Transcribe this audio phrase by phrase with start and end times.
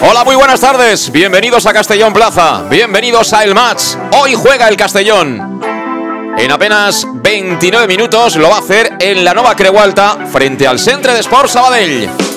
[0.00, 1.10] Hola, muy buenas tardes.
[1.10, 2.62] Bienvenidos a Castellón Plaza.
[2.70, 3.96] Bienvenidos a El Match.
[4.12, 5.60] Hoy juega el Castellón.
[6.38, 11.12] En apenas 29 minutos lo va a hacer en la Nova Creualta frente al Centre
[11.14, 12.27] de Sport Sabadell.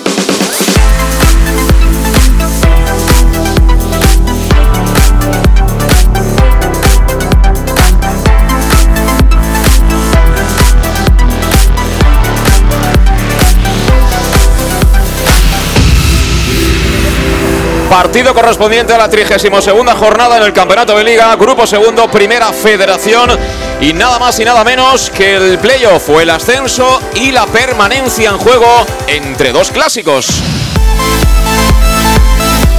[17.92, 23.38] Partido correspondiente a la 32 jornada en el Campeonato de Liga, Grupo Segundo, Primera Federación.
[23.81, 28.30] Y nada más y nada menos que el playoff o el ascenso y la permanencia
[28.30, 28.66] en juego
[29.08, 30.25] entre dos clásicos.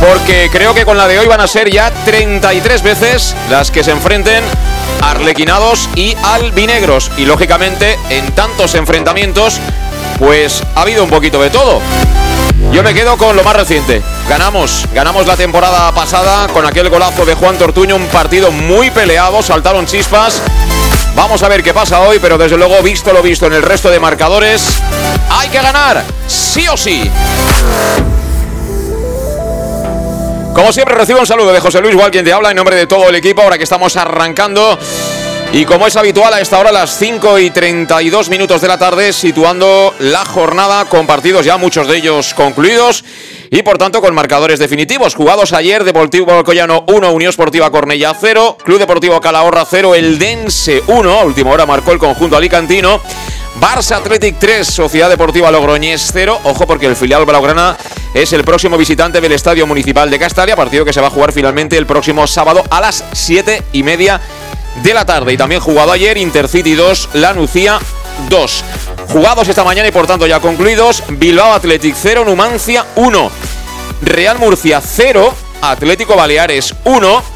[0.00, 3.84] Porque creo que con la de hoy van a ser ya 33 veces las que
[3.84, 4.42] se enfrenten
[5.02, 7.10] arlequinados y albinegros.
[7.18, 9.60] Y lógicamente en tantos enfrentamientos
[10.18, 11.82] pues ha habido un poquito de todo.
[12.72, 14.00] Yo me quedo con lo más reciente.
[14.28, 19.42] Ganamos, ganamos la temporada pasada con aquel golazo de Juan Tortuño, un partido muy peleado,
[19.42, 20.40] saltaron chispas.
[21.14, 23.90] Vamos a ver qué pasa hoy, pero desde luego, visto lo visto en el resto
[23.90, 24.78] de marcadores,
[25.28, 27.10] hay que ganar, sí o sí.
[30.54, 32.86] Como siempre, recibo un saludo de José Luis Gual, quien te habla en nombre de
[32.86, 34.78] todo el equipo, ahora que estamos arrancando
[35.54, 39.12] y como es habitual a esta hora, las 5 y 32 minutos de la tarde,
[39.12, 43.04] situando la jornada con partidos ya muchos de ellos concluidos
[43.50, 45.14] y por tanto con marcadores definitivos.
[45.14, 50.82] Jugados ayer, Deportivo Alcoyano 1, Unión Esportiva Cornella 0, Club Deportivo Calahorra 0, El Dense
[50.86, 53.02] 1, a última hora marcó el conjunto alicantino.
[53.60, 56.40] Barça Athletic 3, Sociedad Deportiva Logroñés 0.
[56.44, 57.76] Ojo porque el filial Blaugrana
[58.14, 61.32] es el próximo visitante del Estadio Municipal de Castalia, partido que se va a jugar
[61.32, 64.18] finalmente el próximo sábado a las 7 y media
[64.82, 65.32] de la tarde.
[65.32, 67.78] Y también jugado ayer Intercity 2, La Nucía
[68.28, 68.64] 2.
[69.08, 71.02] Jugados esta mañana y por tanto ya concluidos.
[71.08, 73.30] Bilbao Athletic 0, Numancia 1.
[74.02, 77.31] Real Murcia 0, Atlético Baleares 1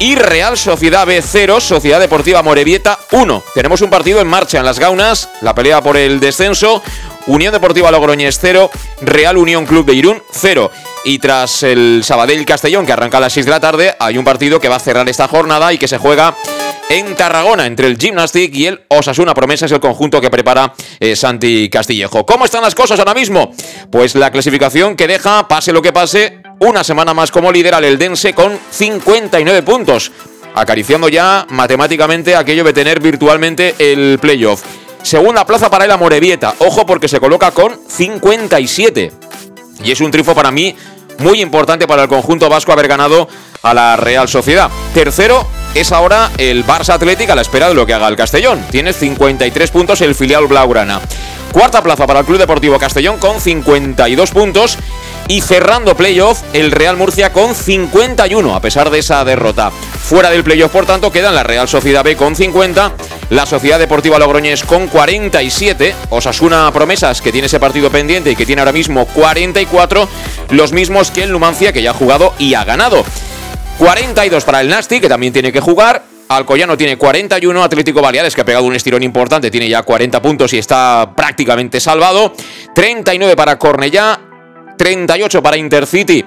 [0.00, 3.44] y Real Sociedad B 0, Sociedad Deportiva Morevieta 1.
[3.54, 6.82] Tenemos un partido en marcha en las Gaunas, la pelea por el descenso.
[7.26, 8.70] Unión Deportiva Logroñés 0,
[9.02, 10.70] Real Unión Club de Irún 0.
[11.04, 14.24] Y tras el Sabadell Castellón, que arranca a las 6 de la tarde, hay un
[14.24, 16.34] partido que va a cerrar esta jornada y que se juega
[16.88, 21.14] en Tarragona entre el Gymnastic y el Osasuna Promesa es el conjunto que prepara eh,
[21.14, 22.24] Santi Castillejo.
[22.24, 23.52] ¿Cómo están las cosas ahora mismo?
[23.92, 27.84] Pues la clasificación que deja, pase lo que pase, una semana más como líder al
[27.84, 30.12] Eldense con 59 puntos,
[30.54, 34.62] acariciando ya matemáticamente aquello de tener virtualmente el playoff.
[35.02, 39.10] Segunda plaza para el Amorebieta, ojo porque se coloca con 57.
[39.82, 40.76] Y es un triunfo para mí
[41.18, 43.26] muy importante para el conjunto vasco haber ganado
[43.62, 44.70] a la Real Sociedad.
[44.92, 48.62] Tercero es ahora el Barça Atlético a la espera de lo que haga el Castellón.
[48.70, 51.00] Tiene 53 puntos el filial Blaugrana.
[51.52, 54.78] Cuarta plaza para el Club Deportivo Castellón con 52 puntos.
[55.30, 59.70] Y cerrando playoff, el Real Murcia con 51, a pesar de esa derrota.
[59.70, 62.94] Fuera del playoff, por tanto, quedan la Real Sociedad B con 50,
[63.30, 68.44] la Sociedad Deportiva Logroñés con 47, Osasuna Promesas, que tiene ese partido pendiente y que
[68.44, 70.08] tiene ahora mismo 44,
[70.50, 73.04] los mismos que el Numancia, que ya ha jugado y ha ganado.
[73.78, 76.02] 42 para el Nasti, que también tiene que jugar.
[76.28, 80.52] Alcoyano tiene 41, Atlético Baleares, que ha pegado un estirón importante, tiene ya 40 puntos
[80.54, 82.32] y está prácticamente salvado.
[82.74, 84.29] 39 para Cornellá,
[84.80, 86.24] 38 para Intercity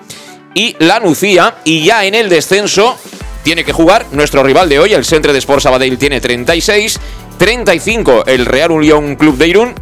[0.53, 1.55] y la Nucía.
[1.63, 2.95] Y ya en el descenso
[3.41, 6.99] tiene que jugar nuestro rival de hoy, el Centre de Sport Sabadell, tiene 36.
[7.39, 9.73] 35 el Real Unión Club de Irún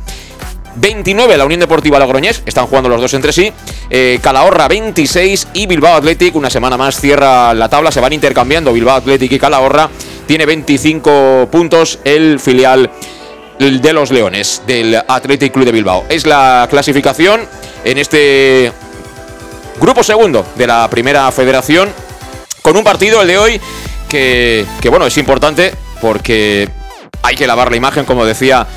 [0.75, 3.51] 29 la Unión Deportiva Logroñés, están jugando los dos entre sí.
[3.89, 8.71] Eh, Calahorra 26 y Bilbao Athletic, una semana más cierra la tabla, se van intercambiando
[8.71, 9.89] Bilbao Athletic y Calahorra.
[10.25, 12.89] Tiene 25 puntos el filial
[13.59, 16.05] de los Leones, del Athletic Club de Bilbao.
[16.07, 17.41] Es la clasificación
[17.83, 18.71] en este
[19.79, 21.89] grupo segundo de la primera federación,
[22.61, 23.61] con un partido, el de hoy,
[24.07, 26.69] que, que, bueno, es importante porque
[27.23, 28.67] hay que lavar la imagen, como decía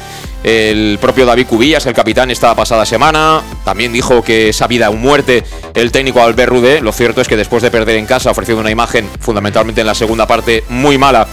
[0.45, 3.43] el propio David Cubillas, el capitán, esta pasada semana.
[3.65, 5.43] También dijo que esa vida o muerte
[5.75, 6.81] el técnico Albert Rudé.
[6.81, 9.95] Lo cierto es que después de perder en casa, ofreciendo una imagen fundamentalmente en la
[9.95, 11.27] segunda parte muy mala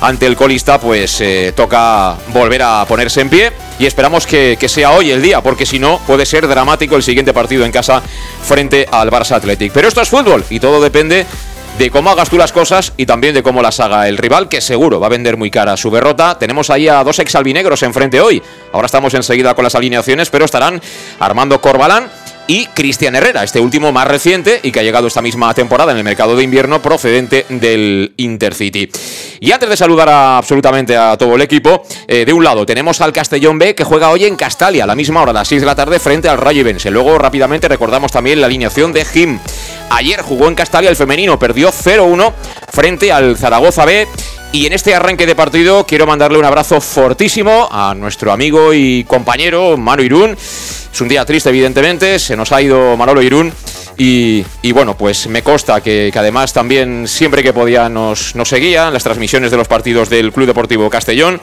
[0.00, 4.68] ante el colista, pues eh, toca volver a ponerse en pie y esperamos que, que,
[4.68, 8.02] sea hoy el día, porque si no puede ser dramático el siguiente partido en casa
[8.42, 9.72] frente al Barça Athletic.
[9.72, 11.26] Pero esto es fútbol y todo depende
[11.78, 14.60] de cómo hagas tú las cosas y también de cómo las haga el rival, que
[14.60, 16.38] seguro va a vender muy cara su derrota.
[16.38, 18.42] Tenemos ahí a dos exalbinegros enfrente hoy.
[18.72, 20.80] Ahora estamos enseguida con las alineaciones, pero estarán
[21.20, 22.10] Armando Corbalán
[22.46, 25.98] y Cristian Herrera, este último más reciente y que ha llegado esta misma temporada en
[25.98, 28.90] el mercado de invierno procedente del Intercity.
[29.40, 33.00] Y antes de saludar a, absolutamente a todo el equipo, eh, de un lado tenemos
[33.00, 35.62] al Castellón B que juega hoy en Castalia a la misma hora, a las 6
[35.62, 36.90] de la tarde, frente al Rayo Ibense.
[36.90, 39.38] Luego rápidamente recordamos también la alineación de Jim.
[39.90, 42.32] Ayer jugó en Castalia el femenino, perdió 0-1
[42.72, 44.06] frente al Zaragoza B.
[44.52, 49.04] Y en este arranque de partido quiero mandarle un abrazo fortísimo a nuestro amigo y
[49.04, 50.30] compañero Manu Irún.
[50.32, 53.52] Es un día triste, evidentemente, se nos ha ido Manolo Irún.
[53.98, 58.48] Y, y bueno, pues me consta que, que, además también siempre que podía nos, nos
[58.48, 61.40] seguía las transmisiones de los partidos del Club Deportivo Castellón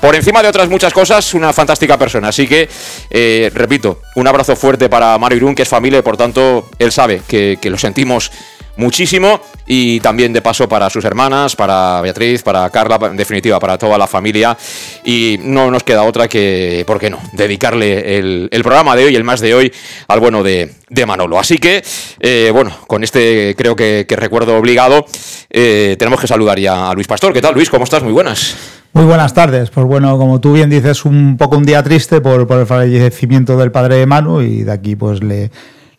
[0.00, 2.28] por encima de otras muchas cosas, una fantástica persona.
[2.28, 2.68] Así que,
[3.10, 6.90] eh, repito, un abrazo fuerte para Mario Irún, que es familia y por tanto él
[6.90, 8.32] sabe que, lo sentimos
[8.76, 9.40] muchísimo.
[9.66, 13.96] Y también de paso para sus hermanas, para Beatriz, para Carla, en definitiva, para toda
[13.98, 14.56] la familia.
[15.04, 19.22] Y no nos queda otra que, ¿por qué no?, dedicarle el, programa de hoy, el
[19.22, 19.72] más de hoy,
[20.08, 20.74] al bueno de,
[21.06, 21.38] Manolo.
[21.38, 21.84] Así que,
[22.18, 25.06] eh, bueno, con este creo que, que recuerdo obligado,
[25.50, 27.32] eh, tenemos que saludar ya a Luis Pastor.
[27.32, 27.70] ¿Qué tal, Luis?
[27.70, 28.02] ¿Cómo estás?
[28.02, 28.79] Muy buenas.
[28.92, 29.70] Muy buenas tardes.
[29.70, 33.70] Pues bueno, como tú bien dices, un poco un día triste por, el fallecimiento del
[33.70, 35.50] padre de Manu y de aquí pues le,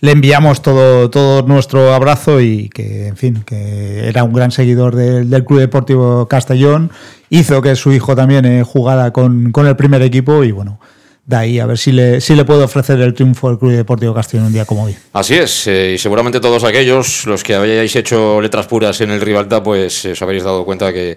[0.02, 4.96] le enviamos todo, todo nuestro abrazo y que, en fin, que era un gran seguidor
[4.96, 6.92] del, Club Deportivo Castellón.
[7.30, 10.80] Hizo que su hijo también eh, jugara con, con el primer equipo y bueno,
[11.26, 14.14] de ahí a ver si le, si le puedo ofrecer el triunfo al Club Deportivo
[14.14, 14.96] Castellón un día como hoy.
[15.14, 19.22] Así es, eh, y seguramente todos aquellos, los que hayáis hecho letras puras en el
[19.22, 21.16] Rivalta, pues os habréis dado cuenta que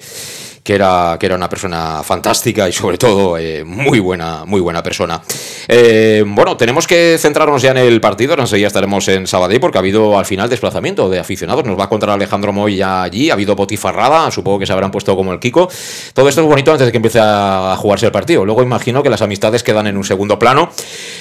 [0.64, 4.82] que era, que era una persona fantástica y sobre todo eh, muy buena, muy buena
[4.82, 5.22] persona.
[5.68, 9.80] Eh, bueno, tenemos que centrarnos ya en el partido, enseguida estaremos en Sabadell porque ha
[9.80, 13.34] habido al final desplazamiento de aficionados, nos va a contar Alejandro Moy ya allí, ha
[13.34, 15.68] habido botifarrada, supongo que se habrán puesto como el Kiko.
[16.14, 18.46] Todo esto es bonito antes de que empiece a jugarse el partido.
[18.46, 20.70] Luego imagino que las amistades quedan en un segundo plano.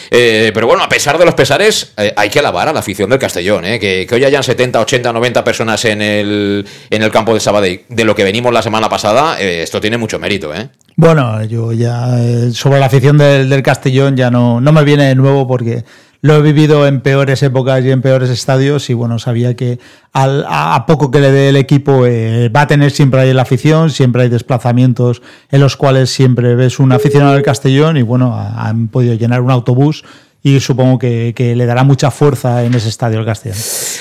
[0.10, 3.10] Eh, pero bueno, a pesar de los pesares, eh, hay que alabar a la afición
[3.10, 7.34] del Castellón, que, que, hoy hayan 70, 80, 90 personas en el, en el campo
[7.34, 10.54] de Sabadell, de lo que venimos la semana pasada, eh, esto tiene mucho mérito.
[10.54, 10.70] ¿eh?
[10.96, 12.18] Bueno, yo ya
[12.52, 15.84] sobre la afición del, del Castellón ya no, no me viene de nuevo porque
[16.24, 19.78] lo he vivido en peores épocas y en peores estadios y bueno, sabía que
[20.14, 23.90] a poco que le dé el equipo eh, va a tener siempre ahí la afición,
[23.90, 25.22] siempre hay desplazamientos
[25.52, 29.52] en los cuales siempre ves un aficionado del Castellón y bueno, han podido llenar un
[29.52, 30.06] autobús
[30.44, 33.58] y supongo que, que, le dará mucha fuerza en ese estadio el Castellón.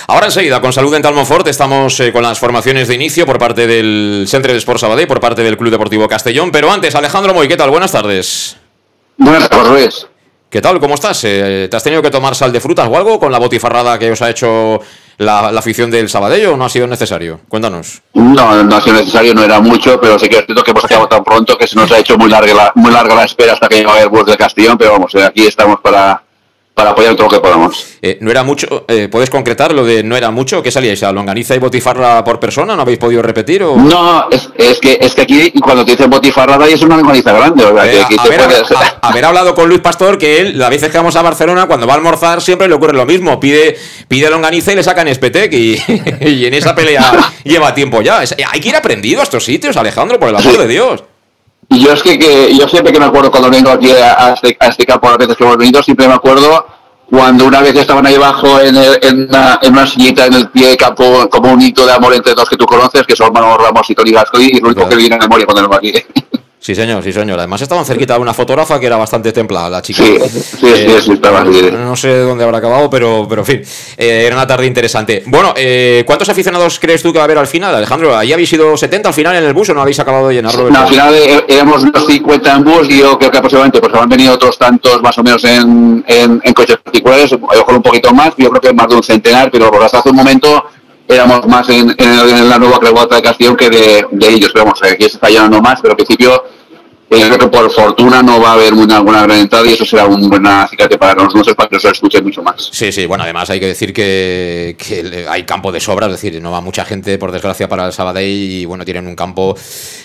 [0.09, 3.69] Ahora enseguida, con Salud en Talmonfort, estamos eh, con las formaciones de inicio por parte
[3.69, 7.47] del Centre de Sport Sabadell, por parte del Club Deportivo Castellón, pero antes, Alejandro Moy,
[7.47, 7.71] ¿qué tal?
[7.71, 8.57] Buenas tardes.
[9.17, 10.09] Buenas tardes.
[10.51, 10.81] ¿Qué tal?
[10.81, 11.23] ¿Cómo estás?
[11.25, 14.11] Eh, ¿Te has tenido que tomar sal de frutas o algo con la botifarrada que
[14.11, 14.81] os ha hecho
[15.19, 17.41] la, la afición del Sabadell o no ha sido necesario?
[17.49, 18.03] Cuéntanos.
[18.15, 20.85] No, no ha sido necesario, no era mucho, pero sí que es cierto que hemos
[20.85, 23.53] acabado tan pronto que se nos ha hecho muy larga la, muy larga la espera
[23.53, 26.23] hasta que llegaba el bus del Castellón, pero vamos, eh, aquí estamos para,
[26.75, 27.87] para apoyar todo lo que podamos.
[28.01, 30.63] Eh, no era mucho, eh, ¿puedes concretar lo de no era mucho?
[30.63, 31.03] ¿Qué salíais?
[31.03, 32.75] ¿A longaniza y botifarra por persona?
[32.75, 33.63] ¿No habéis podido repetir?
[33.63, 33.77] O...
[33.77, 37.65] No, es, es, que, es que aquí cuando te dicen botifarra es una longaniza grande.
[37.65, 38.73] O sea, eh, que, que haber, puedes...
[38.73, 41.87] a, haber, hablado con Luis Pastor que él, la veces que vamos a Barcelona, cuando
[41.87, 43.39] va a almorzar siempre le ocurre lo mismo.
[43.39, 43.77] Pide,
[44.09, 45.77] pide longaniza y le sacan espetec y,
[46.21, 48.23] y en esa pelea lleva tiempo ya.
[48.23, 50.59] Es, hay que ir aprendido a estos sitios, Alejandro, por el amor sí.
[50.59, 51.05] de Dios.
[51.73, 54.57] Y yo es que, que, yo siempre que me acuerdo cuando vengo aquí a, este,
[54.61, 56.67] a este campo, a las veces que hemos venido, siempre me acuerdo
[57.09, 60.49] cuando una vez estaban ahí abajo en, el, en, una, en, una, sillita en el
[60.51, 63.33] pie de campo como un hito de amor entre dos que tú conoces, que son
[63.33, 65.93] Manolo Ramos y Tony Gascoy, y lo único que viene a memoria cuando vengo aquí.
[66.63, 67.41] Sí, señor, sí, señor.
[67.41, 70.05] Además estaban cerquita de una fotógrafa que era bastante templada, la chica.
[70.05, 70.17] Sí,
[70.61, 71.43] sí, eh, sí, estaba.
[71.43, 73.63] No sé dónde habrá acabado, pero, pero en fin,
[73.97, 75.25] eh, era una tarde interesante.
[75.27, 78.17] Bueno, eh, ¿cuántos aficionados crees tú que va a haber al final, Alejandro?
[78.17, 80.71] ¿Ahí habéis sido 70 al final en el bus o no habéis acabado de llenarlo?
[80.71, 83.93] No, al final eh, éramos unos 50 en bus y yo creo que aproximadamente pues
[83.95, 87.75] han venido otros tantos más o menos en, en, en coches particulares, a lo mejor
[87.75, 90.65] un poquito más, yo creo que más de un centenar, pero hasta hace un momento
[91.09, 94.65] éramos más en, en, en la nueva Creuata de Castellón que de, de ellos, pero
[94.65, 96.45] vamos, aquí se está llenando más, pero al principio
[97.13, 100.29] que por fortuna no va a haber una, buena gran entrada y eso será un
[100.29, 102.71] buena acicate para nosotros para que se escuche mucho más.
[102.73, 104.77] Sí, sí, bueno, además hay que decir que,
[105.29, 108.29] hay campo de sobra, es decir, no va mucha gente, por desgracia, para el Sabadell
[108.29, 109.55] y bueno, tienen un campo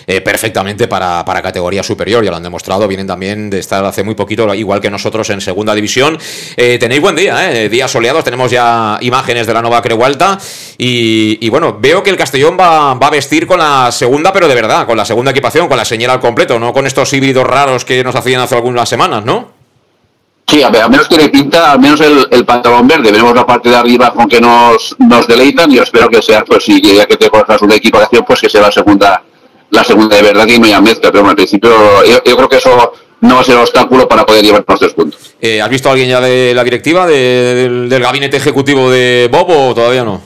[0.06, 4.02] eh, perfectamente para, para, categoría superior, ya lo han demostrado, vienen también de estar hace
[4.02, 6.18] muy poquito, igual que nosotros en segunda división.
[6.56, 7.68] Eh, tenéis buen día, ¿eh?
[7.68, 10.38] días soleados, tenemos ya imágenes de la nueva Creualta
[10.76, 14.48] y, y bueno, veo que el Castellón va, va a vestir con la segunda, pero
[14.48, 17.46] de verdad, con la segunda equipación, con la señal al completo, no con esto híbridos
[17.46, 19.58] raros que nos hacían hace algunas semanas, ¿no?
[20.46, 23.12] Sí, a ver, al menos tiene pinta, al menos el, pantalón verde.
[23.12, 26.42] Veremos la parte de arriba con que nos, nos deleitan y yo espero que sea,
[26.42, 29.22] pues si ya que te cojas una equipación, pues que sea la segunda,
[29.70, 31.12] la segunda de verdad y no haya mezcla.
[31.12, 31.70] Pero al principio
[32.02, 34.94] yo, creo que eso no va a ser un obstáculo para poder llevar los tres
[34.94, 35.34] puntos.
[35.38, 39.68] Eh, ¿Has visto a alguien ya de la directiva, del, del gabinete ejecutivo de Bobo
[39.68, 40.22] o todavía no?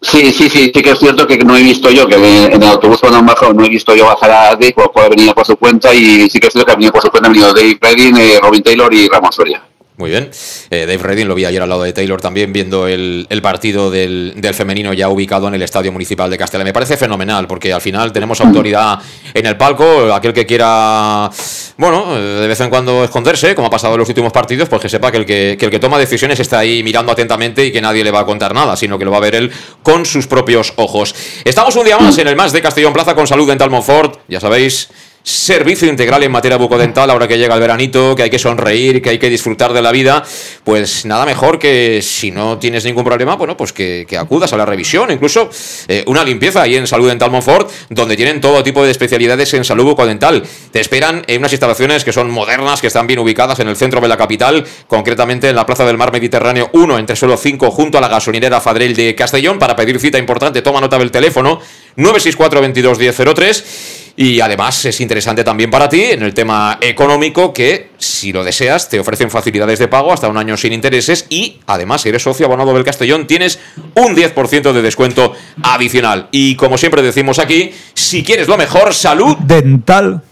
[0.00, 2.68] Sí, sí, sí, sí que es cierto que no he visto yo, que en el
[2.68, 5.46] autobús cuando han bajado no he visto yo bajar a Dave, por haber venido por
[5.46, 7.52] su cuenta y sí que es cierto que ha venido por su cuenta, han venido
[7.52, 9.62] Dave Redding, eh, Robin Taylor y Ramón Soria.
[9.98, 10.30] Muy bien.
[10.70, 14.34] Eh, Dave Redding lo vi ayer al lado de Taylor también viendo el, partido del,
[14.52, 16.66] femenino ya ubicado en el Estadio Municipal de Castellón.
[16.66, 18.98] Me parece fenomenal porque al final tenemos autoridad
[19.32, 20.12] en el palco.
[20.12, 21.30] Aquel que quiera,
[21.78, 24.82] bueno, eh, de vez en cuando esconderse, como ha pasado en los últimos partidos, pues
[24.82, 27.72] que sepa que el que, que el que toma decisiones está ahí mirando atentamente y
[27.72, 29.50] que nadie le va a contar nada, sino que lo va a ver él
[29.82, 31.14] con sus propios ojos.
[31.42, 34.20] Estamos un día más en el más de Castellón Plaza con Salud Dental Monfort.
[34.28, 34.90] Ya sabéis,
[35.26, 39.10] servicio integral en materia bucodental ahora que llega el veranito, que hay que sonreír, que
[39.10, 40.22] hay que disfrutar de la vida,
[40.62, 44.64] pues nada mejor que si no tienes ningún problema, bueno, pues que, acudas a la
[44.64, 45.50] revisión, incluso
[45.88, 49.64] eh, una limpieza ahí en Salud Dental Monfort, donde tienen todo tipo de especialidades en
[49.64, 50.44] salud bucodental.
[50.70, 54.00] Te esperan en unas instalaciones que son modernas, que están bien ubicadas en el centro
[54.00, 57.98] de la capital, concretamente en la Plaza del Mar Mediterráneo 1, entre suelo 5, junto
[57.98, 59.58] a la gasolinera Fadrel de Castellón.
[59.58, 61.60] Para pedir cita importante, toma nota del teléfono
[61.96, 67.90] 964 22 1003 y además es interesante también para ti en el tema económico que,
[67.98, 72.00] si lo deseas, te ofrecen facilidades de pago hasta un año sin intereses y además,
[72.00, 73.58] si eres socio abonado del Castellón, tienes
[73.94, 76.28] un 10% de descuento adicional.
[76.30, 80.22] Y como siempre decimos aquí, si quieres lo mejor, salud dental.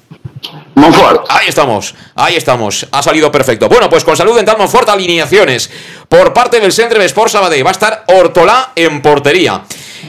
[0.74, 1.26] Monfort.
[1.28, 2.86] Ahí estamos, ahí estamos.
[2.90, 3.68] Ha salido perfecto.
[3.68, 5.70] Bueno, pues con Salud Dental Monfort, alineaciones
[6.08, 7.64] por parte del Centre de Sport Sabadell.
[7.64, 9.62] Va a estar Hortolá en portería.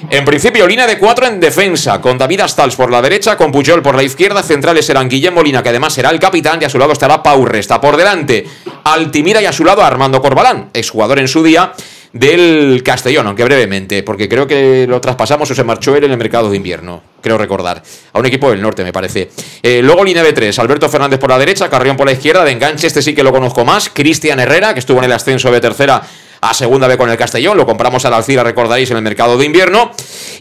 [0.09, 3.81] En principio, línea de cuatro en defensa, con David Astals por la derecha, con Pujol
[3.81, 6.77] por la izquierda, centrales serán Guillermo Molina, que además será el capitán, y a su
[6.77, 7.81] lado estará Pau Resta.
[7.81, 8.45] Por delante,
[8.83, 11.73] Altimira y a su lado Armando Corbalán, exjugador en su día
[12.15, 16.17] del Castellón, aunque brevemente, porque creo que lo traspasamos o se marchó él en el
[16.17, 19.29] mercado de invierno, creo recordar, a un equipo del norte me parece.
[19.61, 22.51] Eh, luego línea de tres, Alberto Fernández por la derecha, Carrión por la izquierda, de
[22.51, 25.59] enganche, este sí que lo conozco más, Cristian Herrera, que estuvo en el ascenso de
[25.59, 26.03] tercera
[26.39, 29.37] a segunda vez con el Castellón, lo compramos a la Alcira, recordaréis, en el mercado
[29.37, 29.91] de invierno.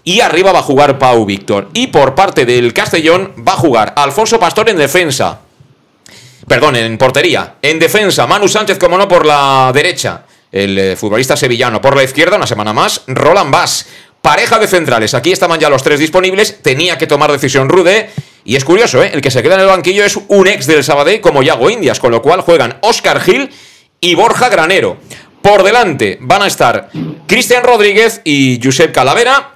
[0.04, 1.70] Y arriba va a jugar Pau Víctor.
[1.72, 5.40] Y por parte del Castellón va a jugar Alfonso Pastor en defensa.
[6.46, 7.54] Perdón, en portería.
[7.62, 10.24] En defensa, Manu Sánchez, como no, por la derecha.
[10.54, 13.02] El eh, futbolista sevillano por la izquierda, una semana más.
[13.08, 13.87] Roland Bass.
[14.23, 15.12] Pareja de centrales.
[15.12, 16.62] Aquí estaban ya los tres disponibles.
[16.62, 18.11] Tenía que tomar decisión Rude.
[18.44, 19.11] Y es curioso, ¿eh?
[19.12, 21.99] el que se queda en el banquillo es un ex del Sabadell como Yago Indias,
[21.99, 23.50] con lo cual juegan Oscar Gil
[24.00, 24.96] y Borja Granero.
[25.42, 26.88] Por delante van a estar
[27.26, 29.54] Cristian Rodríguez y Josep Calavera,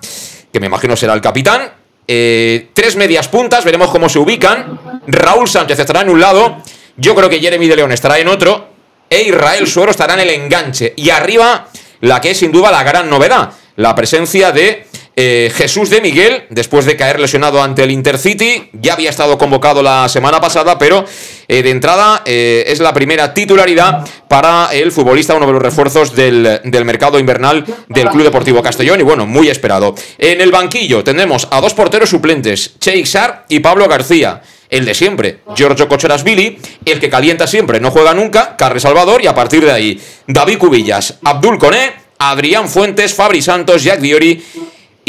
[0.52, 1.71] que me imagino será el capitán.
[2.09, 4.81] Eh, tres medias puntas, veremos cómo se ubican.
[5.07, 6.57] Raúl Sánchez estará en un lado.
[6.97, 8.77] Yo creo que Jeremy de León estará en otro.
[9.11, 10.95] E Israel Suero estará en el enganche.
[10.97, 11.69] Y arriba,
[12.00, 14.87] la que es sin duda la gran novedad, la presencia de
[15.21, 19.83] eh, Jesús de Miguel, después de caer lesionado ante el Intercity, ya había estado convocado
[19.83, 21.05] la semana pasada, pero
[21.49, 26.15] eh, de entrada eh, es la primera titularidad para el futbolista, uno de los refuerzos
[26.15, 29.97] del, mercado invernal del Club Deportivo Castellón, y bueno, muy esperado.
[30.19, 34.41] En el banquillo tenemos a dos porteros suplentes, Sar y Pablo García.
[34.70, 35.88] El de siempre, Giorgio
[36.25, 40.00] Billy, el que calienta siempre, no juega nunca, Carre Salvador, y a partir de ahí,
[40.26, 44.42] David Cubillas, Abdul Coné, Adrián Fuentes, Fabri Santos, Jack Diori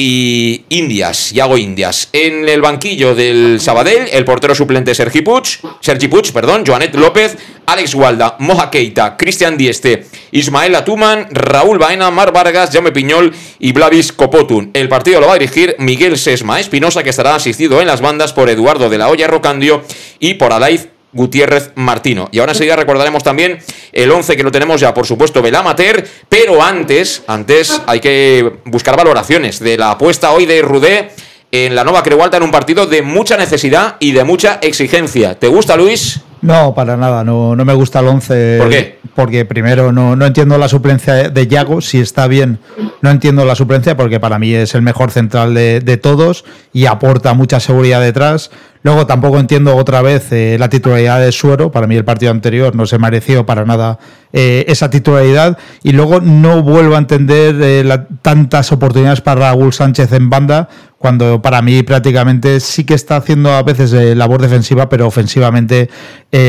[0.01, 2.07] y Indias, Yago Indias.
[2.13, 7.37] En el banquillo del Sabadell, el portero suplente Sergi Puig, Sergi Puig, perdón, Joanet López,
[7.65, 13.73] Alex Gualda, Moja Keita, Cristian Dieste, Ismael Atuman, Raúl Baena, Mar Vargas, Jaume Piñol y
[13.73, 14.71] Blavis Copotun.
[14.73, 18.31] El partido lo va a dirigir Miguel Sesma Espinosa, que estará asistido en las bandas
[18.31, 19.83] por Eduardo de la Hoya Rocandio
[20.21, 22.29] y por Adaiz Gutiérrez Martino.
[22.31, 23.59] Y ahora enseguida recordaremos también
[23.91, 28.95] el 11 que lo tenemos ya, por supuesto, Belamater, pero antes, antes hay que buscar
[28.95, 31.11] valoraciones de la apuesta hoy de Rudé
[31.51, 35.37] en la Nueva Creualta en un partido de mucha necesidad y de mucha exigencia.
[35.37, 36.21] ¿Te gusta, Luis?
[36.41, 38.57] No, para nada, no, no me gusta el 11.
[38.59, 38.99] ¿Por qué?
[39.15, 42.59] Porque primero no, no entiendo la suplencia de Yago, si está bien,
[43.01, 46.85] no entiendo la suplencia porque para mí es el mejor central de, de todos y
[46.85, 48.51] aporta mucha seguridad detrás.
[48.81, 51.69] Luego tampoco entiendo otra vez eh, la titularidad de Suero.
[51.69, 53.99] Para mí el partido anterior no se mereció para nada
[54.31, 55.57] eh, esa titularidad.
[55.83, 60.69] Y luego no vuelvo a entender eh, tantas oportunidades para Raúl Sánchez en banda,
[60.99, 65.89] cuando para mí prácticamente sí que está haciendo a veces labor defensiva, pero ofensivamente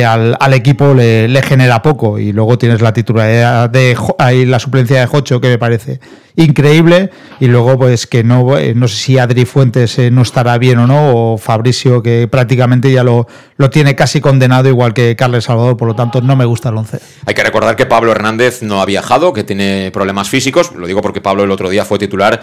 [0.05, 2.19] al, equipo le, genera poco.
[2.19, 6.01] Y luego tienes la titularidad de ahí la suplencia de Jocho, que me parece
[6.35, 7.11] increíble.
[7.39, 11.15] Y luego, pues que no, no sé si Adri Fuentes no estará bien o no,
[11.15, 15.87] o Fabricio, que prácticamente ya lo, lo tiene casi condenado, igual que Carles Salvador, por
[15.87, 16.99] lo tanto no me gusta el 11.
[17.27, 21.03] Hay que recordar que Pablo Hernández no ha viajado, que tiene problemas físicos, lo digo
[21.03, 22.41] porque Pablo el otro día fue titular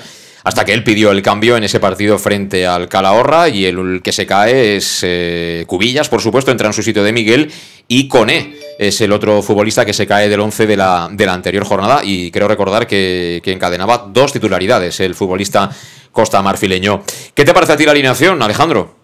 [0.48, 4.14] hasta que él pidió el cambio en ese partido frente al Calahorra y el que
[4.14, 7.52] se cae es eh, Cubillas, por supuesto, entra en su sitio de Miguel
[7.90, 11.34] y Cone es el otro futbolista que se cae del 11 de la, de la
[11.34, 15.70] anterior jornada y creo recordar que, que encadenaba dos titularidades el futbolista
[16.14, 17.04] Costa Marfileño.
[17.34, 18.96] ¿Qué te parece a ti la alineación, Alejandro?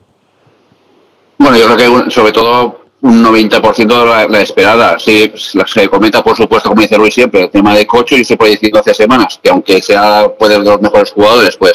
[1.39, 4.97] Bueno, yo creo que sobre todo un 90% de la, la esperada.
[4.97, 8.37] Sí, se comenta, por supuesto, como dice Luis siempre, el tema de Cocho y se
[8.37, 11.73] puede decir hace semanas, que aunque sea puede de los mejores jugadores, pues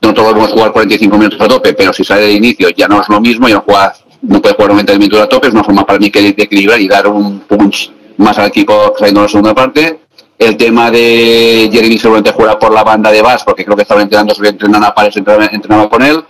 [0.00, 3.00] no todos podemos jugar 45 minutos a tope, pero si sale de inicio ya no
[3.00, 5.64] es lo mismo, y no, juega, no puede jugar 90 minutos a tope, es una
[5.64, 9.24] forma para mí que de equilibrar y dar un punch más al equipo saliendo en
[9.24, 9.98] la segunda parte.
[10.38, 14.02] El tema de Jeremy seguramente juega por la banda de Bas, porque creo que estaba
[14.02, 16.24] entrenando, sobre entrenando a Pares, entrenaba con él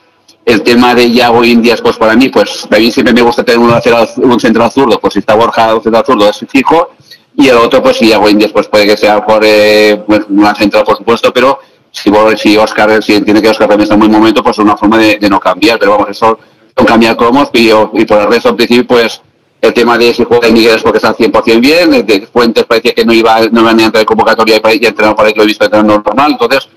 [0.45, 3.71] el tema de Yago Indias, pues para mí, pues mí siempre me gusta tener un,
[3.71, 6.91] un central zurdo, pues si está Borja, un central zurdo es fijo,
[7.37, 10.55] y el otro, pues si Yago Indias, pues puede que sea por eh, pues, una
[10.55, 14.13] central, por supuesto, pero si, si Oscar, si entiende que Oscar también está en buen
[14.13, 16.39] momento, pues es una forma de, no cambiar, pero vamos, eso
[16.77, 19.21] no cambia como y, y por el resto, al principio, pues
[19.61, 23.05] el tema de si juega Miguel es porque está 100% bien, de Fuentes parecía que
[23.05, 24.93] no iba, no iba a entrar en convocatoria y, y ahí que
[25.37, 26.69] lo he visto entrenando normal, entonces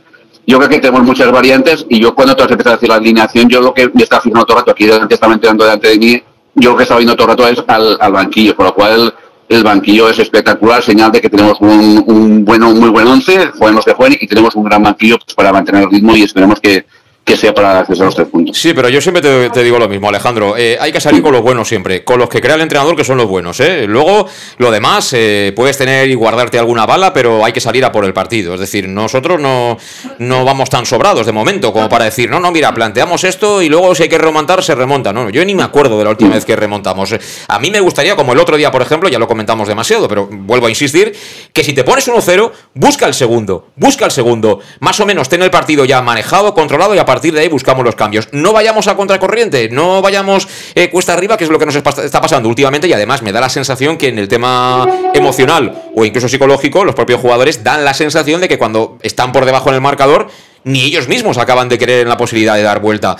[0.45, 2.95] yo creo que tenemos muchas variantes y yo cuando tú has empezado a decir la
[2.95, 5.89] alineación, yo lo que me está fijando todo el rato, aquí delante estaba entrando delante
[5.89, 6.23] de mí,
[6.55, 9.13] yo lo que estaba viendo todo el rato es al, al banquillo, por lo cual
[9.49, 13.75] el banquillo es espectacular, señal de que tenemos un, un bueno, muy buen once, jueguen
[13.75, 16.59] los que jueguen y tenemos un gran banquillo pues, para mantener el ritmo y esperemos
[16.59, 16.85] que,
[17.23, 18.57] que sea para acceder a los tres puntos.
[18.57, 20.57] Sí, pero yo siempre te, digo lo mismo, Alejandro.
[20.57, 23.05] Eh, hay que salir con los buenos siempre, con los que crea el entrenador, que
[23.05, 23.59] son los buenos.
[23.61, 23.85] ¿eh?
[23.87, 27.91] Luego, lo demás, eh, puedes tener y guardarte alguna bala, pero hay que salir a
[27.93, 28.55] por el partido.
[28.55, 29.77] Es decir, nosotros no,
[30.19, 33.69] no vamos tan sobrados de momento como para decir, no, no, mira, planteamos esto y
[33.69, 35.13] luego si hay que remontar, se remonta.
[35.13, 37.15] No, yo ni me acuerdo de la última vez que remontamos.
[37.47, 40.27] A mí me gustaría, como el otro día, por ejemplo, ya lo comentamos demasiado, pero
[40.29, 41.15] vuelvo a insistir,
[41.53, 44.59] que si te pones 1-0, busca el segundo, busca el segundo.
[44.81, 47.85] Más o menos ten el partido ya manejado, controlado y a partir de ahí buscamos
[47.85, 48.27] los cambios.
[48.31, 52.21] No vayamos a contracorriente, no vayamos eh, cuesta arriba, que es lo que nos está
[52.21, 56.27] pasando últimamente y además me da la sensación que en el tema emocional o incluso
[56.27, 59.81] psicológico, los propios jugadores dan la sensación de que cuando están por debajo en el
[59.81, 60.27] marcador,
[60.65, 63.17] ni ellos mismos acaban de creer en la posibilidad de dar vuelta.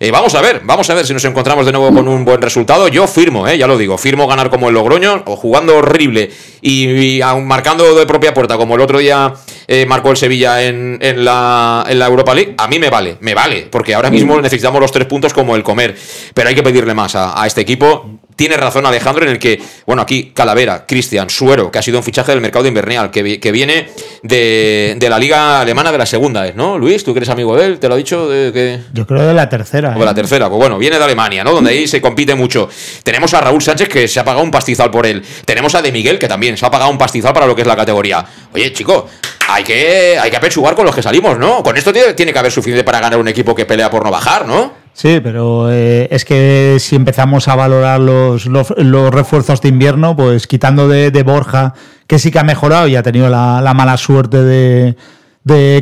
[0.00, 2.40] Eh, vamos a ver, vamos a ver si nos encontramos de nuevo con un buen
[2.40, 2.88] resultado.
[2.88, 7.20] Yo firmo, eh, ya lo digo, firmo ganar como el Logroño, o jugando horrible y,
[7.20, 9.34] aún marcando de propia puerta, como el otro día
[9.66, 12.54] eh, marcó el Sevilla en, la, en la Europa League.
[12.56, 15.62] A mí me vale, me vale, porque ahora mismo necesitamos los tres puntos como el
[15.62, 15.96] comer.
[16.32, 19.60] Pero hay que pedirle más a, a este equipo tiene razón Alejandro en el que,
[19.84, 23.50] bueno, aquí Calavera, Cristian, Suero, que ha sido un fichaje del mercado invernal, que, que
[23.50, 23.88] viene
[24.22, 26.77] de, la liga alemana de la segunda, ¿no?
[26.78, 28.28] Luis, tú que eres amigo de él, te lo ha dicho.
[28.28, 28.80] De, que...
[28.92, 29.94] Yo creo de la tercera.
[29.96, 30.14] O de la ¿eh?
[30.14, 31.52] tercera, pues bueno, viene de Alemania, ¿no?
[31.52, 32.68] Donde ahí se compite mucho.
[33.02, 35.22] Tenemos a Raúl Sánchez que se ha pagado un pastizal por él.
[35.44, 37.68] Tenemos a De Miguel que también se ha pagado un pastizal para lo que es
[37.68, 38.24] la categoría.
[38.54, 39.08] Oye, chico,
[39.48, 41.62] hay que, hay que apechugar con los que salimos, ¿no?
[41.62, 44.10] Con esto tiene, tiene que haber suficiente para ganar un equipo que pelea por no
[44.10, 44.88] bajar, ¿no?
[44.98, 50.48] Sí, pero eh, es que si empezamos a valorar los, los, refuerzos de invierno, pues
[50.48, 51.72] quitando de, Borja,
[52.08, 54.96] que sí que ha mejorado y ha tenido la, mala suerte de,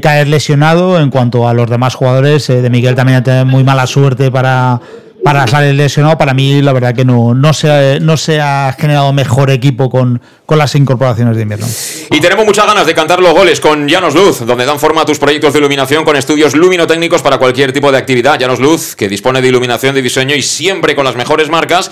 [0.03, 3.65] caer lesionado, en cuanto a los demás jugadores, eh, de Miguel también ha tenido muy
[3.65, 4.81] mala suerte para,
[5.25, 9.13] para salir lesionado, para mí la verdad que no, no, se, no se ha generado
[9.13, 11.67] mejor equipo con, con las incorporaciones de invierno.
[12.13, 15.05] Y tenemos muchas ganas de cantar los goles con Llanos Luz, donde dan forma a
[15.05, 18.39] tus proyectos de iluminación con estudios luminotécnicos para cualquier tipo de actividad.
[18.39, 21.91] Llanos Luz, que dispone de iluminación de diseño y siempre con las mejores marcas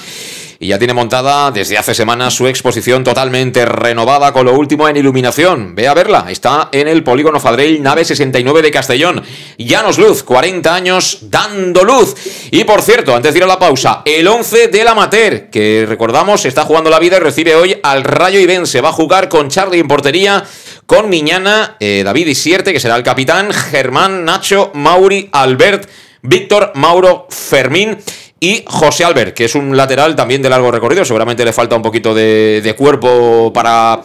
[0.65, 4.97] y ya tiene montada desde hace semanas su exposición totalmente renovada con lo último en
[4.97, 5.75] iluminación.
[5.75, 9.23] Ve a verla, está en el Polígono Fadrell, nave 69 de Castellón.
[9.59, 12.15] Llanos Luz, 40 años dando luz.
[12.51, 16.47] Y por cierto, antes de ir a la pausa, el 11 del Amater, que recordamos
[16.47, 19.81] está jugando la vida y recibe hoy al Rayo Se Va a jugar con Charlie
[19.81, 20.45] en portería
[20.87, 25.89] con Miñana, eh, David Isierte, que será el capitán, Germán, Nacho, Mauri, Albert,
[26.25, 27.99] Víctor, Mauro, Fermín
[28.41, 31.83] y José Albert, que es un lateral también de largo recorrido, seguramente le falta un
[31.83, 34.01] poquito de, cuerpo para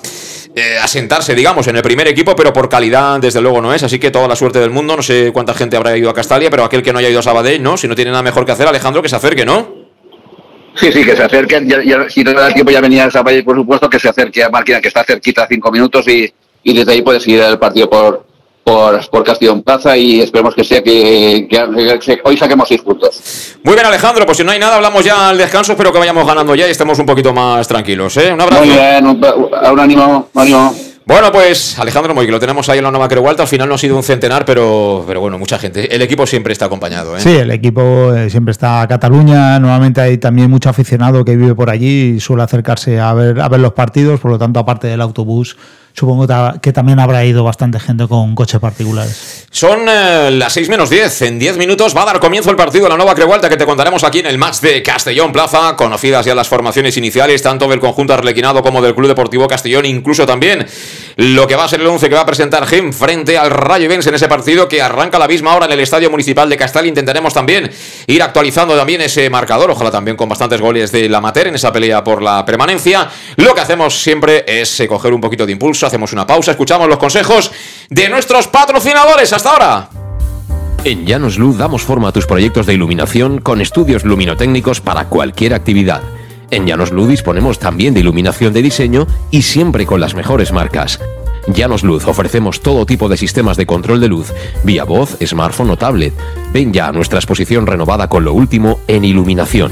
[0.54, 3.84] eh, asentarse, digamos, en el primer equipo, pero por calidad, desde luego, no es.
[3.84, 4.98] Así que toda la suerte del mundo.
[4.98, 7.24] No sé cuánta gente habrá ido a Castalia, pero aquel que no haya ido a
[7.24, 7.78] Sabadell, ¿no?
[7.78, 9.80] Si no tiene nada mejor que hacer, Alejandro, que se acerque, ¿no?
[10.76, 11.70] Sí, sí, que se acerquen.
[12.10, 14.82] si no da tiempo ya venía esa valle, por supuesto, que se acerque a Máquina,
[14.82, 16.32] que está cerquita cinco minutos y,
[16.64, 18.29] y desde ahí puede seguir el partido por,
[18.70, 21.48] por, por Castellón Plaza y esperemos que sea que,
[22.24, 23.56] hoy saquemos seis puntos.
[23.64, 26.26] Muy bien, Alejandro, pues si no hay nada, hablamos ya al descanso, espero que vayamos
[26.26, 28.16] ganando ya y estemos un poquito más tranquilos.
[28.18, 28.32] ¿eh?
[28.32, 28.64] Un abrazo.
[28.64, 29.26] Muy bien, un,
[29.72, 30.76] un ánimo, un ánimo.
[31.10, 33.74] Bueno, pues Alejandro Moy, que lo tenemos ahí en la Nueva Creualta, al final no
[33.74, 35.96] ha sido un centenar, pero, pero bueno, mucha gente.
[35.96, 37.18] El equipo siempre está acompañado.
[37.18, 37.20] ¿eh?
[37.20, 41.56] Sí, el equipo eh, siempre está a Cataluña, normalmente hay también mucho aficionado que vive
[41.56, 44.86] por allí y suele acercarse a ver, a ver los partidos, por lo tanto, aparte
[44.86, 45.58] del autobús,
[46.00, 46.28] supongo
[46.62, 49.48] que también habrá ido bastante gente con coches particulares.
[49.52, 51.24] Son eh, las 6 menos 10.
[51.24, 53.66] En 10 minutos va a dar comienzo el partido de la Nueva Crevuelta que te
[53.66, 55.76] contaremos aquí en el match de Castellón Plaza.
[55.76, 60.26] Conocidas ya las formaciones iniciales, tanto del conjunto arlequinado como del Club Deportivo Castellón, incluso
[60.26, 60.66] también
[61.18, 63.90] lo que va a ser el 11 que va a presentar Gem frente al Rayo
[63.90, 66.86] Vens en ese partido que arranca la misma hora en el Estadio Municipal de Castal.
[66.86, 67.70] Intentaremos también
[68.08, 71.74] ir actualizando también ese marcador, ojalá también con bastantes goles de la Mater en esa
[71.74, 73.10] pelea por la permanencia.
[73.36, 76.88] Lo que hacemos siempre es eh, coger un poquito de impulso hacemos una pausa, escuchamos
[76.88, 77.52] los consejos
[77.90, 79.34] de nuestros patrocinadores.
[79.34, 79.90] Hasta ahora.
[80.86, 85.54] En Llanos Luz damos forma a tus proyectos de iluminación con estudios luminotécnicos para cualquier
[85.54, 86.02] actividad.
[86.52, 91.00] En Llanos Luz disponemos también de iluminación de diseño y siempre con las mejores marcas.
[91.48, 94.32] Llanos Luz ofrecemos todo tipo de sistemas de control de luz,
[94.64, 96.14] vía voz, smartphone o tablet.
[96.54, 99.72] Ven ya a nuestra exposición renovada con lo último en iluminación.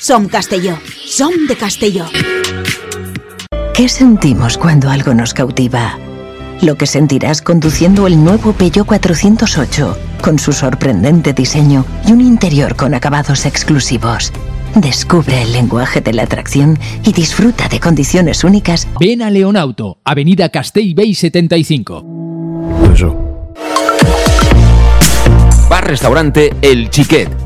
[0.00, 0.78] Som Castelló.
[1.06, 2.06] Som de Castelló.
[3.74, 5.98] ¿Qué sentimos cuando algo nos cautiva?
[6.62, 12.76] Lo que sentirás conduciendo el nuevo Peugeot 408, con su sorprendente diseño y un interior
[12.76, 14.32] con acabados exclusivos.
[14.74, 18.88] Descubre el lenguaje de la atracción y disfruta de condiciones únicas.
[18.98, 22.04] Ven a Leonauto, Avenida Castell Bay 75.
[22.92, 23.16] Eso.
[25.68, 27.45] Bar Restaurante El Chiquet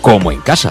[0.00, 0.70] como en casa.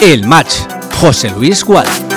[0.00, 0.66] El match.
[1.00, 2.09] José Luis Gual.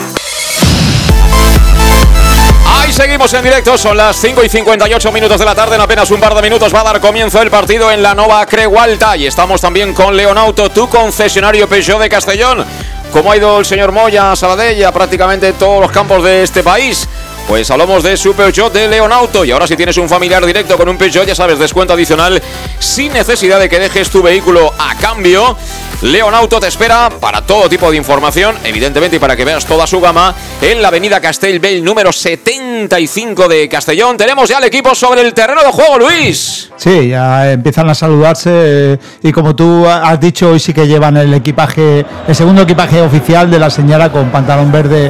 [2.84, 6.12] Ahí seguimos en directo, son las 5 y 58 minutos de la tarde, en apenas
[6.12, 9.26] un par de minutos va a dar comienzo el partido en la Nova Cregualta y
[9.26, 12.66] estamos también con Leonauto, tu concesionario Peugeot de Castellón.
[13.14, 17.08] ¿Cómo ha ido el señor Moya, Saladella, prácticamente todos los campos de este país?
[17.48, 20.90] Pues hablamos de su Peugeot de Leonauto y ahora si tienes un familiar directo con
[20.90, 22.44] un Peugeot, ya sabes, descuento adicional
[22.80, 25.56] sin necesidad de que dejes tu vehículo a cambio.
[26.04, 30.02] Leonauto te espera para todo tipo de información, evidentemente, y para que veas toda su
[30.02, 34.18] gama en la avenida Castellbell número 75 de Castellón.
[34.18, 36.70] Tenemos ya el equipo sobre el terreno de juego, Luis.
[36.76, 41.16] Sí, ya empiezan a saludarse eh, y como tú has dicho, hoy sí que llevan
[41.16, 45.10] el equipaje, el segundo equipaje oficial de la señora con pantalón verde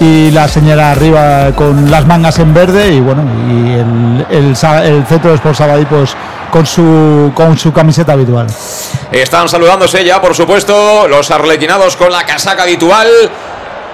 [0.00, 5.06] y la señora arriba con las mangas en verde y bueno, y el, el, el
[5.06, 6.16] centro de Sport Sabadell pues
[6.52, 8.46] con su, con su camiseta habitual.
[9.10, 13.08] Están saludándose ya, por supuesto, los arlequinados con la casaca habitual.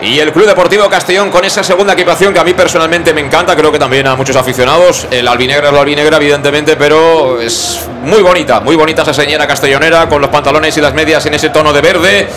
[0.01, 3.57] Y el Club Deportivo Castellón con esa segunda equipación que a mí personalmente me encanta,
[3.57, 5.07] creo que también a muchos aficionados.
[5.11, 10.09] El albinegra es la albinegra, evidentemente, pero es muy bonita, muy bonita esa señora castellonera
[10.09, 12.29] con los pantalones y las medias en ese tono de verde.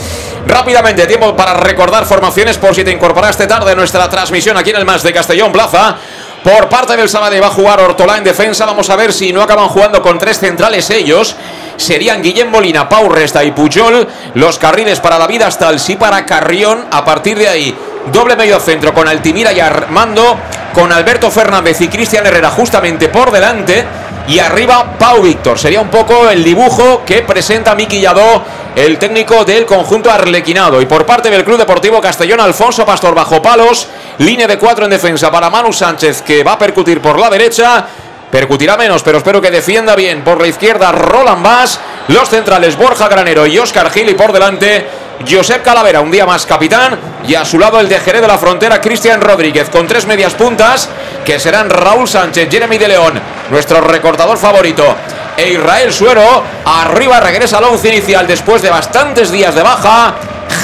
[0.47, 4.77] Rápidamente, tiempo para recordar formaciones por si te incorporaste tarde a nuestra transmisión aquí en
[4.77, 5.97] el Más de Castellón Plaza.
[6.43, 8.65] Por parte del Sabadell va a jugar Ortolá en defensa.
[8.65, 11.35] Vamos a ver si no acaban jugando con tres centrales ellos.
[11.77, 14.07] Serían Guillem Molina, Pau Resta y Puyol.
[14.33, 16.87] Los carriles para David hasta el sí para Carrión.
[16.91, 17.75] A partir de ahí,
[18.11, 20.39] doble medio centro con Altimira y Armando.
[20.73, 23.85] Con Alberto Fernández y Cristian Herrera justamente por delante.
[24.31, 25.59] Y arriba Pau Víctor.
[25.59, 28.41] Sería un poco el dibujo que presenta Miki Yadó,
[28.73, 30.81] el técnico del conjunto arlequinado.
[30.81, 33.89] Y por parte del Club Deportivo Castellón, Alfonso Pastor bajo palos.
[34.19, 37.85] Línea de cuatro en defensa para Manu Sánchez, que va a percutir por la derecha.
[38.31, 40.23] Percutirá menos, pero espero que defienda bien.
[40.23, 41.81] Por la izquierda, Roland Bass.
[42.07, 44.11] Los centrales, Borja Granero y Oscar Gil.
[44.11, 44.87] Y por delante,
[45.29, 48.37] Josep Calavera, un día más capitán, y a su lado el de Jerez de la
[48.37, 50.89] Frontera, Cristian Rodríguez, con tres medias puntas,
[51.25, 54.95] que serán Raúl Sánchez, Jeremy de León, nuestro recortador favorito,
[55.37, 56.43] e Israel Suero.
[56.65, 60.15] Arriba regresa al once inicial después de bastantes días de baja.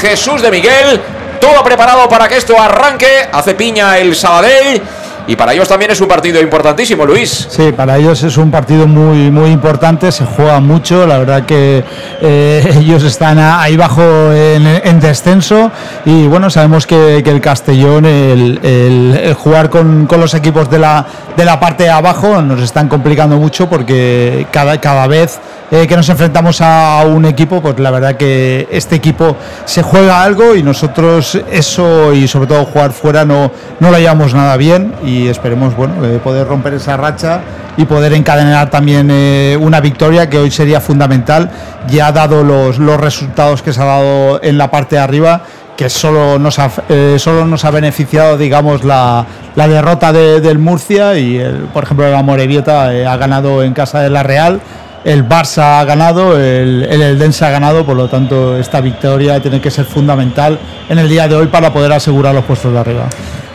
[0.02, 1.02] Jesús de Miguel,
[1.40, 3.28] todo preparado para que esto arranque.
[3.32, 4.82] Hace piña el Sabadell.
[5.30, 7.48] Y para ellos también es un partido importantísimo, Luis.
[7.50, 11.84] Sí, para ellos es un partido muy, muy importante, se juega mucho, la verdad que
[12.22, 15.70] eh, ellos están ahí bajo en, descenso
[16.06, 21.60] y bueno, sabemos que, el Castellón, el, jugar con, los equipos de la, de la
[21.60, 26.62] parte de abajo nos están complicando mucho porque cada, cada vez eh, que nos enfrentamos
[26.62, 29.36] a un equipo, pues la verdad que este equipo
[29.66, 34.34] se juega algo y nosotros eso y sobre todo jugar fuera no, no lo llevamos
[34.34, 34.94] nada bien
[35.26, 37.42] esperemos bueno eh, poder romper esa racha
[37.78, 41.50] y poder encadenar también eh, una victoria que hoy sería fundamental,
[41.88, 45.42] ya dado los, los resultados que se ha dado en la parte de arriba
[45.76, 46.72] que solo nos ha,
[47.18, 51.40] solo nos ha beneficiado, digamos, la, la derrota del Murcia y,
[51.72, 54.60] por ejemplo, la Morevieta ha ganado en casa de la Real
[55.08, 59.62] el Barça ha ganado, el, el Eldense ha ganado, por lo tanto esta victoria tiene
[59.62, 63.08] que ser fundamental en el día de hoy para poder asegurar los puestos de arriba.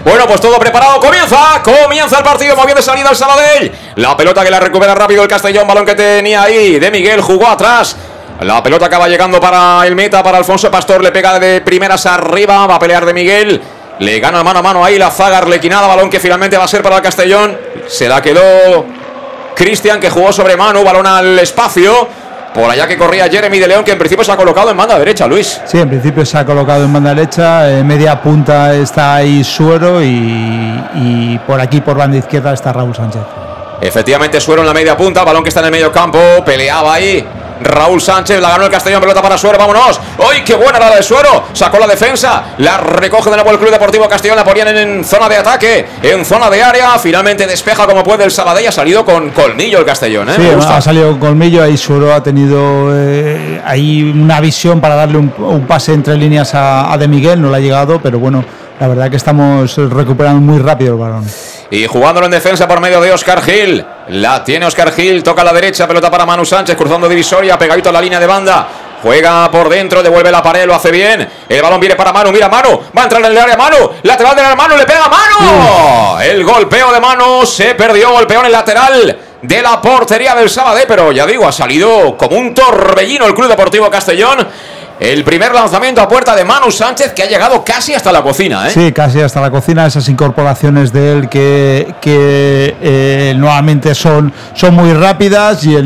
[0.05, 3.73] Bueno, pues todo preparado, comienza, comienza el partido, de salida el Sabadell.
[3.97, 7.47] La pelota que la recupera rápido el Castellón, balón que tenía ahí de Miguel, jugó
[7.47, 7.97] atrás.
[8.41, 12.67] La pelota acaba llegando para el meta, para Alfonso Pastor, le pega de primeras arriba,
[12.67, 13.63] va a pelear de Miguel.
[14.01, 16.83] Le gana mano a mano ahí la zaga arlequinada, balón que finalmente va a ser
[16.83, 17.57] para el Castellón.
[17.87, 18.85] Se la quedó
[19.55, 22.09] Cristian que jugó sobre mano, balón al espacio.
[22.55, 24.99] Por allá que corría Jeremy de León, que en principio se ha colocado en banda
[24.99, 25.61] derecha, Luis.
[25.65, 27.79] Sí, en principio se ha colocado en banda derecha.
[27.79, 32.95] En media punta está ahí Suero y, y por aquí, por banda izquierda, está Raúl
[32.95, 33.23] Sánchez.
[33.81, 37.27] Efectivamente, Suero en la media punta, balón que está en el medio campo, peleaba ahí
[37.65, 40.01] Raúl Sánchez, la ganó el Castellón, pelota para Suero, vámonos.
[40.19, 41.45] ¡Uy, qué buena la de Suero!
[41.53, 45.29] Sacó la defensa, la recoge de nuevo el Club Deportivo Castellón, la ponían en zona
[45.29, 49.31] de ataque, en zona de área, finalmente despeja como puede el Sabadell, ha salido con
[49.31, 50.29] colmillo el Castellón.
[50.31, 50.35] ¿eh?
[50.37, 55.19] Sí, ha salido con colmillo, ahí Suero ha tenido eh, ahí una visión para darle
[55.19, 58.45] un, pase entre líneas a, a De Miguel, no le ha llegado, pero bueno,
[58.81, 61.25] la verdad que estamos recuperando muy rápido el balón.
[61.73, 63.83] Y jugándolo en defensa por medio de Oscar Gil.
[64.09, 67.89] La tiene Oscar Gil, toca a la derecha, pelota para Manu Sánchez, cruzando divisoria, pegadito
[67.89, 68.69] a la línea de banda.
[69.03, 71.27] Juega por dentro, devuelve la pared, lo hace bien.
[71.49, 74.37] El balón viene para Manu, mira Manu, va a entrar en el área Manu, lateral
[74.37, 76.21] de la Manu, le pega a Manu.
[76.21, 80.85] El golpeo de Manu se perdió, golpeó en el lateral de la portería del Sabadell,
[80.87, 84.47] pero ya digo, ha salido como un torbellino el Club Deportivo Castellón
[85.03, 88.69] el primer lanzamiento a puerta de Manu Sánchez que ha llegado casi hasta la cocina.
[88.69, 88.71] ¿eh?
[88.71, 89.85] Sí, casi hasta la cocina.
[89.85, 95.77] Esas incorporaciones de él que, que eh, nuevamente son, son muy rápidas y,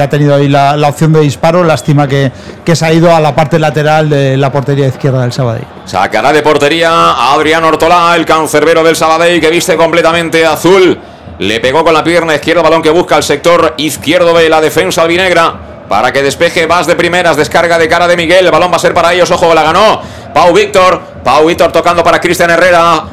[0.00, 1.64] ha tenido ahí la, opción de disparo.
[1.64, 2.30] Lástima que,
[2.64, 5.66] que se ha ido a la parte lateral de la portería izquierda del Sabadell.
[5.84, 10.96] Sacará de portería a Adrián Ortolá, el cancerbero del Sabadell que viste completamente azul.
[11.40, 15.02] Le pegó con la pierna izquierda, balón que busca el sector izquierdo de la defensa
[15.02, 18.76] albinegra para que despeje Vas de primeras, descarga de cara de Miguel, el balón va
[18.76, 20.00] a ser para ellos, ojo, la ganó.
[20.32, 23.04] Pau Víctor, Pau Víctor tocando para Cristian Herrera,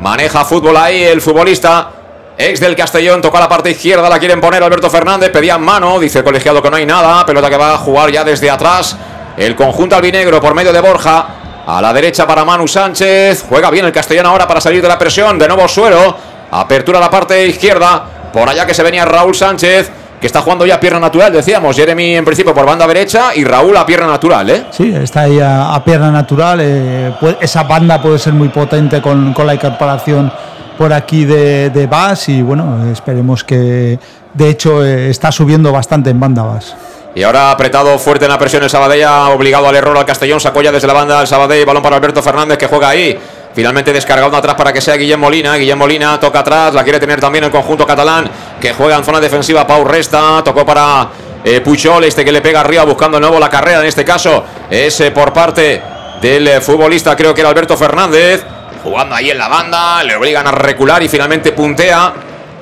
[0.00, 1.90] maneja fútbol ahí el futbolista,
[2.36, 6.18] ex del Castellón, toca la parte izquierda, la quieren poner Alberto Fernández, pedía mano, dice
[6.18, 8.96] el colegiado que no hay nada, pelota que va a jugar ya desde atrás,
[9.36, 11.26] el conjunto albinegro por medio de Borja,
[11.66, 14.98] a la derecha para Manu Sánchez, juega bien el Castellón ahora para salir de la
[14.98, 16.16] presión, de nuevo suelo,
[16.50, 20.66] apertura a la parte izquierda, por allá que se venía Raúl Sánchez, que está jugando
[20.66, 21.76] ya a pierna natural, decíamos.
[21.76, 24.66] Jeremy en principio por banda derecha y Raúl a pierna natural, ¿eh?
[24.70, 26.60] Sí, está ahí a, pierna natural.
[26.62, 30.32] Eh, esa banda puede ser muy potente con, la incorporación
[30.78, 33.98] por aquí de, de Bas y bueno, esperemos que
[34.34, 36.74] de hecho eh, está subiendo bastante en banda Bas.
[37.16, 40.60] Y ahora apretado fuerte en la presión el Sabadell, obligado al error al Castellón, sacó
[40.60, 43.18] ya desde la banda el Sabadell, balón para Alberto Fernández que juega ahí.
[43.54, 45.56] Finalmente descargado atrás para que sea Guillem Molina.
[45.56, 49.18] Guillem Molina toca atrás, la quiere tener también el conjunto catalán que juega en zona
[49.18, 49.66] defensiva.
[49.66, 51.08] Pau Resta, tocó para
[51.42, 53.80] eh, Puchol, este que le pega arriba buscando de nuevo la carrera.
[53.80, 55.82] En este caso es eh, por parte
[56.20, 58.44] del eh, futbolista, creo que era Alberto Fernández.
[58.84, 62.12] Jugando ahí en la banda, le obligan a recular y finalmente puntea.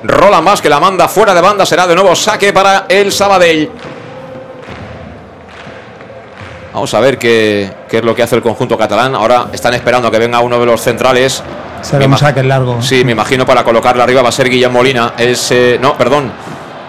[0.01, 3.69] Rola más que la manda fuera de banda, será de nuevo saque para el Sabadell.
[6.75, 9.15] Vamos a ver qué, qué, es lo que hace el conjunto catalán.
[9.15, 11.41] Ahora están esperando a que venga uno de los centrales.
[11.81, 12.81] Será un saque largo.
[12.81, 15.13] Sí, me imagino para colocarle arriba va a ser Guillermo Molina.
[15.17, 16.33] Es, eh, no, perdón.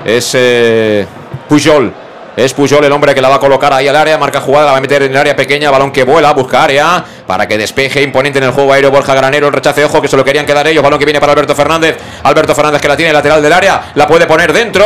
[0.04, 1.06] Es eh,
[1.48, 1.92] Pujol.
[2.36, 4.72] Es Pujol el hombre que la va a colocar ahí al área, marca jugada, la
[4.72, 8.02] va a meter en el área pequeña, balón que vuela, busca área para que despeje,
[8.02, 10.66] imponente en el juego aéreo Borja Granero, el rechace ojo que se lo querían quedar
[10.66, 13.92] ellos, balón que viene para Alberto Fernández, Alberto Fernández que la tiene lateral del área,
[13.94, 14.84] la puede poner dentro,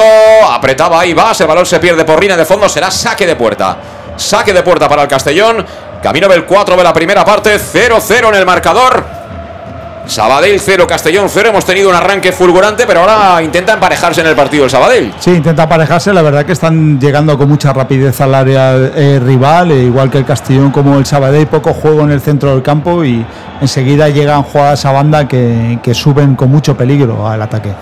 [0.49, 3.79] apretaba ahí va, el balón se pierde por línea de fondo, será saque de puerta.
[4.21, 5.64] Saque de puerta para el Castellón.
[6.03, 9.03] Camino del 4 de la primera parte, 0-0 en el marcador.
[10.07, 11.49] Sabadell 0, Castellón 0.
[11.49, 15.12] Hemos tenido un arranque fulgurante, pero ahora intenta emparejarse en el partido el Sabadell.
[15.18, 16.12] Sí, intenta emparejarse.
[16.12, 20.18] La verdad que están llegando con mucha rapidez al área eh, rival, eh, igual que
[20.18, 21.47] el Castellón como el Sabadell.
[21.47, 23.25] Poco juego en el centro del campo y
[23.61, 27.73] enseguida llegan jugadas a banda que, que suben con mucho peligro al ataque.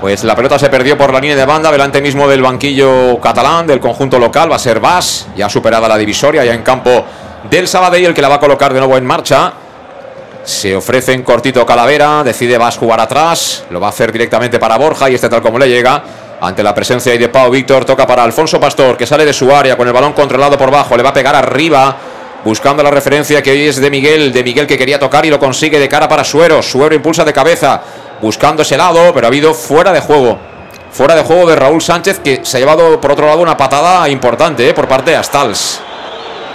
[0.00, 3.66] Pues la pelota se perdió por la línea de banda, delante mismo del banquillo catalán,
[3.66, 4.50] del conjunto local.
[4.50, 7.04] Va a ser Vas, ya superada la divisoria, ya en campo
[7.50, 9.52] del Sabadell, el que la va a colocar de nuevo en marcha.
[10.44, 14.76] Se ofrece en cortito Calavera, decide Vas jugar atrás, lo va a hacer directamente para
[14.76, 16.02] Borja y este tal como le llega.
[16.40, 19.50] Ante la presencia ahí de Pau Víctor, toca para Alfonso Pastor, que sale de su
[19.50, 21.96] área con el balón controlado por bajo, le va a pegar arriba,
[22.44, 25.38] buscando la referencia que hoy es de Miguel, de Miguel que quería tocar y lo
[25.38, 26.62] consigue de cara para Suero.
[26.62, 27.80] Suero impulsa de cabeza,
[28.20, 30.38] buscando ese lado, pero ha habido fuera de juego.
[30.90, 34.08] Fuera de juego de Raúl Sánchez, que se ha llevado por otro lado una patada
[34.08, 35.80] importante eh, por parte de Astals.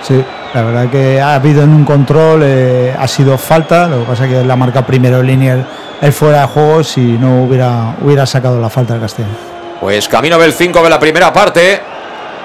[0.01, 4.05] Sí, la verdad que ha habido en un control, eh, ha sido falta, lo que
[4.05, 5.66] pasa es que la marca primero en línea
[6.01, 9.38] el, fuera de juego si no hubiera, hubiera sacado la falta del Castellón.
[9.80, 11.82] Pues camino del 5 de la primera parte.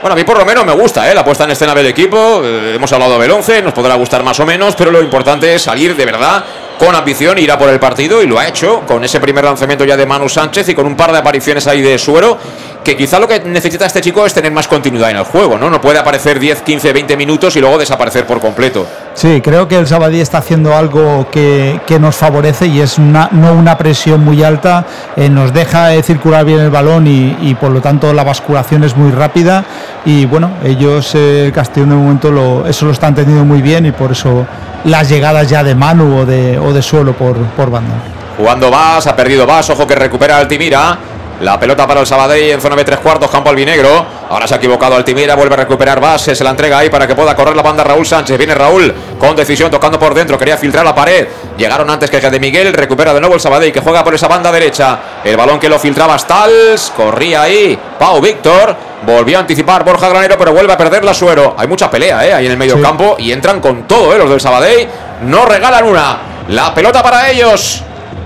[0.01, 1.15] Bueno, a mí por lo menos me gusta ¿eh?
[1.15, 2.43] la puesta en escena del equipo.
[2.45, 5.63] Eh, hemos hablado del 11, nos podrá gustar más o menos, pero lo importante es
[5.63, 6.45] salir de verdad
[6.79, 9.85] con ambición, ir a por el partido y lo ha hecho con ese primer lanzamiento
[9.85, 12.39] ya de Manu Sánchez y con un par de apariciones ahí de Suero
[12.87, 15.69] que quizá lo que necesita este chico es tener más continuidad en el juego, ¿no?
[15.69, 18.87] No puede aparecer 10, 15, 20 minutos y luego desaparecer por completo.
[19.13, 23.55] Sí, creo que el Sabadí está haciendo algo que, nos favorece y es una, no
[23.55, 27.81] una presión muy alta, eh, nos deja eh, circular bien el balón y, por lo
[27.81, 29.65] tanto la basculación es muy rápida
[30.05, 33.87] y bueno, ellos, eh, el Castellón de momento lo, eso lo están teniendo muy bien
[33.87, 34.47] y por eso
[34.85, 37.95] las llegadas ya de Manu o de, o de suelo por, por banda.
[38.37, 41.16] Jugando más, ha perdido más, ojo que recupera Altimira.
[41.41, 44.07] La pelota para el Sabadell en zona de tres cuartos, campo albinegro.
[44.31, 47.15] Ahora se ha equivocado Altimira, vuelve a recuperar base, se la entrega ahí para que
[47.15, 48.39] pueda correr la banda Raúl Sánchez.
[48.39, 51.29] Viene Raúl con decisión, tocando por dentro, quería filtrar la pared.
[51.59, 54.51] Llegaron antes que de Miguel, recupera de nuevo el Sabadell que juega por esa banda
[54.51, 54.99] derecha.
[55.23, 58.75] El balón que lo filtraba Stals, corría ahí Pau Víctor.
[59.05, 61.55] Volvió a anticipar Borja Granero, pero vuelve a perder la suero.
[61.59, 62.33] Hay mucha pelea ¿eh?
[62.33, 64.19] ahí en el medio campo y entran con todo ¿eh?
[64.19, 64.89] los del Sabadell.
[65.23, 66.19] No regalan una.
[66.49, 67.83] La pelota para ellos.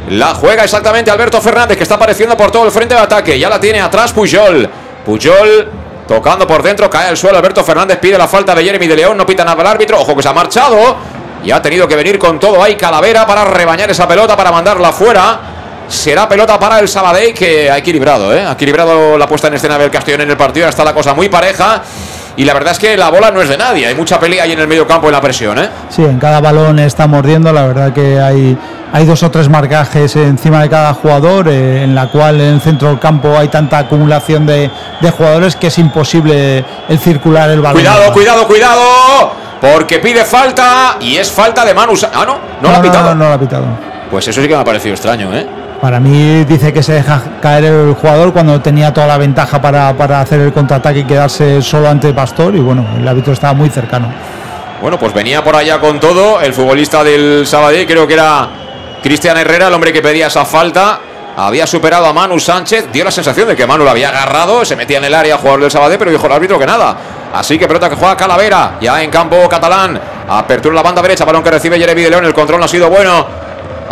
[0.09, 3.39] La juega exactamente Alberto Fernández, que está apareciendo por todo el frente de ataque.
[3.39, 4.69] Ya la tiene atrás Puyol.
[5.05, 5.71] Puyol
[6.09, 7.39] tocando por dentro, cae al suelo.
[7.39, 9.17] Alberto Fernández pide la falta de Jeremy de León.
[9.17, 10.01] No pita nada al árbitro.
[10.01, 10.97] Ojo que se ha marchado.
[11.45, 14.93] Y ha tenido que venir con todo ahí Calavera para rebañar esa pelota, para mandarla
[14.93, 15.41] fuera.
[15.89, 18.45] Será pelota para el Sabadell que ha equilibrado, ¿eh?
[18.45, 20.69] Ha equilibrado la puesta en escena del Castellón en el partido.
[20.69, 21.83] Está la cosa muy pareja.
[22.37, 23.87] Y la verdad es que la bola no es de nadie.
[23.87, 25.69] Hay mucha pelea ahí en el medio campo en la presión, ¿eh?
[25.89, 27.53] Sí, en cada balón está mordiendo.
[27.53, 28.57] La verdad que hay,
[28.93, 32.61] hay dos o tres marcajes encima de cada jugador, eh, en la cual en el
[32.61, 34.71] centro del campo hay tanta acumulación de,
[35.17, 37.81] jugadores que es imposible el circular el balón.
[37.81, 38.81] Cuidado, cuidado, cuidado.
[39.61, 41.93] Porque pide falta y es falta de Manu.
[42.15, 43.09] Ah, no, no, la ha pitado.
[43.11, 43.67] No, no, la ha pitado.
[44.11, 45.47] Pues eso sí que me ha parecido extraño, ¿eh?
[45.81, 49.89] Para mí dice que se deja caer el jugador cuando tenía toda la ventaja para,
[50.21, 54.13] hacer el contraataque y quedarse solo ante Pastor y bueno, el árbitro estaba muy cercano.
[54.83, 58.49] Bueno, pues venía por allá con todo el futbolista del Sabadell, creo que era
[59.03, 61.01] Cristian Herrera, el hombre que pedía esa falta.
[61.37, 64.77] Había superado a Manu Sánchez, dio la sensación de que Manu lo había agarrado, se
[64.77, 66.97] metía en el área jugador del Sabadell, pero dijo el árbitro que nada.
[67.33, 69.99] Así que pelota que juega Calavera, ya en campo catalán.
[70.29, 72.91] Apertura la banda derecha, balón que recibe Jeremy de León, el control no ha sido
[72.91, 73.27] bueno.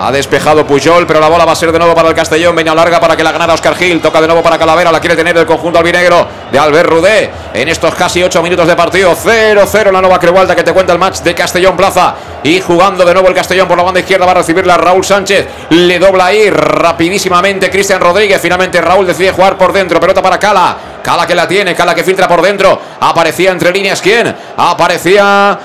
[0.00, 2.54] Ha despejado Puyol, pero la bola va a ser de nuevo para el Castellón.
[2.54, 4.00] Venía larga para que la ganara Oscar Gil.
[4.00, 4.92] Toca de nuevo para Calavera.
[4.92, 7.30] La quiere tener el conjunto albinegro de Albert Rudé.
[7.52, 9.12] En estos casi 8 minutos de partido.
[9.16, 12.14] 0-0 la nueva Crehualta que te cuenta el match de Castellón Plaza.
[12.44, 15.48] Y jugando de nuevo el Castellón por la banda izquierda va a recibirla Raúl Sánchez.
[15.70, 18.40] Le dobla ahí rapidísimamente Cristian Rodríguez.
[18.40, 19.98] Finalmente Raúl decide jugar por dentro.
[19.98, 20.76] Pelota para Cala.
[21.02, 21.74] Cala que la tiene.
[21.74, 22.80] Cala que filtra por dentro.
[23.00, 24.00] Aparecía entre líneas.
[24.00, 24.32] ¿Quién?
[24.56, 25.58] Aparecía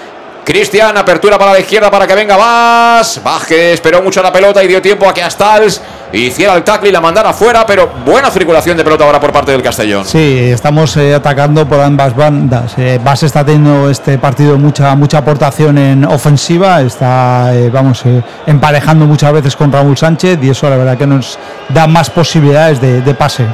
[0.43, 3.21] Cristian, apertura para la izquierda para que venga Vas.
[3.23, 5.81] Baje, esperó mucho la pelota y dio tiempo a que Astals
[6.11, 9.53] hiciera el tackle y la mandara afuera, pero buena circulación de pelota ahora por parte
[9.53, 10.03] del Castellón.
[10.05, 12.73] Sí, estamos eh, atacando por ambas bandas.
[12.77, 18.03] Eh, Vas está teniendo este partido mucha mucha aportación en ofensiva, está eh, vamos
[18.45, 21.39] emparejando muchas veces con Raúl Sánchez y eso la verdad que nos
[21.69, 23.45] da más posibilidades de, de pase.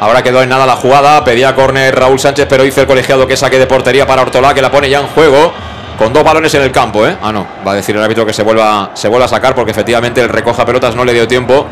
[0.00, 3.36] Ahora quedó en nada la jugada, pedía córner Raúl Sánchez, pero hizo el colegiado que
[3.36, 5.52] saque de portería para Ortolá, que la pone ya en juego
[5.98, 7.16] con dos balones en el campo, ¿eh?
[7.20, 9.72] Ah, no, va a decir el árbitro que se vuelva, se vuelva a sacar porque
[9.72, 11.66] efectivamente el recoja pelotas no le dio tiempo.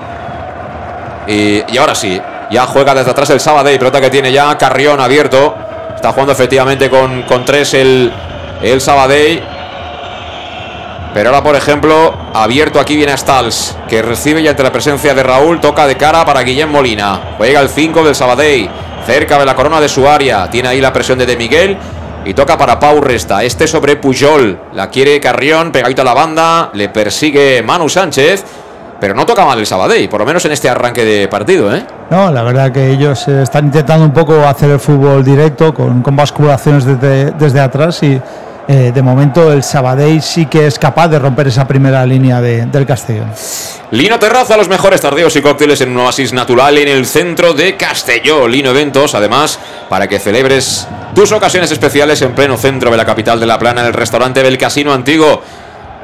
[1.29, 2.20] Y, ahora sí,
[2.51, 5.55] ya juega desde atrás el Sabadell, pelota que tiene ya Carrión abierto.
[5.95, 8.12] Está jugando efectivamente con, con tres el,
[8.62, 8.83] el.
[11.14, 15.22] Pero ahora, por ejemplo, abierto aquí viene Stals, que recibe ya entre la presencia de
[15.22, 17.20] Raúl, toca de cara para Guillem Molina.
[17.39, 18.68] Juega el 5 del Sabadell,
[19.07, 20.51] cerca de la corona de su área.
[20.51, 21.79] Tiene ahí la presión de De Miguel
[22.27, 23.45] Y toca para Pau Resta.
[23.45, 24.59] Este sobre Pujol.
[24.74, 26.70] La quiere Carrión, pegadito a la banda.
[26.74, 28.45] Le persigue Manu Sánchez.
[28.99, 31.85] Pero no toca mal el Sabadell, por lo menos en este arranque de partido, ¿eh?
[32.11, 36.01] No, la verdad que ellos eh, están intentando un poco hacer el fútbol directo con,
[36.01, 38.18] con basculaciones desde, desde atrás y
[38.68, 42.66] eh, de momento el Sabadell sí que es capaz de romper esa primera línea de,
[42.66, 43.30] del Castellón.
[43.92, 47.76] Lino Terraza, los mejores tardíos y cócteles en un oasis natural en el centro de
[47.76, 48.50] Castellón.
[48.50, 53.38] Lino Eventos, además, para que celebres tus ocasiones especiales en pleno centro de la capital
[53.38, 55.42] de La Plana, en el restaurante del Casino Antiguo.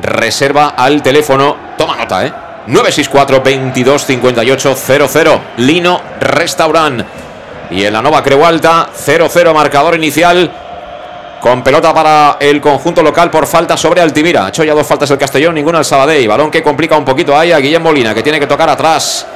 [0.00, 2.32] Reserva al teléfono, toma nota, ¿eh?
[2.66, 7.02] 964 22 58 00 Lino Restaurant.
[7.70, 10.50] Y en la Nova Creu Alta, 0-0 marcador inicial.
[11.42, 14.46] Con pelota para el conjunto local por falta sobre Altimira.
[14.46, 16.28] Ha hecho ya dos faltas el Castellón, ninguna el Sabadell.
[16.28, 19.26] Balón que complica un poquito ahí a Guillem Molina, que tiene que tocar atrás.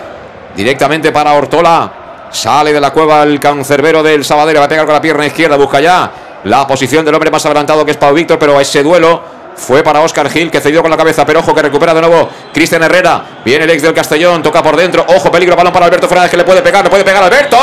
[0.55, 2.29] Directamente para Ortola.
[2.31, 4.61] Sale de la cueva el cancerbero del Sabadell.
[4.61, 5.57] Va a pegar con la pierna izquierda.
[5.57, 6.09] Busca ya
[6.45, 8.39] la posición del hombre más adelantado que es Pau Víctor.
[8.39, 9.21] Pero ese duelo
[9.57, 12.29] fue para Oscar Gil, que cedió con la cabeza, pero ojo que recupera de nuevo
[12.55, 13.41] Cristian Herrera.
[13.45, 15.05] Viene el ex del Castellón, toca por dentro.
[15.09, 17.59] Ojo, peligro, balón para Alberto Fernández, que le puede pegar, le puede pegar Alberto.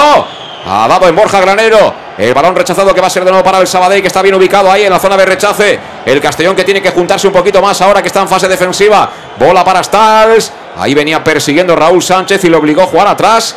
[0.67, 2.02] Ha dado en Borja Granero.
[2.17, 4.35] El balón rechazado que va a ser de nuevo para el Sabadell, que está bien
[4.35, 5.79] ubicado ahí en la zona de rechace.
[6.05, 9.09] El Castellón que tiene que juntarse un poquito más ahora que está en fase defensiva.
[9.39, 10.51] Bola para Stars.
[10.77, 13.55] Ahí venía persiguiendo Raúl Sánchez y lo obligó a jugar atrás.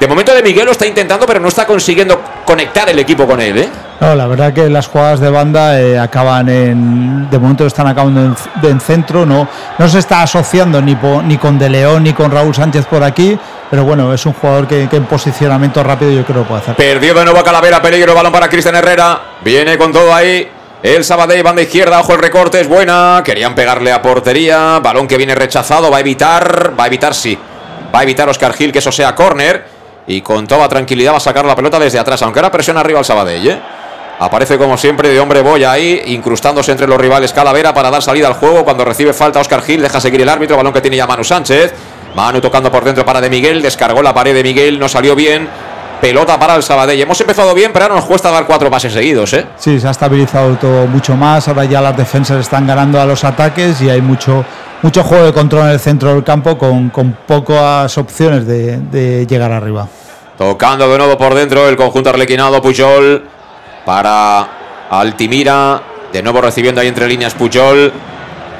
[0.00, 3.40] De momento de Miguel lo está intentando, pero no está consiguiendo conectar el equipo con
[3.40, 3.58] él.
[3.58, 3.68] ¿eh?
[4.00, 7.30] No, la verdad que las jugadas de banda eh, acaban en.
[7.30, 8.36] De momento están acabando en,
[8.68, 12.30] en, centro, no, no se está asociando ni, po, ni con De León ni con
[12.30, 13.38] Raúl Sánchez por aquí.
[13.70, 16.76] Pero bueno, es un jugador que, que en posicionamiento rápido yo creo que puede hacer.
[16.76, 19.20] Perdió de nuevo a Calavera, peligro, balón para Cristian Herrera.
[19.42, 20.48] Viene con todo ahí.
[20.82, 23.22] El Sabadell, banda izquierda, ojo el recorte, es buena.
[23.24, 24.80] Querían pegarle a portería.
[24.80, 26.74] Balón que viene rechazado, va a evitar.
[26.78, 27.38] Va a evitar, sí.
[27.94, 29.73] Va a evitar Oscar Gil que eso sea córner.
[30.06, 32.98] Y con toda tranquilidad va a sacar la pelota desde atrás, aunque ahora presiona arriba
[32.98, 33.48] al Sabadell.
[33.48, 33.58] ¿eh?
[34.18, 38.28] Aparece como siempre de hombre boya ahí, incrustándose entre los rivales Calavera para dar salida
[38.28, 38.64] al juego.
[38.64, 41.74] Cuando recibe falta Oscar Gil, deja seguir el árbitro, balón que tiene ya Manu Sánchez.
[42.14, 45.48] Manu tocando por dentro para de Miguel, descargó la pared de Miguel, no salió bien.
[46.00, 47.00] Pelota para el Sabadell.
[47.00, 49.32] Hemos empezado bien, pero ahora nos cuesta dar cuatro pases seguidos.
[49.32, 49.46] ¿eh?
[49.56, 51.48] Sí, se ha estabilizado todo mucho más.
[51.48, 54.44] Ahora ya las defensas están ganando a los ataques y hay mucho,
[54.84, 59.50] mucho juego de control en el centro del campo con, con pocas opciones de, llegar
[59.50, 59.88] arriba.
[60.36, 63.24] Tocando de nuevo por dentro el conjunto arlequinado Puyol
[63.86, 64.46] para
[64.90, 65.80] Altimira.
[66.12, 67.92] De nuevo recibiendo ahí entre líneas Puyol.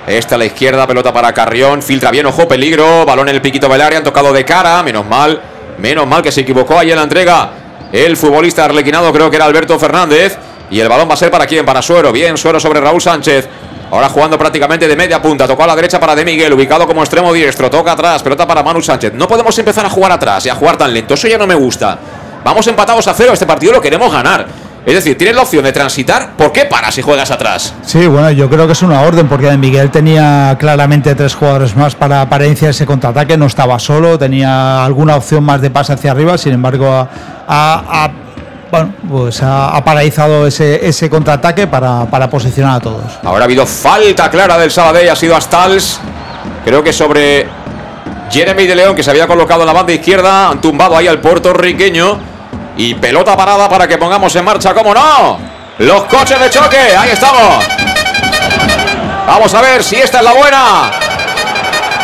[0.07, 1.83] Esta a la izquierda, pelota para Carrión.
[1.83, 3.05] Filtra bien, ojo, peligro.
[3.05, 4.83] Balón en el piquito del han tocado de cara.
[4.83, 5.39] Menos mal,
[5.77, 7.51] menos mal que se equivocó ahí en la entrega.
[7.93, 10.39] El futbolista arlequinado creo que era Alberto Fernández.
[10.71, 12.11] Y el balón va a ser para quién, para Suero.
[12.11, 13.49] Bien, Suero sobre Raúl Sánchez.
[13.91, 15.47] Ahora jugando prácticamente de media punta.
[15.47, 17.71] Tocó a la derecha para De Miguel, ubicado como extremo diestro.
[17.71, 19.13] Toca atrás, pelota para Manu Sánchez.
[19.15, 21.15] No podemos empezar a jugar atrás y a jugar tan lento.
[21.15, 21.99] Eso ya no me gusta.
[22.43, 23.33] Vamos empatados a cero.
[23.33, 24.47] Este partido lo queremos ganar.
[24.85, 26.33] Es decir, tienes la opción de transitar.
[26.37, 27.73] ¿Por qué paras si juegas atrás?
[27.83, 31.75] Sí, bueno, yo creo que es una orden porque De Miguel tenía claramente tres jugadores
[31.77, 33.37] más para, para iniciar ese contraataque.
[33.37, 36.37] No estaba solo, tenía alguna opción más de pase hacia arriba.
[36.37, 37.09] Sin embargo,
[37.47, 38.11] a
[38.75, 43.05] bueno, pues ha, ha paralizado ese, contraataque para, para, posicionar a todos.
[43.23, 46.01] Ahora ha habido falta clara del Sabadell, ha sido Astals.
[46.65, 47.47] Creo que sobre
[48.31, 51.21] Jeremy de León, que se había colocado en la banda izquierda, han tumbado ahí al
[51.21, 52.19] puertorriqueño.
[52.77, 55.39] Y pelota parada para que pongamos en marcha, ¿cómo no?
[55.79, 57.65] Los coches de choque, ahí estamos.
[59.27, 61.04] Vamos a ver si esta es la buena.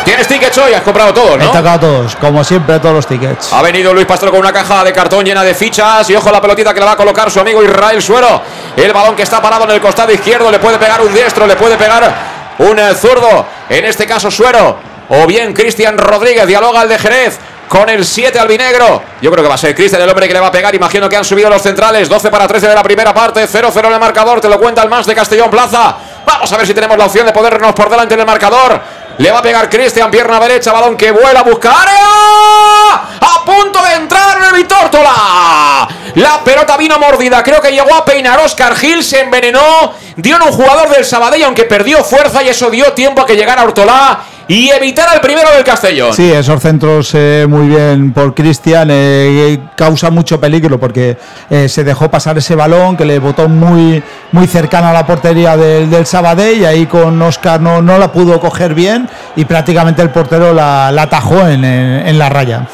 [0.03, 1.45] Tienes tickets hoy, has comprado todos, ¿no?
[1.45, 3.53] He tocado todos, como siempre, todos los tickets.
[3.53, 6.09] Ha venido Luis Pastor con una caja de cartón llena de fichas.
[6.09, 8.41] Y ojo la pelotita que le va a colocar su amigo Israel Suero.
[8.75, 10.49] El balón que está parado en el costado izquierdo.
[10.51, 12.13] Le puede pegar un diestro, le puede pegar
[12.57, 13.45] un zurdo.
[13.69, 14.77] En este caso, Suero.
[15.09, 16.47] O bien Cristian Rodríguez.
[16.47, 17.37] Dialoga el de Jerez
[17.67, 19.01] con el 7 albinegro.
[19.21, 20.73] Yo creo que va a ser Cristian el hombre que le va a pegar.
[20.73, 22.09] Imagino que han subido los centrales.
[22.09, 23.47] 12 para 13 de la primera parte.
[23.47, 24.41] 0-0 en el marcador.
[24.41, 25.95] Te lo cuenta el más de Castellón Plaza.
[26.25, 28.81] Vamos a ver si tenemos la opción de podernos por delante en el marcador.
[29.17, 32.93] Le va a pegar Cristian, pierna derecha, balón que vuela, busca área.
[33.19, 35.87] A punto de entrar el Tórtola.
[36.15, 40.41] La pelota vino mordida, creo que llegó a peinar Oscar Gil, se envenenó, dio en
[40.41, 44.19] un jugador del Sabadell, aunque perdió fuerza y eso dio tiempo a que llegara Ortolá
[44.47, 46.13] y evitar el primero del Castellón.
[46.13, 51.17] Sí, esos centros eh, muy bien por Cristian, eh, causa mucho peligro porque
[51.49, 55.55] eh, se dejó pasar ese balón que le botó muy, muy cercano a la portería
[55.55, 60.01] del, del Sabadell y ahí con Oscar no, no la pudo coger bien y prácticamente
[60.01, 62.67] el portero la, la atajó en, en, en la raya.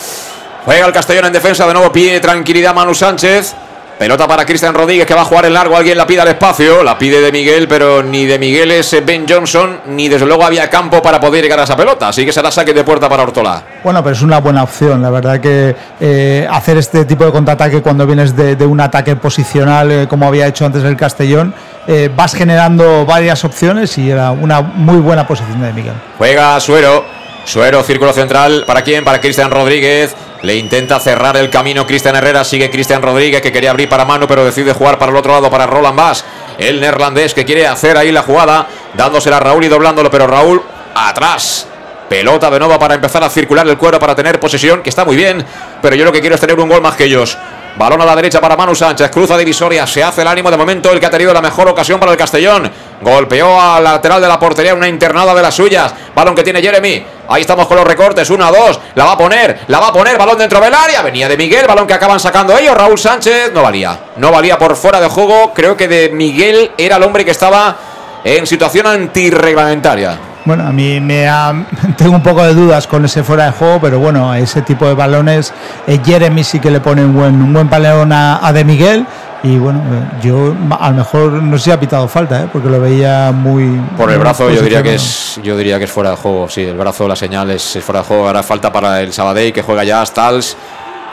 [0.66, 3.56] Juega el Castellón en defensa, de nuevo pide tranquilidad Manu Sánchez.
[3.98, 5.76] Pelota para Cristian Rodríguez que va a jugar en largo.
[5.76, 6.84] Alguien la pide al espacio.
[6.84, 10.70] La pide de Miguel, pero ni de Miguel es Ben Johnson, ni desde luego había
[10.70, 12.10] campo para poder llegar a esa pelota.
[12.10, 13.64] Así que será saque de puerta para Ortola.
[13.84, 15.02] Bueno, pero es una buena opción.
[15.02, 19.16] La verdad que eh, hacer este tipo de contraataque cuando vienes de, de un ataque
[19.16, 21.54] posicional, eh, como había hecho antes el Castellón,
[21.88, 25.94] eh, vas generando varias opciones y era una muy buena posición de Miguel.
[26.20, 27.04] Juega Suero,
[27.46, 29.04] Suero, círculo central, ¿para quién?
[29.04, 30.16] Para Cristian Rodríguez.
[30.44, 34.28] Le intenta cerrar el camino Cristian Herrera, sigue Cristian Rodríguez que quería abrir para mano
[34.28, 36.26] pero decide jugar para el otro lado para Roland Bass,
[36.58, 40.62] el neerlandés que quiere hacer ahí la jugada, dándosela a Raúl y doblándolo, pero Raúl
[40.96, 41.68] atrás.
[42.08, 45.18] Pelota de nuevo para empezar a circular el cuero para tener posesión, que está muy
[45.18, 45.46] bien,
[45.82, 47.38] pero yo lo que quiero es tener un gol más que ellos.
[47.78, 50.92] Balón a la derecha para Manu Sánchez, cruza divisoria, se hace el ánimo de momento
[50.92, 52.72] el que ha tenido la mejor ocasión para el Castellón.
[53.02, 55.94] Golpeó al lateral de la portería, una internada de las suyas.
[56.16, 57.06] Balón que tiene Jeremy.
[57.30, 60.18] Ahí estamos con los recortes, una, dos, la va a poner, la va a poner,
[60.18, 61.04] balón dentro del área.
[61.04, 62.76] Venía de Miguel, balón que acaban sacando ellos.
[62.76, 65.52] Raúl Sánchez no valía, no valía por fuera de juego.
[65.54, 67.78] Creo que de Miguel era el hombre que estaba
[68.24, 70.18] en situación antirreglamentaria.
[70.48, 71.28] Bueno, a mí me
[71.98, 74.88] tengo un poco de dudas con ese fuera de juego, pero bueno, a ese tipo
[74.88, 75.54] de balones,
[75.86, 79.06] eh, Jeremy sí que le pone un buen, un buen balón a, De Miguel.
[79.44, 82.48] Y bueno, eh, yo a lo mejor no sé si ha pitado falta, ¿eh?
[82.52, 83.78] porque lo veía muy.
[83.98, 86.48] Por el brazo, yo diría que es yo diría que es fuera de juego.
[86.48, 88.28] Sí, el brazo, la señal es, fuera de juego.
[88.28, 90.56] Ahora falta para el Sabadell que juega ya Stals,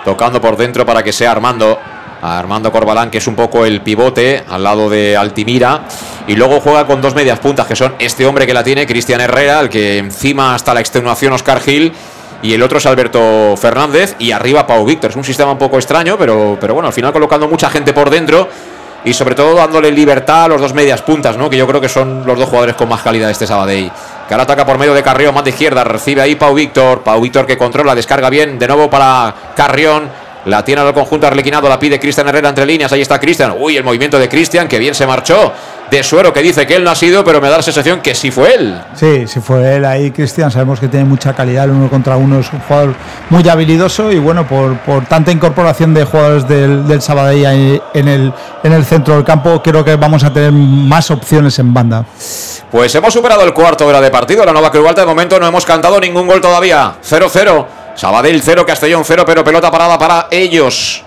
[0.04, 1.76] tocando por dentro para que sea Armando.
[2.24, 5.82] Armando Corbalán, que es un poco el pivote al lado de Altimira.
[6.26, 9.20] Y luego juega con dos medias puntas, que son este hombre que la tiene, Cristian
[9.20, 11.92] Herrera, el que encima hasta la extenuación Oscar Gil.
[12.42, 14.16] Y el otro es Alberto Fernández.
[14.18, 15.10] Y arriba Pau Víctor.
[15.10, 18.10] Es un sistema un poco extraño, pero, pero bueno, al final colocando mucha gente por
[18.10, 18.48] dentro.
[19.04, 21.50] Y sobre todo dándole libertad a los dos medias puntas, ¿no?
[21.50, 23.90] Que yo creo que son los dos jugadores con más calidad de este Sabadell.
[24.26, 25.84] Que ahora ataca por medio de Carrión, más de izquierda.
[25.84, 27.02] Recibe ahí Pau Víctor.
[27.02, 28.58] Pau Víctor que controla, descarga bien.
[28.58, 30.23] De nuevo para Carrión.
[30.46, 32.92] La tiene al conjunto arlequinado, la pide Cristian Herrera entre líneas.
[32.92, 33.54] Ahí está Cristian.
[33.58, 35.52] Uy, el movimiento de Cristian, que bien se marchó.
[35.90, 38.14] De suero que dice que él no ha sido, pero me da la sensación que
[38.14, 38.80] sí fue él.
[38.94, 40.50] Sí, sí fue él ahí, Cristian.
[40.50, 42.94] Sabemos que tiene mucha calidad, el uno contra uno es un jugador
[43.30, 48.32] muy habilidoso y bueno, por, por tanta incorporación de jugadores del, del Sabadell en el,
[48.62, 52.04] en el centro del campo, creo que vamos a tener más opciones en banda.
[52.70, 54.44] Pues hemos superado el cuarto hora de partido.
[54.44, 56.94] La Nova Cruz de momento no hemos cantado ningún gol todavía.
[57.08, 57.66] 0-0.
[57.94, 61.04] Sabadell 0, Castellón 0, pero pelota parada para ellos.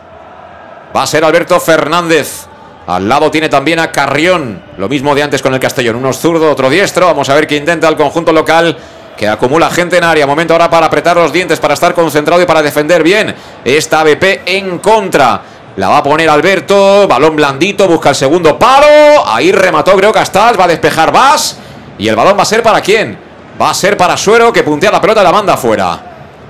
[0.95, 2.47] Va a ser Alberto Fernández.
[2.87, 4.63] Al lado tiene también a Carrión.
[4.77, 5.97] Lo mismo de antes con el Castellón.
[5.97, 7.05] Uno zurdo, otro diestro.
[7.07, 8.77] Vamos a ver qué intenta el conjunto local.
[9.17, 10.25] Que acumula gente en área.
[10.25, 13.35] Momento ahora para apretar los dientes, para estar concentrado y para defender bien.
[13.65, 15.41] Esta BP en contra.
[15.75, 17.05] La va a poner Alberto.
[17.09, 17.89] Balón blandito.
[17.89, 19.27] Busca el segundo palo.
[19.27, 20.57] Ahí remató, creo Castal.
[20.57, 21.57] Va a despejar Vas.
[21.97, 23.19] Y el balón va a ser para quién?
[23.61, 26.06] Va a ser para Suero que puntea la pelota y la manda afuera.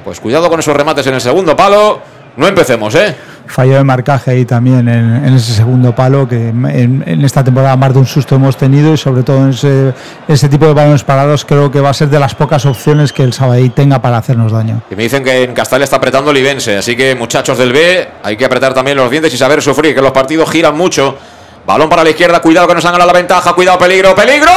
[0.07, 1.99] Pues cuidado con esos remates en el segundo palo.
[2.37, 3.13] No empecemos, ¿eh?
[3.45, 7.99] Fallo de marcaje ahí también en, ese segundo palo, que en, esta temporada más de
[7.99, 11.81] un susto hemos tenido y sobre todo en ese, tipo de balones parados creo que
[11.81, 14.81] va a ser de las pocas opciones que el Sabadell tenga para hacernos daño.
[14.89, 18.07] Y me dicen que en Castal está apretando el Ibense, así que muchachos del B,
[18.23, 21.17] hay que apretar también los dientes y saber sufrir, que los partidos giran mucho.
[21.65, 24.53] Balón para la izquierda, cuidado que nos han ganado la ventaja, cuidado, peligro, peligro.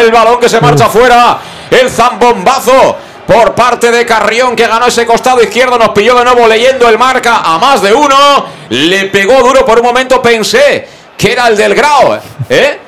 [0.00, 1.36] El balón que se marcha afuera,
[1.68, 5.78] el zambombazo por parte de Carrión que ganó ese costado izquierdo.
[5.78, 8.16] Nos pilló de nuevo leyendo el marca a más de uno.
[8.70, 10.22] Le pegó duro por un momento.
[10.22, 12.18] Pensé que era el del Grau.
[12.48, 12.80] ¿eh?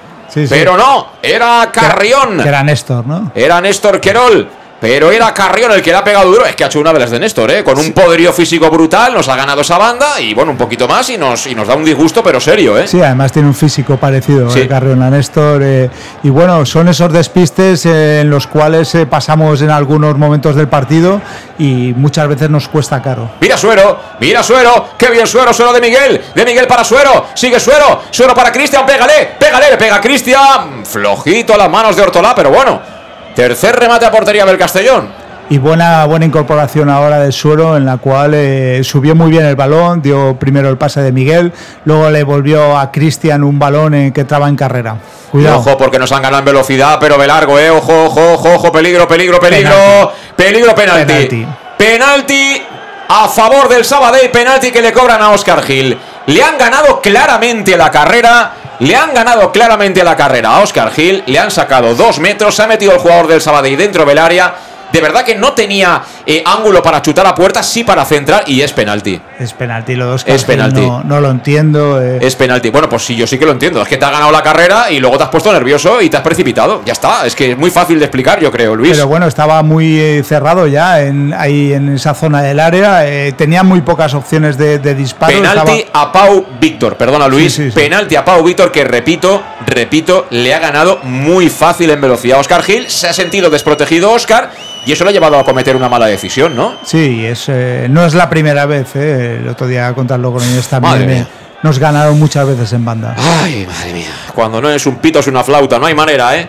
[0.49, 2.41] Pero no, era Carrión.
[2.41, 3.31] era Néstor, ¿no?
[3.35, 4.49] Era Néstor Querol.
[4.81, 6.47] Pero era Carrión el que le ha pegado duro.
[6.47, 7.63] Es que ha hecho una de las de Néstor, ¿eh?
[7.63, 11.11] Con un poderío físico brutal, nos ha ganado esa banda y bueno, un poquito más
[11.11, 12.89] y nos, y nos da un disgusto, pero serio, ¿eh?
[12.89, 14.67] Sí, además tiene un físico parecido, ¿eh?
[14.67, 15.63] Carrión a Néstor.
[15.63, 15.91] Eh,
[16.23, 21.21] y bueno, son esos despistes eh, en los cuales pasamos en algunos momentos del partido
[21.59, 23.33] y muchas veces nos cuesta caro.
[23.41, 27.61] Mira Suero, mira Suero, qué bien Suero, Suero de Miguel, de Miguel para Suero, sigue
[27.61, 32.35] Suero, Suero para Cristian, pégale, pégale, le pega Cristian, flojito a las manos de Hortolá,
[32.35, 33.00] pero bueno.
[33.41, 35.09] Tercer remate a portería del Castellón.
[35.49, 39.57] Y buena, buena incorporación ahora del suelo, en la cual eh, subió muy bien el
[39.57, 41.51] balón, dio primero el pase de Miguel,
[41.87, 44.97] luego le volvió a Cristian un balón en que traba en carrera.
[45.33, 45.57] Cuidado.
[45.57, 47.71] ojo, porque nos han ganado en velocidad, pero de largo, eh.
[47.71, 50.13] Ojo, ojo, ojo, ojo, peligro, peligro, peligro.
[50.37, 51.07] Peligro, penalti.
[51.07, 51.47] penalti.
[51.79, 52.63] Penalti
[53.09, 55.99] a favor del Sabadell, penalti que le cobran a Oscar Gil.
[56.27, 61.23] Le han ganado claramente la carrera le han ganado claramente la carrera a Oscar Gil,
[61.27, 64.55] le han sacado dos metros, se ha metido el jugador del Sabadell dentro del área.
[64.91, 66.03] De verdad que no tenía
[66.33, 69.21] eh, ángulo para chutar a puerta, sí para centrar y es penalti.
[69.37, 70.25] Es penalti, los dos.
[70.29, 70.81] Es penalti.
[70.81, 72.01] No, lo entiendo.
[72.01, 72.19] Eh.
[72.21, 72.71] Es penalti.
[72.71, 73.83] Bueno, pues sí, yo sí que lo entiendo.
[73.83, 76.17] Es que te ha ganado la carrera y luego te has puesto nervioso y te
[76.17, 76.83] has precipitado.
[76.85, 77.27] Ya está.
[77.27, 78.93] Es que es muy fácil de explicar, yo creo, Luis.
[78.93, 83.05] Pero bueno, estaba muy eh, cerrado ya en, ahí en esa zona del área.
[83.37, 85.35] tenía muy pocas opciones de, disparo.
[85.35, 87.61] Penalti a Pau Víctor, perdona Luis.
[87.75, 92.39] Penalti a Pau Víctor que repito, repito, le ha ganado muy fácil en velocidad.
[92.39, 94.51] Oscar Gil se ha sentido desprotegido, Oscar
[94.87, 96.20] y eso lo ha llevado a cometer una mala decisión,
[96.55, 96.75] ¿no?
[96.85, 98.95] Sí, es, eh, no es la primera vez.
[98.97, 99.39] Eh.
[99.41, 101.27] El otro día contra el Logroñés también
[101.63, 103.15] nos ganaron muchas veces en banda.
[103.19, 104.13] Ay, madre mía.
[104.35, 105.79] Cuando no es un pito, es una flauta.
[105.79, 106.49] No hay manera, ¿eh?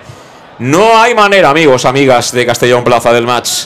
[0.60, 3.66] No hay manera, amigos, amigas de Castellón Plaza del Match.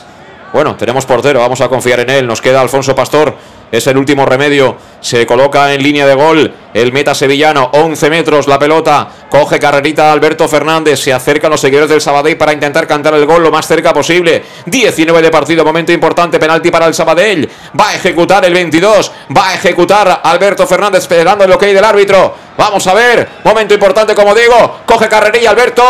[0.54, 2.28] Bueno, tenemos portero, vamos a confiar en él.
[2.28, 3.36] Nos queda Alfonso Pastor
[3.72, 4.78] es el último remedio.
[5.02, 7.70] Se coloca en línea de gol el meta sevillano.
[7.74, 9.08] 11 metros la pelota.
[9.30, 11.00] Coge carrerita Alberto Fernández.
[11.00, 14.44] Se acercan los seguidores del Sabadell para intentar cantar el gol lo más cerca posible.
[14.66, 15.64] 19 de partido.
[15.64, 16.40] Momento importante.
[16.40, 17.50] Penalti para el Sabadell.
[17.80, 19.12] Va a ejecutar el 22.
[19.36, 22.34] Va a ejecutar Alberto Fernández esperando el ok del árbitro.
[22.58, 23.28] Vamos a ver.
[23.44, 24.80] Momento importante, como digo.
[24.86, 25.84] Coge carrerilla Alberto.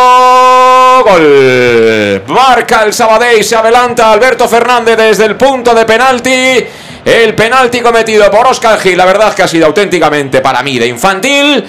[1.03, 2.23] Gol.
[2.27, 3.43] Marca el Sabadell.
[3.43, 6.65] Se adelanta Alberto Fernández desde el punto de penalti.
[7.05, 10.87] El penalti cometido por Oscar Gil, la verdad que ha sido auténticamente para mí de
[10.87, 11.63] infantil.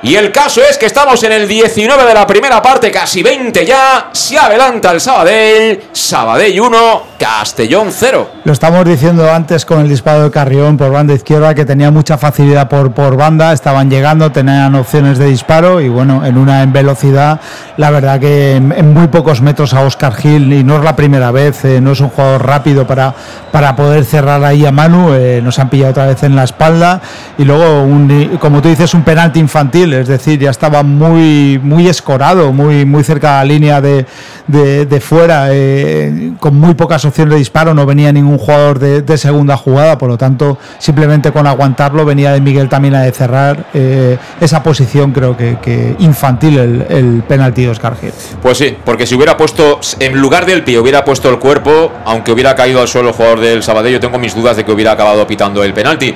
[0.00, 3.66] Y el caso es que estamos en el 19 de la primera parte, casi 20
[3.66, 4.10] ya.
[4.12, 5.82] Se adelanta el Sabadell.
[5.90, 8.30] Sabadell 1, Castellón 0.
[8.44, 12.16] Lo estamos diciendo antes con el disparo de Carrión por banda izquierda, que tenía mucha
[12.16, 13.52] facilidad por, por banda.
[13.52, 15.80] Estaban llegando, tenían opciones de disparo.
[15.80, 17.40] Y bueno, en una en velocidad,
[17.76, 21.32] la verdad que en, muy pocos metros a Oscar Gil, y no es la primera
[21.32, 23.12] vez, eh, no es un jugador rápido para,
[23.50, 25.12] para poder cerrar ahí a Manu.
[25.12, 27.00] Eh, nos han pillado otra vez en la espalda.
[27.36, 31.88] Y luego, un, como tú dices, un penalti infantil es decir, ya estaba muy, muy
[31.88, 34.06] escorado, muy, muy cerca de la línea de,
[34.46, 39.56] de, fuera, eh, con muy pocas opciones de disparo, no venía ningún jugador de, segunda
[39.56, 44.16] jugada, por lo tanto, simplemente con aguantarlo venía de Miguel también a de cerrar eh,
[44.40, 48.12] esa posición, creo que, infantil el, el penalti de Oscar Gil.
[48.40, 52.32] Pues sí, porque si hubiera puesto, en lugar del pie, hubiera puesto el cuerpo, aunque
[52.32, 54.92] hubiera caído al suelo el jugador del Sabadell, yo tengo mis dudas de que hubiera
[54.92, 56.14] acabado pitando el penalti.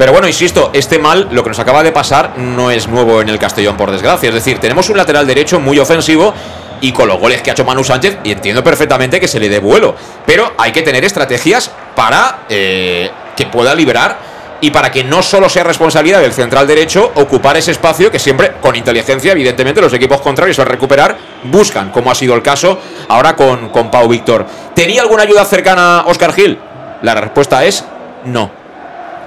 [0.00, 3.28] Pero bueno, insisto, este mal, lo que nos acaba de pasar, no es nuevo en
[3.28, 4.30] el Castellón, por desgracia.
[4.30, 6.32] Es decir, tenemos un lateral derecho muy ofensivo
[6.80, 9.50] y con los goles que ha hecho Manu Sánchez, y entiendo perfectamente que se le
[9.50, 9.94] dé vuelo.
[10.24, 14.16] Pero hay que tener estrategias para eh, que pueda liberar
[14.62, 18.52] y para que no solo sea responsabilidad del central derecho ocupar ese espacio que siempre,
[18.62, 23.36] con inteligencia, evidentemente, los equipos contrarios al recuperar buscan, como ha sido el caso ahora
[23.36, 24.46] con, con Pau Víctor.
[24.74, 26.58] ¿Tenía alguna ayuda cercana a Oscar Gil?
[27.02, 27.84] La respuesta es
[28.24, 28.50] no.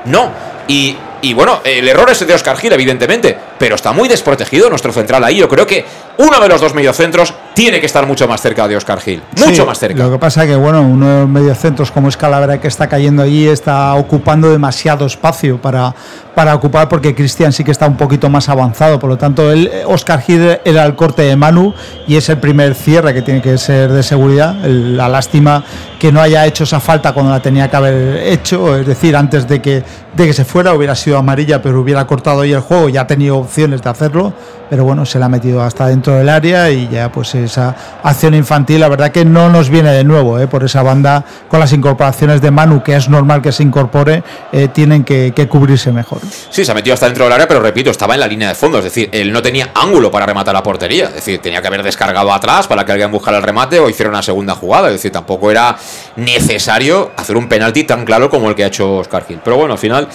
[0.05, 0.52] No.
[0.67, 5.23] Y, bueno, el error es de Oscar Gil, evidentemente, pero está muy desprotegido nuestro central
[5.23, 5.37] ahí.
[5.37, 5.85] Yo creo que
[6.17, 9.21] uno de los dos mediocentros tiene que estar mucho más cerca de Oscar Gil.
[9.37, 10.03] Mucho más cerca.
[10.03, 12.89] Lo que pasa es que, bueno, uno de los mediocentros como es Calavera que está
[12.89, 15.95] cayendo allí está ocupando demasiado espacio para,
[16.35, 18.99] para ocupar porque Cristian sí que está un poquito más avanzado.
[18.99, 21.73] Por lo tanto, él, Oscar Gil era el corte de Manu
[22.05, 24.55] y es el primer cierre que tiene que ser de seguridad.
[24.65, 25.63] la lástima
[25.99, 29.47] que no haya hecho esa falta cuando la tenía que haber hecho, es decir, antes
[29.47, 29.83] de que,
[30.13, 33.07] de que se fuera hubiera sido amarilla, pero hubiera cortado ahí el juego, ya ha
[33.07, 34.33] tenido de hacerlo,
[34.67, 38.33] pero bueno, se la ha metido hasta dentro del área y ya pues esa acción
[38.33, 40.47] infantil, la verdad que no nos viene de nuevo, ¿eh?
[40.47, 44.69] por esa banda con las incorporaciones de Manu, que es normal que se incorpore, eh,
[44.69, 46.19] tienen que, cubrirse mejor.
[46.49, 48.55] Sí, se ha metido hasta dentro del área, pero repito, estaba en la línea de
[48.55, 51.67] fondo, es decir, él no tenía ángulo para rematar la portería, es decir, tenía que
[51.67, 54.93] haber descargado atrás para que alguien buscara el remate o hiciera una segunda jugada, es
[54.93, 55.77] decir, tampoco era
[56.15, 59.41] necesario hacer un penalti tan claro como el que ha hecho Oscar Gil.
[59.43, 60.07] Pero bueno, al final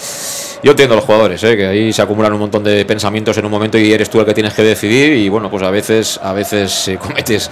[0.61, 1.55] yo entiendo a los jugadores, ¿eh?
[1.55, 4.25] que ahí se acumulan un montón de pensamientos en un momento y eres tú el
[4.25, 7.49] que tienes que decidir y bueno, pues a veces, a veces eh, cometes,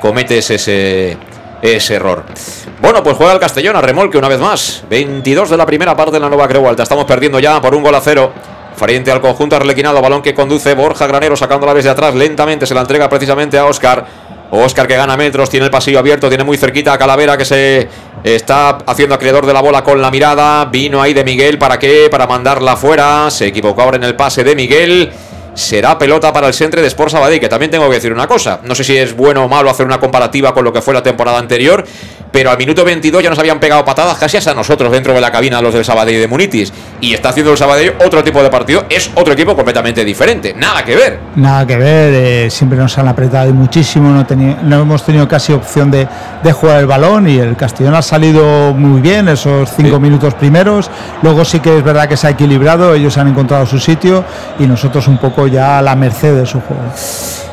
[0.00, 1.16] cometes ese,
[1.62, 2.24] ese error.
[2.80, 4.84] Bueno, pues juega el Castellón a remolque una vez más.
[4.88, 6.82] 22 de la primera parte en la nueva Creu Alta.
[6.82, 8.32] Estamos perdiendo ya por un gol a cero.
[8.76, 12.82] Frente al conjunto arlequinado, balón que conduce Borja Granero sacándola desde atrás lentamente, se la
[12.82, 14.06] entrega precisamente a Oscar.
[14.50, 17.88] Oscar que gana metros, tiene el pasillo abierto, tiene muy cerquita a Calavera que se
[18.22, 20.64] está haciendo acreedor de la bola con la mirada.
[20.66, 22.08] Vino ahí de Miguel, ¿para qué?
[22.10, 23.30] Para mandarla fuera.
[23.30, 25.12] Se equivocó ahora en el pase de Miguel.
[25.56, 28.60] Será pelota para el centre de Sport Sabadell, que también tengo que decir una cosa.
[28.62, 31.02] No sé si es bueno o malo hacer una comparativa con lo que fue la
[31.02, 31.82] temporada anterior,
[32.30, 35.32] pero al minuto 22 ya nos habían pegado patadas casi hasta nosotros dentro de la
[35.32, 36.70] cabina los del Sabadell de Munitis.
[37.00, 40.84] Y está haciendo el Sabadell otro tipo de partido, es otro equipo completamente diferente, nada
[40.84, 41.18] que ver.
[41.36, 44.26] Nada que ver, eh, siempre nos han apretado muchísimo, no,
[44.62, 46.06] no hemos tenido casi opción de,
[46.52, 50.90] jugar el balón y el Castellón ha salido muy bien esos cinco minutos primeros.
[51.22, 54.24] Luego sí que es verdad que se ha equilibrado, ellos han encontrado su sitio
[54.58, 56.82] y nosotros un poco ya a la merced de su juego.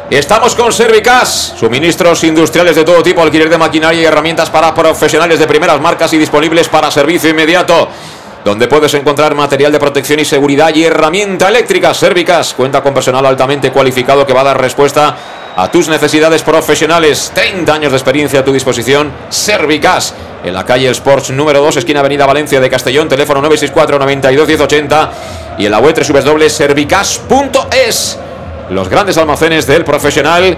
[0.10, 5.40] Estamos con Servicas, suministros industriales de todo tipo, alquiler de maquinaria y herramientas para profesionales
[5.40, 7.90] de primeras marcas y disponibles para servicio inmediato.
[8.46, 11.94] Donde puedes encontrar material de protección y seguridad y herramienta eléctrica.
[11.94, 15.16] Servicas cuenta con personal altamente cualificado que va a dar respuesta
[15.56, 17.32] a tus necesidades profesionales.
[17.34, 19.12] 30 años de experiencia a tu disposición.
[19.30, 20.14] Servicas
[20.44, 25.12] en la calle Sports número 2, esquina Avenida Valencia de Castellón, teléfono 964 92 1080
[25.58, 28.20] y en la web www.servicas.es
[28.70, 30.58] los grandes almacenes del profesional.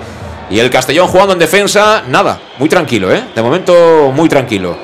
[0.49, 3.23] Y el Castellón jugando en defensa, nada, muy tranquilo, ¿eh?
[3.33, 4.77] De momento, muy tranquilo.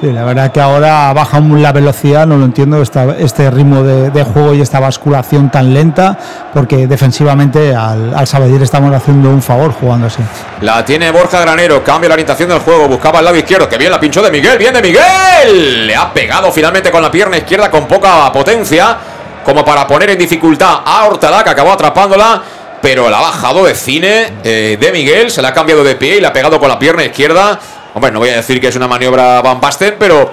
[0.00, 4.54] Sí, la verdad que ahora baja la velocidad, no lo entiendo, este ritmo de, juego
[4.54, 6.16] y esta basculación tan lenta,
[6.54, 10.22] porque defensivamente al, al Sabadir estamos haciendo un favor jugando así.
[10.62, 13.90] La tiene Borja Granero, cambia la orientación del juego, buscaba el lado izquierdo, que bien
[13.90, 17.70] la pinchó de Miguel, bien de Miguel, le ha pegado finalmente con la pierna izquierda
[17.70, 18.96] con poca potencia,
[19.44, 22.42] como para poner en dificultad a Hortalá, que acabó atrapándola
[22.82, 26.16] pero la ha bajado de cine eh, de Miguel, se la ha cambiado de pie
[26.16, 27.60] y la ha pegado con la pierna izquierda
[27.94, 30.32] Hombre, no voy a decir que es una maniobra Van Basten, pero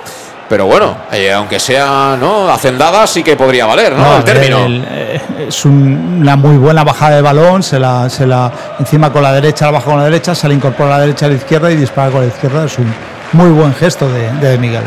[0.49, 4.17] pero bueno, eh, aunque sea no hacendada, sí que podría valer, ¿no?
[4.17, 4.65] el término.
[4.69, 8.49] Eh, es una muy buena bajada de balón, se la, se la
[8.79, 11.25] encima con la derecha, la baja con la derecha, se la incorpora a la derecha
[11.25, 12.63] a la izquierda y dispara con la izquierda.
[12.63, 12.93] Es un
[13.33, 14.83] muy buen gesto de, de Miguel.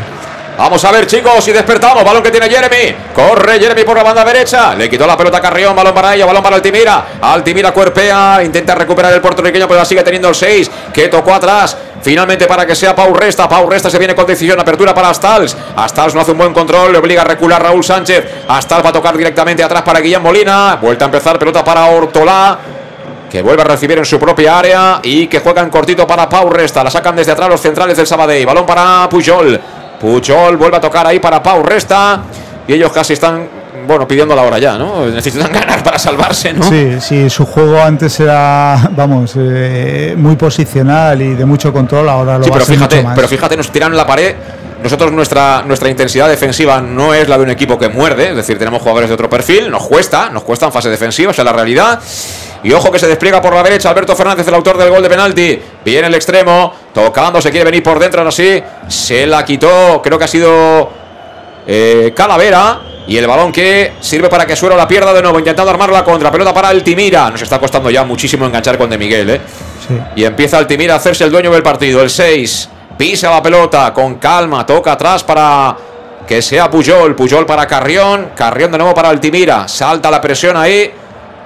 [0.61, 2.03] Vamos a ver, chicos, y despertamos.
[2.03, 2.95] Balón que tiene Jeremy.
[3.15, 4.75] Corre Jeremy por la banda derecha.
[4.75, 5.75] Le quitó la pelota a Carrión.
[5.75, 6.23] Balón para ella.
[6.27, 7.03] Balón para Altimira.
[7.19, 8.43] Altimira cuerpea.
[8.43, 10.69] Intenta recuperar el puertorriqueño, pero sigue teniendo el 6.
[10.93, 11.75] Que tocó atrás.
[12.03, 13.49] Finalmente para que sea Pau Resta.
[13.49, 14.59] Pau Resta se viene con decisión.
[14.59, 15.57] Apertura para Astals.
[15.75, 16.91] Astals no hace un buen control.
[16.91, 18.43] Le obliga a recular Raúl Sánchez.
[18.47, 20.77] Astals va a tocar directamente atrás para Guillén Molina.
[20.79, 21.39] Vuelta a empezar.
[21.39, 22.59] Pelota para Ortolá
[23.31, 26.83] que vuelve a recibir en su propia área y que juegan cortito para Pau Resta.
[26.83, 28.45] La sacan desde atrás los centrales del Sabadell.
[28.45, 29.59] Balón para Pujol.
[30.01, 32.23] Puchol vuelve a tocar ahí para Pau Resta.
[32.67, 33.47] Y ellos casi están,
[33.87, 35.05] bueno, pidiendo la hora ya, ¿no?
[35.13, 36.63] Necesitan ganar para salvarse, ¿no?
[36.63, 42.37] Sí, sí, su juego antes era, vamos, eh, muy posicional y de mucho control, ahora
[42.37, 43.15] lo sí, va pero a fíjate, mucho más.
[43.15, 44.35] pero fíjate, nos tiran la pared.
[44.81, 48.57] Nosotros nuestra, nuestra intensidad defensiva no es la de un equipo que muerde, es decir,
[48.57, 51.53] tenemos jugadores de otro perfil, nos cuesta, nos cuesta en fase defensiva, esa es la
[51.53, 51.99] realidad.
[52.63, 55.09] Y ojo que se despliega por la derecha Alberto Fernández, el autor del gol de
[55.09, 55.59] penalti.
[55.83, 58.61] Viene el extremo, tocando, se quiere venir por dentro, ahora sí.
[58.87, 60.89] Se la quitó, creo que ha sido
[61.65, 62.81] eh, Calavera.
[63.07, 66.03] Y el balón que sirve para que Suero la pierda de nuevo, intentando armar la
[66.03, 66.31] contra.
[66.31, 67.31] Pelota para Altimira.
[67.31, 69.41] Nos está costando ya muchísimo enganchar con De Miguel, ¿eh?
[70.15, 72.01] Y empieza Altimira a hacerse el dueño del partido.
[72.01, 72.69] El 6.
[72.97, 74.65] Pisa la pelota con calma.
[74.65, 75.75] Toca atrás para
[76.27, 77.15] que sea Puyol.
[77.15, 78.29] Puyol para Carrión.
[78.35, 79.67] Carrión de nuevo para Altimira.
[79.67, 80.93] Salta la presión ahí.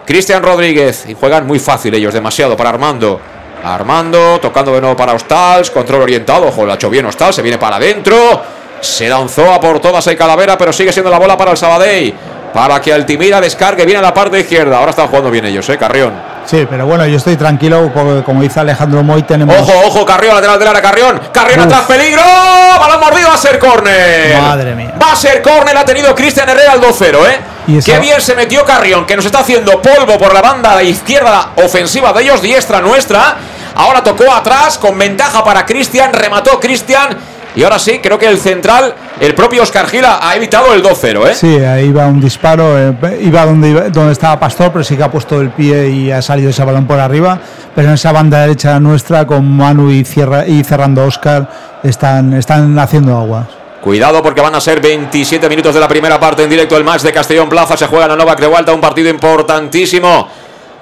[0.06, 1.06] Cristian Rodríguez.
[1.08, 3.20] Y juegan muy fácil ellos, demasiado para Armando.
[3.64, 5.72] Armando, tocando de nuevo para Ostals.
[5.72, 6.47] Control orientado.
[6.47, 7.36] Ojo, lo ha hecho bien Ostals.
[7.36, 8.16] Se viene para adentro.
[8.82, 12.14] Se lanzó a por todas el Calavera, pero sigue siendo la bola para el Sabadell.
[12.53, 14.78] Para que Altimira descargue bien a la parte izquierda.
[14.78, 15.78] Ahora están jugando bien ellos, ¿eh?
[15.78, 16.34] Carrión.
[16.46, 19.56] Sí, pero bueno, yo estoy tranquilo, porque como dice Alejandro Moy, tenemos.
[19.60, 21.22] Ojo, ojo, Carrión, lateral del área, Carrión.
[21.32, 21.66] Carrión Uf.
[21.66, 22.22] atrás, peligro.
[22.80, 24.39] Balón mordido, va a ser córner.
[24.41, 24.93] Madre mía.
[25.02, 27.39] Va a ser córner, ha tenido Cristian Herrera al 2-0, ¿eh?
[27.68, 31.52] Y Qué bien se metió Carrión, que nos está haciendo polvo por la banda izquierda
[31.56, 33.38] ofensiva de ellos, diestra nuestra.
[33.76, 37.18] Ahora tocó atrás, con ventaja para Cristian, remató Cristian.
[37.56, 41.26] Y ahora sí, creo que el central, el propio Oscar Gila, ha evitado el 2-0,
[41.30, 41.34] ¿eh?
[41.36, 45.03] Sí, ahí va un disparo, eh, iba donde, iba- donde estaba Pastor, pero sí que
[45.03, 47.39] ha puesto el pie y ha salido ese balón por arriba.
[47.74, 51.49] Pero en esa banda derecha nuestra, con Manu y, cierra, y cerrando Oscar,
[51.84, 53.47] están, están haciendo aguas.
[53.82, 57.03] Cuidado porque van a ser 27 minutos de la primera parte en directo el match
[57.03, 57.78] de Castellón Plaza.
[57.78, 60.28] Se juega en la Novak de Vuelta, un partido importantísimo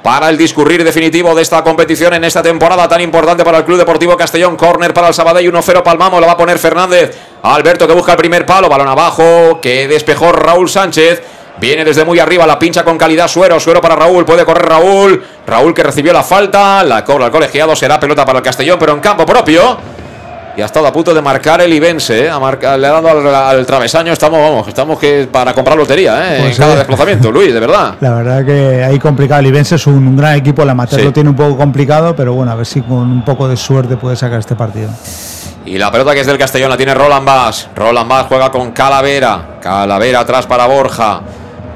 [0.04, 3.78] para el discurrir definitivo de esta competición en esta temporada tan importante para el Club
[3.78, 4.58] Deportivo Castellón.
[4.58, 7.18] Corner para el Sabadell, 1-0 Palmamo, la va a poner Fernández.
[7.42, 11.24] Alberto que busca el primer palo, balón abajo, que despejó Raúl Sánchez.
[11.58, 15.24] Viene desde muy arriba, la pincha con calidad Suero, Suero para Raúl, puede correr Raúl.
[15.48, 18.92] Raúl que recibió la falta, la cobra el colegiado, será pelota para el Castellón, pero
[18.94, 20.03] en campo propio.
[20.56, 22.30] Y ha estado a punto de marcar el Ibense, ¿eh?
[22.30, 24.14] Ha marca- le ha dado al, al travesaño.
[24.14, 26.40] Estamos, vamos, estamos que para comprar lotería, ¿eh?
[26.42, 27.96] Pues en cada desplazamiento, Luis, de verdad.
[28.00, 29.40] La verdad que ahí complicado.
[29.40, 31.06] El Ibense es un gran equipo, el amateur Sí.
[31.06, 33.98] lo tiene un poco complicado, pero bueno, a ver si con un poco de suerte
[33.98, 34.90] puede sacar este partido.
[35.66, 37.70] Y la pelota que es del Castellón la tiene Roland Bass.
[37.76, 39.58] Roland Bass juega con Calavera.
[39.60, 41.22] Calavera atrás para Borja.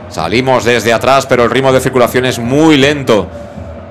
[0.09, 3.27] Salimos desde atrás, pero el ritmo de circulación es muy lento.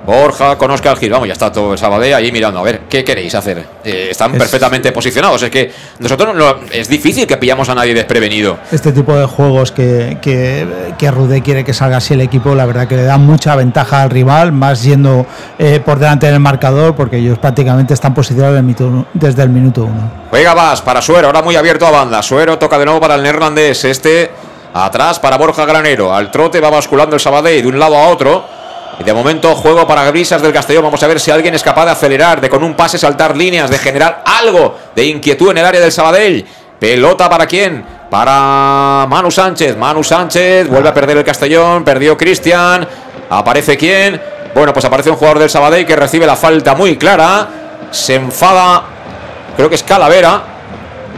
[0.07, 1.11] Borja con Oscar Gil.
[1.11, 2.61] Vamos, ya está todo el Sabadell ahí mirando.
[2.61, 3.65] A ver, ¿qué queréis hacer?
[3.85, 5.43] Eh, están Es- perfectamente posicionados.
[5.43, 8.59] Es que nosotros no, es difícil que pillamos a nadie desprevenido.
[8.71, 12.67] Este tipo de juegos que, que, que Rudé quiere que salga así el equipo, la
[12.67, 15.27] verdad que le da mucha ventaja al rival, más yendo
[15.59, 19.49] eh, por delante del marcador, porque ellos prácticamente están posicionados desde el minuto- desde el
[19.49, 20.11] minuto uno.
[20.31, 22.23] Juega Vas para Suero, ahora muy abierto a banda.
[22.23, 23.85] Suero toca de nuevo para el neerlandés.
[23.85, 24.31] Este
[24.73, 26.15] atrás para Borja Granero.
[26.15, 28.56] Al trote va basculando el Sabadell de un lado a otro.
[28.99, 30.85] Y de momento juego para Grisas del Castellón.
[30.85, 33.71] Vamos a ver si alguien es capaz de acelerar, de con un pase saltar líneas,
[33.71, 36.45] de generar algo de inquietud en el área del Sabadell.
[36.79, 37.85] Pelota para quién?
[38.11, 39.77] Para Manu Sánchez.
[39.77, 41.85] Manu Sánchez vuelve a perder el Castellón.
[41.85, 42.87] Perdió Cristian.
[43.29, 44.21] Aparece quién?
[44.55, 47.49] Bueno, pues aparece un jugador del Sabadell que recibe la falta muy clara.
[47.91, 48.97] Se enfada
[49.57, 50.43] creo que es Calavera,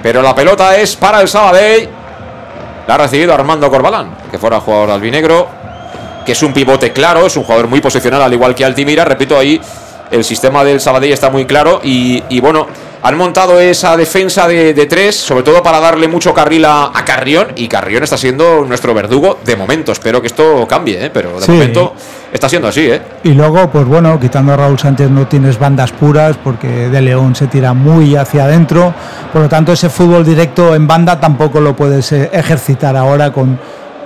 [0.03, 1.89] pero la pelota es para el Sabadell.
[2.87, 5.49] La ha recibido Armando Corbalán, que fuera jugador albinegro,
[6.29, 9.03] que es un pivote claro, es un jugador muy posicional, al igual que Altimira.
[9.03, 9.59] Repito, ahí
[10.11, 12.67] el sistema del Sabadell está muy claro y, y bueno,
[13.03, 17.03] han montado esa defensa de, de tres, sobre todo para darle mucho carril a, a
[17.07, 19.93] Carrión, y Carrión está siendo nuestro verdugo de momento.
[19.93, 21.11] Espero que esto cambie, ¿eh?
[21.11, 21.53] pero de Sí.
[21.53, 21.95] momento
[22.31, 23.01] está siendo así, ¿eh?
[23.23, 27.35] Y luego, pues bueno, quitando a Raúl Sánchez no tienes bandas puras porque De León
[27.35, 28.93] se tira muy hacia adentro.
[29.33, 33.59] Por lo tanto, ese fútbol directo en banda tampoco lo puedes eh, ejercitar ahora con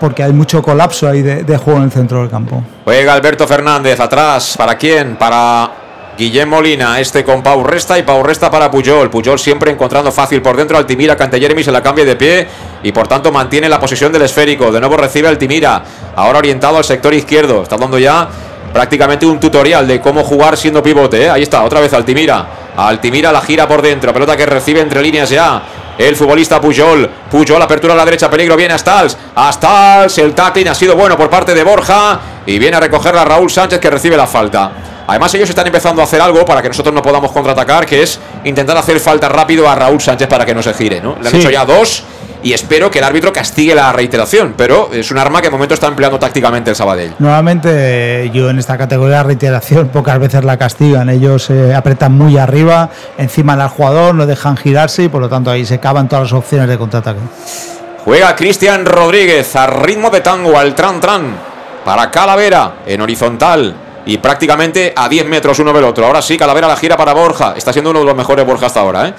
[0.02, 2.60] porque hay mucho colapso ahí de, de juego en el centro del campo.
[2.82, 4.56] Juega Alberto Fernández atrás.
[4.58, 5.14] ¿Para quién?
[5.14, 5.70] Para
[6.18, 6.98] Guillem Molina.
[6.98, 9.10] Este con Pau Resta y Pau Resta para Puyol.
[9.10, 10.76] Puyol siempre encontrando fácil por dentro.
[10.76, 12.48] Altimira, Cantellermi se la cambia de pie
[12.82, 14.72] y por tanto mantiene la posición del esférico.
[14.72, 15.84] De nuevo recibe Altimira.
[16.16, 17.62] Ahora orientado al sector izquierdo.
[17.62, 18.28] Está dando ya
[18.72, 21.26] prácticamente un tutorial de cómo jugar siendo pivote.
[21.26, 21.30] ¿eh?
[21.30, 22.61] Ahí está, otra vez Altimira.
[22.76, 24.12] Altimira la gira por dentro.
[24.12, 25.62] Pelota que recibe entre líneas ya.
[25.98, 27.08] El futbolista Puyol.
[27.30, 28.56] Puyol, apertura a la derecha, peligro.
[28.56, 29.16] Viene Astals.
[29.34, 32.18] Astals, el tackling ha sido bueno por parte de Borja.
[32.46, 34.70] Y viene a recogerla Raúl Sánchez que recibe la falta.
[35.06, 38.18] Además, ellos están empezando a hacer algo para que nosotros no podamos contraatacar, que es
[38.44, 41.00] intentar hacer falta rápido a Raúl Sánchez para que no se gire.
[41.00, 41.16] ¿no?
[41.20, 41.40] Le han Sí.
[41.40, 42.04] hecho ya dos
[42.42, 44.54] y espero que el árbitro castigue la reiteración.
[44.56, 47.14] Pero es un arma que de momento está empleando tácticamente el Sabadell.
[47.18, 51.08] Nuevamente, yo en esta categoría de reiteración pocas veces la castigan.
[51.08, 55.50] Ellos eh, apretan muy arriba, encima del jugador, no dejan girarse y por lo tanto
[55.50, 57.20] ahí se cavan todas las opciones de contraataque.
[58.04, 61.36] Juega Cristian Rodríguez a ritmo de tango al tran tran
[61.84, 63.74] para Calavera en horizontal
[64.04, 66.06] y prácticamente a 10 metros uno del otro.
[66.06, 67.54] Ahora sí, Calavera la gira para Borja.
[67.56, 69.14] Está siendo uno de los mejores Borja hasta ahora, ¿eh?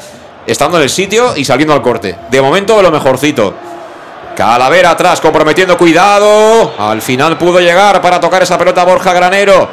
[0.46, 2.18] Estando en el sitio y saliendo al corte.
[2.30, 3.54] De momento lo mejorcito.
[4.36, 6.74] Calavera atrás, comprometiendo cuidado.
[6.78, 9.70] Al final pudo llegar para tocar esa pelota Borja Granero.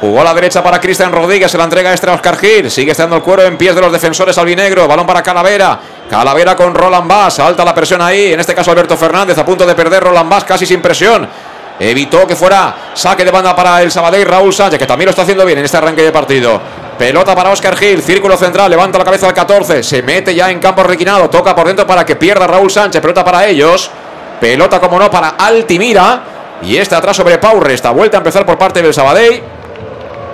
[0.00, 2.70] Jugó a la derecha para Cristian Rodríguez, se la entrega extra a Oscar Gil.
[2.70, 4.86] Sigue estando el cuero en pies de los defensores albinegro.
[4.86, 5.78] Balón para Calavera.
[6.08, 7.40] Calavera con Roland Bass.
[7.40, 8.32] Alta la presión ahí.
[8.32, 11.28] En este caso Alberto Fernández a punto de perder Roland Bass casi sin presión.
[11.80, 15.22] Evitó que fuera saque de banda para el Sabadell Raúl Sánchez, que también lo está
[15.22, 16.60] haciendo bien en este arranque de partido.
[16.98, 20.58] Pelota para Oscar Gil, círculo central, levanta la cabeza al 14, se mete ya en
[20.58, 23.90] campo requinado, toca por dentro para que pierda Raúl Sánchez, pelota para ellos.
[24.40, 26.22] Pelota como no para Altimira.
[26.62, 27.90] Y este atrás sobre Pau Resta.
[27.90, 29.42] Vuelta a empezar por parte del Sabadell.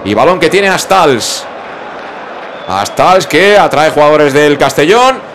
[0.04, 1.44] Y balón que tiene Astals.
[2.68, 5.33] Astals que atrae jugadores del Castellón.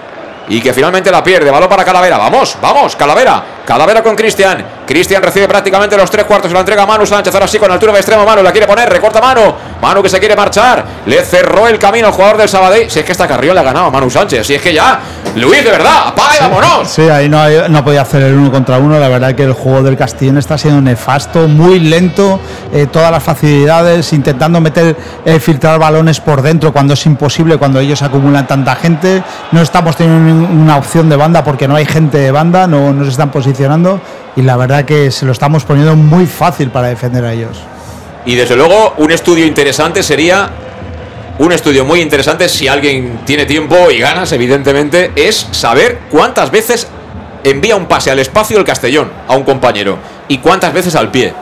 [0.50, 1.52] Y que finalmente la pierde.
[1.52, 2.18] Balón para Calavera.
[2.18, 3.44] Vamos, vamos, Calavera.
[3.66, 4.66] Calavera con Cristian.
[4.86, 6.50] Cristian recibe prácticamente los tres cuartos.
[6.50, 7.34] Se la entrega a Manu Sánchez.
[7.34, 8.26] Ahora sí con altura de extremo.
[8.26, 8.90] Manu la quiere poner.
[8.90, 9.54] Recorta Manu.
[9.80, 10.84] Manu que se quiere marchar.
[11.06, 12.90] Le cerró el camino al jugador del Sabadell.
[12.90, 14.48] Si es que esta Carrión le ha ganado a Manu Sánchez.
[14.48, 15.00] Si es que ya.
[15.36, 16.08] Luis, de verdad.
[16.08, 16.90] Apaga y vámonos.
[16.90, 19.00] Sí, ahí no, no podía hacer el uno contra uno.
[19.00, 22.40] La verdad que el juego del Castellón está siendo nefasto, muy lento,
[22.74, 27.80] eh, todas las facilidades, intentando meter, eh, filtrar balones por dentro cuando es imposible, cuando
[27.80, 29.24] ellos acumulan tanta gente.
[29.52, 33.08] No estamos teniendo una opción de banda porque no hay gente de banda, no nos
[33.08, 34.02] están posicionando
[34.36, 37.60] y la verdad que se lo estamos poniendo muy fácil para defender a ellos.
[38.26, 40.50] Y desde luego, un estudio interesante sería.
[41.40, 46.88] Un estudio muy interesante, si alguien tiene tiempo y ganas, evidentemente, es saber cuántas veces
[47.46, 51.34] envía un pase al espacio el Castellón a un compañero y cuántas veces al pie.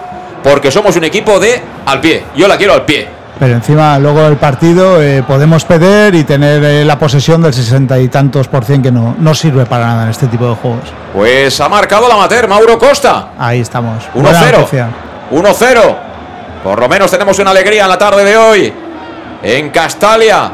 [0.43, 2.23] Porque somos un equipo de al pie.
[2.35, 3.07] Yo la quiero al pie.
[3.39, 7.99] Pero encima luego del partido eh, podemos perder y tener eh, la posesión del sesenta
[7.99, 10.91] y tantos por cien que no, no sirve para nada en este tipo de juegos.
[11.13, 13.29] Pues ha marcado la amateur Mauro Costa.
[13.37, 14.05] Ahí estamos.
[14.13, 14.51] Buena 1-0.
[14.51, 14.89] noticia.
[15.31, 15.95] 1-0.
[16.63, 18.73] Por lo menos tenemos una alegría en la tarde de hoy.
[19.43, 20.51] En Castalia.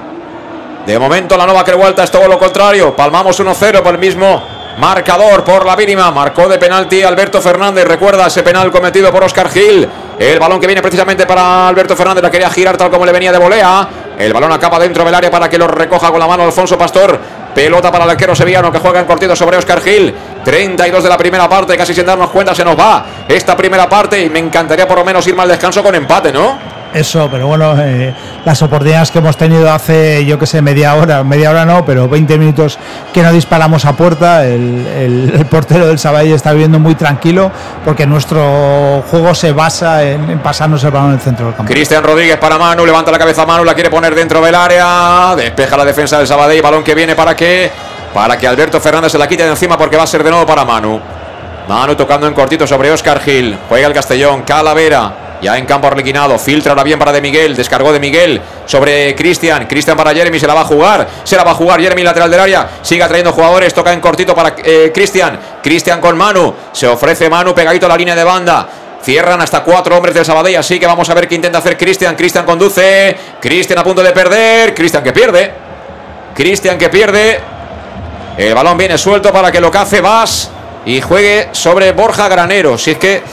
[0.85, 2.93] De momento la nueva Crevuelta es todo lo contrario.
[2.93, 4.43] Palmamos 1-0 por el mismo
[4.77, 6.11] marcador por la mínima.
[6.11, 7.85] Marcó de penalti Alberto Fernández.
[7.85, 9.87] Recuerda ese penal cometido por Oscar Gil.
[10.17, 12.23] El balón que viene precisamente para Alberto Fernández.
[12.23, 13.87] La quería girar tal como le venía de volea.
[14.17, 17.19] El balón acaba dentro del área para que lo recoja con la mano Alfonso Pastor.
[17.53, 20.13] Pelota para el arquero sevillano que juega en cortito sobre Oscar Gil.
[20.43, 24.21] 32 de la primera parte, casi sin darnos cuenta se nos va esta primera parte
[24.21, 26.82] y me encantaría por lo menos irme al descanso con empate, ¿no?
[26.93, 28.13] Eso, pero bueno, eh,
[28.45, 32.07] las oportunidades que hemos tenido hace, yo que sé, media hora, media hora no, pero
[32.07, 32.77] 20 minutos
[33.11, 37.51] que no disparamos a puerta, el, portero del Sabadell está viviendo muy tranquilo
[37.83, 41.71] porque nuestro juego se basa en, pasarnos el balón en el centro del campo.
[41.71, 45.75] Cristian Rodríguez para Manu, levanta la cabeza Manu, la quiere poner dentro del área, despeja
[45.75, 47.71] la defensa del Sabadell, balón que viene para que
[48.13, 50.45] para que Alberto Fernández se la quite de encima porque va a ser de nuevo
[50.45, 51.01] para Manu.
[51.67, 55.22] Manu tocando en cortito sobre Oscar Gil, juega el Castellón, Calavera.
[55.43, 59.67] Ya en campo arlequinado, filtra ahora bien para De Miguel, descargó De Miguel sobre Cristian,
[59.67, 62.31] Cristian para Jeremy, se la va a jugar, se la va a jugar Jeremy lateral
[62.31, 66.87] del área, sigue trayendo jugadores, toca en cortito para eh, Cristian, Cristian con Manu, se
[66.87, 68.69] ofrece Manu pegadito a la línea de banda,
[69.03, 72.15] Cierran hasta cuatro hombres del Sabadell, así que vamos a ver qué intenta hacer Cristian.
[72.15, 73.17] Cristian conduce.
[73.41, 74.73] Cristian a punto de perder.
[74.73, 75.51] Cristian que pierde.
[76.33, 77.37] Cristian que pierde.
[78.37, 80.49] El balón viene suelto para que lo cace Vas
[80.85, 82.77] y juegue sobre Borja Granero.
[82.77, 83.23] Si es que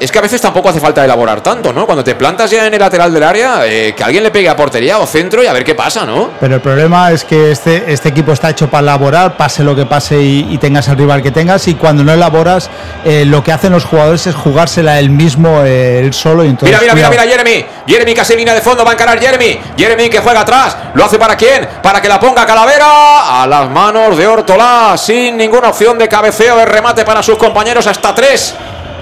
[0.00, 1.84] es que a veces tampoco hace falta elaborar tanto, ¿no?
[1.84, 4.56] Cuando te plantas ya en el lateral del área, eh, que alguien le pegue a
[4.56, 6.30] portería o centro y a ver qué pasa, ¿no?
[6.40, 9.84] Pero el problema es que este, este equipo está hecho para elaborar, pase lo que
[9.84, 12.70] pase y, tengas el rival que tengas, y cuando no elaboras,
[13.04, 16.44] eh, lo que hacen los jugadores es jugársela él mismo, eh, él solo.
[16.44, 17.66] Y entonces, mira, mira, mira, mira, Jeremy.
[17.86, 19.60] Jeremy casi línea de fondo, va a encarar Jeremy.
[19.76, 21.68] Jeremy que juega atrás, ¿lo hace para quién?
[21.82, 26.56] Para que la ponga Calavera a las manos de Hortolá, sin ninguna opción de cabeceo
[26.56, 28.54] de remate para sus compañeros, hasta tres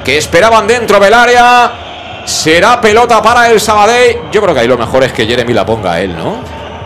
[0.09, 2.23] que esperaban dentro del área.
[2.25, 4.17] Será pelota para el Sabadell.
[4.33, 6.37] Yo creo que ahí lo mejor es que Jeremy la ponga a él, ¿no?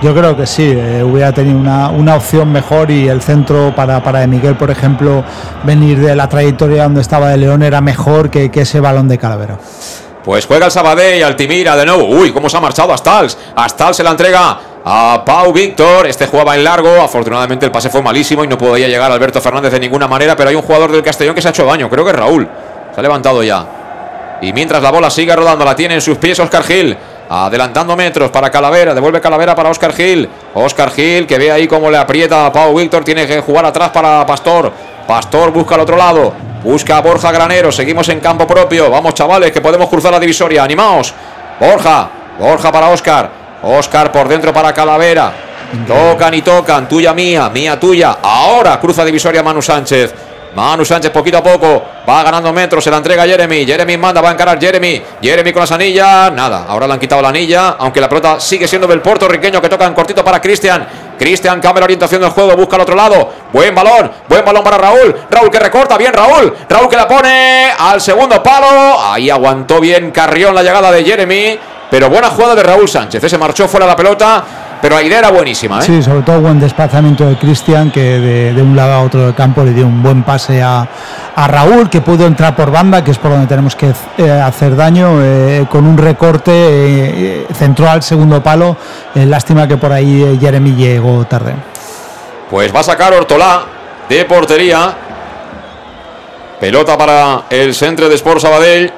[0.02, 4.18] Yo creo que sí, eh, hubiera tenido una, opción mejor y el centro para, para
[4.18, 5.22] de Miguel, por ejemplo,
[5.62, 9.18] venir de la trayectoria donde estaba de León era mejor que, que ese balón de
[9.18, 9.56] Calavera.
[10.24, 12.06] Pues juega el Sabadell, Altimira de nuevo.
[12.06, 13.38] Uy, cómo se ha marchado Astals.
[13.54, 16.08] Astals se la entrega a Pau Víctor.
[16.08, 17.00] Este jugaba en largo.
[17.00, 20.34] Afortunadamente el pase fue malísimo y no podía llegar Alberto Fernández de ninguna manera.
[20.34, 21.88] Pero hay un jugador del Castellón que se ha hecho daño.
[21.88, 22.48] Creo que es Raúl.
[22.94, 23.66] Se ha levantado ya.
[24.42, 26.96] Y mientras la bola sigue rodando, la tiene en sus pies Oscar Gil.
[27.28, 28.92] Adelantando metros para Calavera.
[28.92, 30.28] Devuelve Calavera para Oscar Gil.
[30.54, 33.04] Oscar Gil que ve ahí cómo le aprieta a Pau Víctor.
[33.04, 34.72] Tiene que jugar atrás para Pastor.
[35.06, 36.34] Pastor busca al otro lado.
[36.62, 37.72] Busca a Borja Granero.
[37.72, 38.90] Seguimos en campo propio.
[38.90, 40.62] Vamos, chavales, que podemos cruzar la divisoria.
[40.62, 41.14] Animaos.
[41.58, 42.08] Borja.
[42.38, 43.30] Borja para Oscar.
[43.62, 45.32] Oscar por dentro para Calavera.
[45.86, 46.88] Tocan y tocan.
[46.88, 47.48] Tuya mía.
[47.48, 48.18] Mía tuya.
[48.20, 50.14] Ahora cruza divisoria Manu Sánchez.
[50.54, 53.64] Manu Sánchez poquito a poco va ganando metros, se la entrega Jeremy.
[53.64, 55.02] Jeremy manda, va a encarar Jeremy.
[55.22, 58.68] Jeremy con las anillas, nada, ahora le han quitado la anilla, aunque la pelota sigue
[58.68, 60.86] siendo del puertorriqueño que toca en cortito para Cristian.
[61.18, 63.30] Cristian cambia la orientación del juego, busca al otro lado.
[63.52, 65.14] Buen balón, buen balón para Raúl.
[65.30, 66.52] Raúl que recorta, bien Raúl.
[66.68, 69.00] Raúl que la pone al segundo palo.
[69.00, 71.58] Ahí aguantó bien Carrión la llegada de Jeremy.
[71.90, 73.22] Pero buena jugada de Raúl Sánchez.
[73.22, 74.44] Ese marchó fuera la pelota
[74.82, 75.78] pero la idea era buenísima.
[75.78, 75.82] ¿eh?
[75.82, 79.62] Sí, sobre todo buen desplazamiento de Cristian, que de, un lado a otro del campo
[79.62, 80.88] le dio un buen pase a,
[81.36, 85.22] Raúl, que pudo entrar por banda, que es por donde tenemos que eh, hacer daño,
[85.22, 88.76] eh, con un recorte, centró al segundo palo.
[89.14, 91.54] lástima que por ahí Jeremy llegó tarde.
[92.50, 93.62] Pues va a sacar Ortolá
[94.08, 94.96] de portería.
[96.58, 98.92] Pelota para el centro de Sport Sabadell.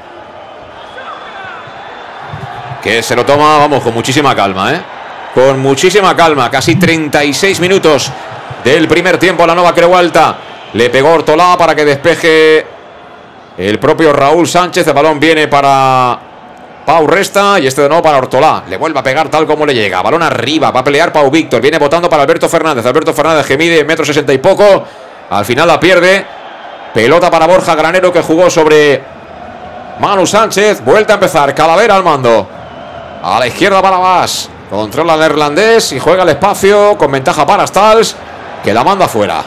[2.82, 4.93] Que se lo toma, vamos, con muchísima calma, ¿eh?
[5.34, 6.50] Con muchísima calma.
[6.50, 8.10] Casi 36 minutos
[8.62, 9.46] del primer tiempo.
[9.46, 10.36] La nueva Creu Alta
[10.72, 12.66] le pegó Ortolá para que despeje
[13.58, 14.86] el propio Raúl Sánchez.
[14.86, 16.18] El balón viene para
[16.86, 18.62] Pau Resta y este de nuevo para Ortolá.
[18.68, 20.00] Le vuelve a pegar tal como le llega.
[20.02, 20.70] Balón arriba.
[20.70, 21.60] Va a pelear Pau Víctor.
[21.60, 22.86] Viene votando para Alberto Fernández.
[22.86, 24.84] Alberto Fernández que mide metro sesenta y poco.
[25.30, 26.24] Al final la pierde.
[26.94, 29.02] Pelota para Borja Granero que jugó sobre
[29.98, 30.84] Manu Sánchez.
[30.84, 31.52] Vuelta a empezar.
[31.54, 32.48] Calavera al mando.
[33.20, 34.50] A la izquierda para más.
[34.74, 38.16] Controla el neerlandés y juega el espacio con ventaja para Stals,
[38.64, 39.40] que la manda fuera.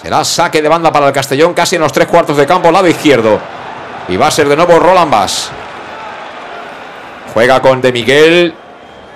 [0.00, 2.86] Será saque de banda para el Castellón, casi en los tres cuartos de campo, lado
[2.86, 3.40] izquierdo.
[4.06, 5.50] Y va a ser de nuevo Roland Bass.
[7.34, 8.54] Juega con De Miguel.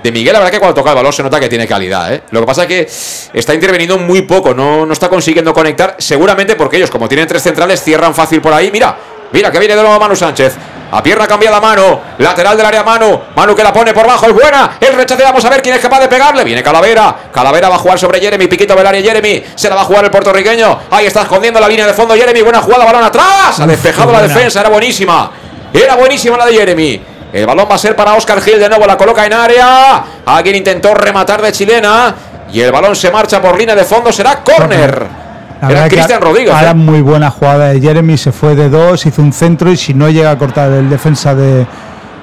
[0.03, 2.13] De Miguel, la que cuando toca el balón se nota que tiene calidad.
[2.13, 2.25] ¿eh?
[2.33, 5.95] Lo que pasa es que está interveniendo muy poco, no, no está consiguiendo conectar.
[5.97, 8.73] Seguramente porque ellos, como tienen tres centrales, cierran fácil por ahí.
[8.73, 8.97] Mira,
[9.33, 10.57] mira que viene de nuevo Manu Sánchez.
[10.93, 12.01] A pierna cambiada mano.
[12.19, 13.23] Lateral del área mano.
[13.35, 14.27] Manu que la pone por bajo.
[14.27, 14.77] Es buena.
[14.81, 15.25] El rechace.
[15.25, 16.45] Vamos a ver quién es capaz de pegarle.
[16.45, 17.17] Viene Calavera.
[17.33, 18.47] Calavera va a jugar sobre Jeremy.
[18.47, 19.43] Piquito del área Jeremy.
[19.57, 20.83] Se la va a jugar el puertorriqueño.
[20.93, 22.43] Ahí está escondiendo la línea de fondo Jeremy.
[22.43, 22.85] Buena jugada.
[22.85, 23.59] Balón atrás.
[23.59, 24.61] Ha despejado la defensa.
[24.61, 25.33] Era buenísima.
[25.73, 27.03] Era buenísima la de Jeremy.
[27.33, 28.61] El balón va a ser para Oscar Gil.
[28.61, 30.05] De nuevo la coloca en área.
[30.25, 32.15] Alguien intentó rematar de chilena.
[32.53, 34.13] Y el balón se marcha por línea de fondo.
[34.13, 35.24] Será córner.
[35.63, 36.53] Era Cristian Rodríguez.
[36.53, 36.75] Ahora ¿eh?
[36.75, 40.09] muy buena jugada de Jeremy, se fue de dos, hizo un centro y si no
[40.11, 41.67] llega a cortar el defensa de,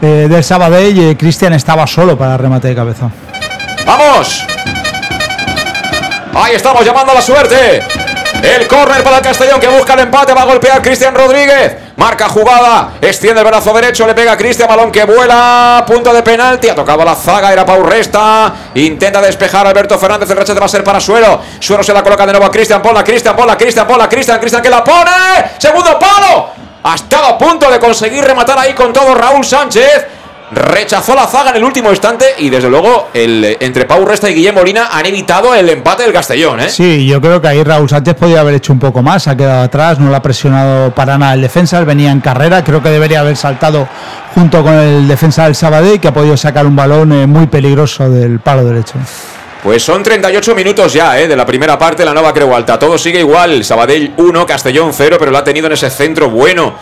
[0.02, 3.10] del Sabadell, eh, Cristian estaba solo para remate de cabeza.
[3.86, 4.46] ¡Vamos!
[6.34, 7.82] Ahí estamos llamando a la suerte.
[8.44, 10.34] El córner para el Castellón que busca el empate.
[10.34, 11.76] Va a golpear Cristian Rodríguez.
[11.96, 12.94] Marca jugada.
[13.00, 14.08] Extiende el brazo derecho.
[14.08, 14.68] Le pega a Cristian.
[14.68, 15.84] Balón que vuela.
[15.86, 16.68] Punto de penalti.
[16.70, 17.54] Ha tocado la zaga.
[17.54, 18.54] Era Pau Resta.
[18.76, 20.30] Intenta despejar Alberto Fernández.
[20.30, 21.40] El rechate va a ser para Suero.
[21.60, 22.82] Suero se la coloca de nuevo a Cristian.
[22.82, 23.36] Ponla, Cristian.
[23.36, 23.88] Ponla, Cristian.
[23.88, 24.40] Ponla, Cristian.
[24.40, 25.52] Cristian que la pone.
[25.58, 26.50] Segundo palo.
[26.84, 30.08] Ha estado a punto de conseguir rematar ahí con todo Raúl Sánchez.
[30.54, 34.34] Rechazó la zaga en el último instante y desde luego el, entre Pau Resta y
[34.34, 36.60] Guillermo Molina han evitado el empate del Castellón.
[36.60, 36.70] ¿eh?
[36.70, 39.64] Sí, yo creo que ahí Raúl Sánchez podía haber hecho un poco más, ha quedado
[39.64, 42.90] atrás, no lo ha presionado para nada el defensa, él venía en carrera, creo que
[42.90, 43.88] debería haber saltado
[44.36, 48.10] junto con el defensa del Sabadell que ha podido sacar un balón eh, muy peligroso
[48.10, 48.96] del palo derecho.
[49.64, 51.30] Pues son 38 minutos ya ¿eh?
[51.30, 52.78] de la primera parte de la nueva Creu Alta.
[52.78, 53.64] Todo sigue igual.
[53.64, 56.74] Sabadell 1, Castellón 0, pero lo ha tenido en ese centro bueno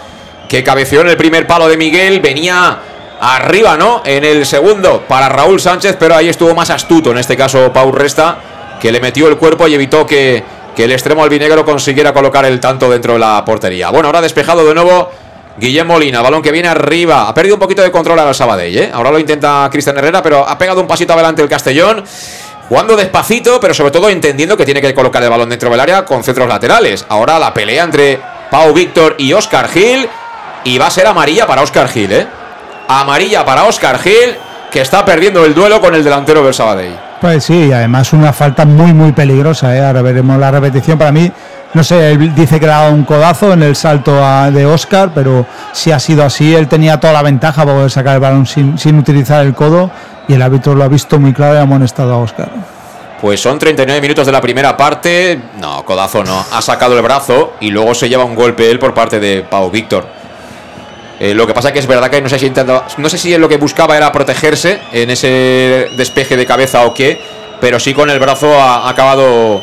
[0.47, 2.21] que cabeció en el primer palo de Miguel.
[2.21, 2.79] Venía
[3.19, 4.01] arriba, ¿no?
[4.05, 7.91] En el segundo para Raúl Sánchez, pero ahí estuvo más astuto, en este caso Pau
[7.91, 8.37] Resta,
[8.79, 10.43] que le metió el cuerpo y evitó que,
[10.77, 13.89] el extremo albinegro consiguiera colocar el tanto dentro de la portería.
[13.89, 15.11] Bueno, ahora despejado de nuevo
[15.57, 17.27] Guillem Molina, balón que viene arriba.
[17.27, 18.89] Ha perdido un poquito de control al Sabadell, ¿eh?
[18.93, 22.01] Ahora lo intenta Cristian Herrera, pero ha pegado un pasito adelante el Castellón.
[22.69, 26.05] Jugando despacito, pero sobre todo entendiendo que tiene que colocar el balón dentro del área
[26.05, 27.05] con centros laterales.
[27.09, 30.07] Ahora la pelea entre Pau Víctor y Oscar Gil.
[30.63, 32.25] Y va a ser amarilla para Oscar Gil, ¿eh?
[32.91, 34.36] Amarilla para Oscar Gil,
[34.72, 36.95] que está perdiendo el duelo con el delantero del Sabadell.
[37.22, 39.86] Pues sí, y además una falta muy, muy peligrosa, ¿eh?
[39.86, 40.98] Ahora veremos la repetición.
[40.98, 41.32] Para mí,
[41.76, 44.16] no sé, él dice que le ha dado un codazo en el salto
[44.49, 48.16] de Oscar, pero si ha sido así, él tenía toda la ventaja para poder sacar
[48.16, 49.91] el balón sin, sin utilizar el codo
[50.28, 52.49] y el árbitro lo ha visto muy claro y ha amonestado a Oscar.
[53.22, 55.40] Pues son 39 minutos de la primera parte.
[55.60, 56.44] No, codazo no.
[56.52, 59.70] Ha sacado el brazo y luego se lleva un golpe él por parte de Pau
[59.70, 60.18] Víctor.
[61.19, 62.49] Eh, lo que pasa que es verdad que no sé si
[62.97, 67.21] no sé si lo que buscaba era protegerse en ese despeje de cabeza o qué,
[67.59, 69.61] pero sí con el brazo ha, acabado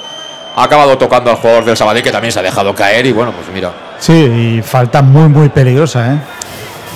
[0.55, 3.33] ha acabado tocando al jugador del Sabadell que también se ha dejado caer y bueno,
[3.33, 3.73] pues mira.
[3.99, 4.13] Sí,
[4.59, 6.19] y falta muy muy peligrosa, ¿eh?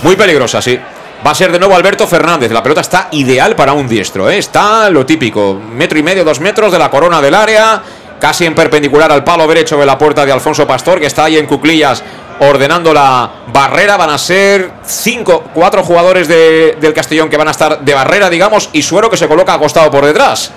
[0.03, 0.79] Muy peligrosa, sí.
[1.27, 2.51] Va a ser de nuevo Alberto Fernández.
[2.51, 4.31] La pelota está ideal para un diestro.
[4.31, 4.39] ¿eh?
[4.39, 5.61] Está lo típico.
[5.71, 7.83] Metro y medio, dos metros de la corona del área.
[8.19, 11.37] Casi en perpendicular al palo derecho de la puerta de Alfonso Pastor, que está ahí
[11.37, 12.03] en cuclillas
[12.41, 13.97] ordenando la barrera.
[13.97, 18.69] Van a ser cinco, cuatro jugadores del Castellón que van a estar de barrera, digamos,
[18.73, 20.51] y Suero que se coloca acostado por detrás.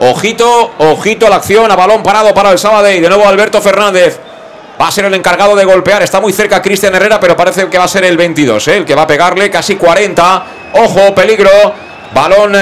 [0.00, 4.18] Ojito, ojito la acción, a balón parado para el sábado y de nuevo Alberto Fernández.
[4.80, 6.02] Va a ser el encargado de golpear.
[6.02, 8.76] Está muy cerca Cristian Herrera, pero parece que va a ser el 22, ¿eh?
[8.78, 10.44] el que va a pegarle casi 40.
[10.72, 11.50] Ojo, peligro.
[12.14, 12.56] Balón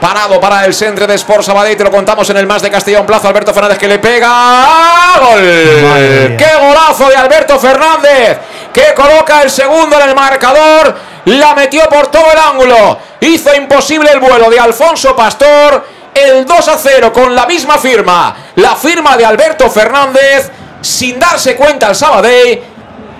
[0.00, 1.76] parado para el centro de Sport Sabadell.
[1.76, 3.28] Te lo contamos en el más de Castellón Plaza.
[3.28, 5.16] Alberto Fernández que le pega.
[5.20, 6.36] ¡Gol!
[6.36, 8.38] ¡Qué golazo de Alberto Fernández!
[8.72, 10.94] Que coloca el segundo en el marcador.
[11.26, 12.98] La metió por todo el ángulo.
[13.20, 15.84] Hizo imposible el vuelo de Alfonso Pastor.
[16.14, 18.34] El 2 a 0 con la misma firma.
[18.56, 20.50] La firma de Alberto Fernández
[20.80, 22.62] sin darse cuenta el Sabadell.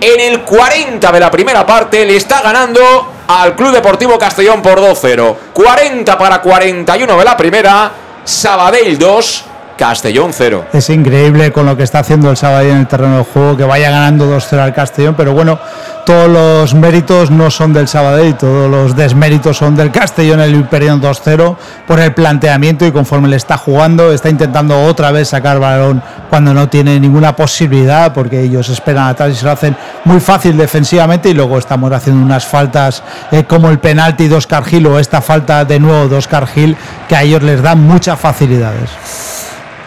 [0.01, 4.79] En el 40 de la primera parte le está ganando al Club Deportivo Castellón por
[4.79, 5.35] 2-0.
[5.53, 7.91] 40 para 41 de la primera.
[8.23, 9.45] Sabadell 2,
[9.79, 10.65] Castellón 0.
[10.73, 13.63] Es increíble con lo que está haciendo el Sabadell en el terreno de juego, que
[13.63, 15.57] vaya ganando 2-0 al Castellón, pero bueno,
[16.05, 21.09] todos los méritos no son del Sabadell, todos los desméritos son del Castellón, el perdiendo
[21.09, 21.55] 2-0
[21.87, 26.53] por el planteamiento y conforme le está jugando, está intentando otra vez sacar balón cuando
[26.53, 31.29] no tiene ninguna posibilidad, porque ellos esperan atrás y se lo hacen muy fácil defensivamente
[31.29, 33.01] y luego estamos haciendo unas faltas
[33.31, 36.75] eh, como el penalti de Oscar Gil o esta falta de nuevo de Oscar Gil
[37.07, 39.38] que a ellos les dan muchas facilidades.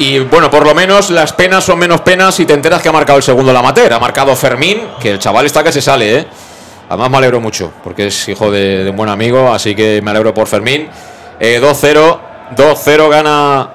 [0.05, 2.93] Y bueno, por lo menos las penas son menos penas si te enteras que ha
[2.93, 3.93] marcado el segundo la amateur.
[3.93, 6.27] Ha marcado Fermín, que el chaval está que se sale, ¿eh?
[6.89, 10.35] Además me alegro mucho, porque es hijo de, un buen amigo, así que me alegro
[10.35, 10.89] por Fermín.
[11.39, 11.61] 2-0, eh,
[12.57, 13.72] 2-0 gana,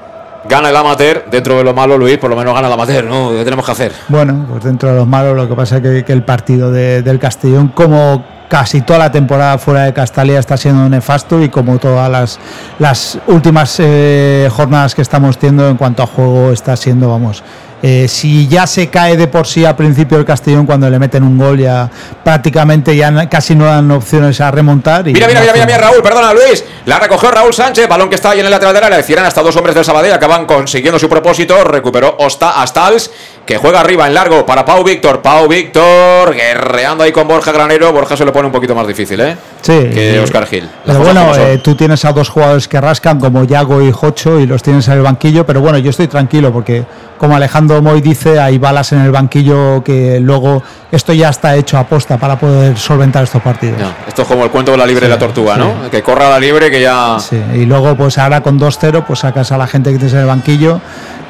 [0.50, 1.26] gana el amateur.
[1.30, 3.32] Dentro de lo malo, Luis, por lo menos gana el amateur, ¿no?
[3.32, 3.92] ¿Qué tenemos que hacer?
[4.08, 7.70] Bueno, pues dentro de lo malo, lo que pasa es que, el partido del Castellón,
[7.70, 12.40] como casi toda la temporada fuera de Castalia está siendo nefasto y como todas las,
[12.80, 17.44] las últimas eh, jornadas que estamos teniendo en cuanto a juego está siendo, vamos,
[17.82, 21.24] eh, si ya se cae de por sí al principio el Castellón cuando le meten
[21.24, 21.90] un gol ya
[22.24, 25.08] prácticamente ya casi no dan opciones a remontar.
[25.08, 28.34] Y mira, mira, mira, mira, Raúl, perdona Luis, la recogió Raúl Sánchez, balón que estaba
[28.34, 31.08] ahí en el lateral de la le hasta dos hombres del Sabadell, acaban consiguiendo su
[31.08, 33.12] propósito, recuperó Osta Astals,
[33.48, 37.94] que juega arriba en largo para Pau Víctor, Pau Víctor guerreando ahí con Borja Granero,
[37.94, 39.38] Borja se lo pone un poquito más difícil, ¿eh?
[39.62, 39.90] Sí.
[39.94, 40.70] Que Oscar Gil.
[40.86, 44.46] Pero bueno, eh, tú tienes a dos jugadores que rascan como Yago y Jocho y
[44.46, 46.84] los tienes en el banquillo, pero bueno, yo estoy tranquilo porque
[47.18, 50.62] como Alejandro Moy dice, hay balas en el banquillo que luego
[50.92, 53.78] esto ya está hecho a posta para poder solventar estos partidos.
[54.08, 55.90] esto es como el cuento de la libre de la tortuga, ¿no?
[55.90, 57.18] Que corra la libre que ya...
[57.20, 60.20] Sí, y luego pues ahora con 2-0 pues sacas a la gente que tienes en
[60.20, 60.82] el banquillo,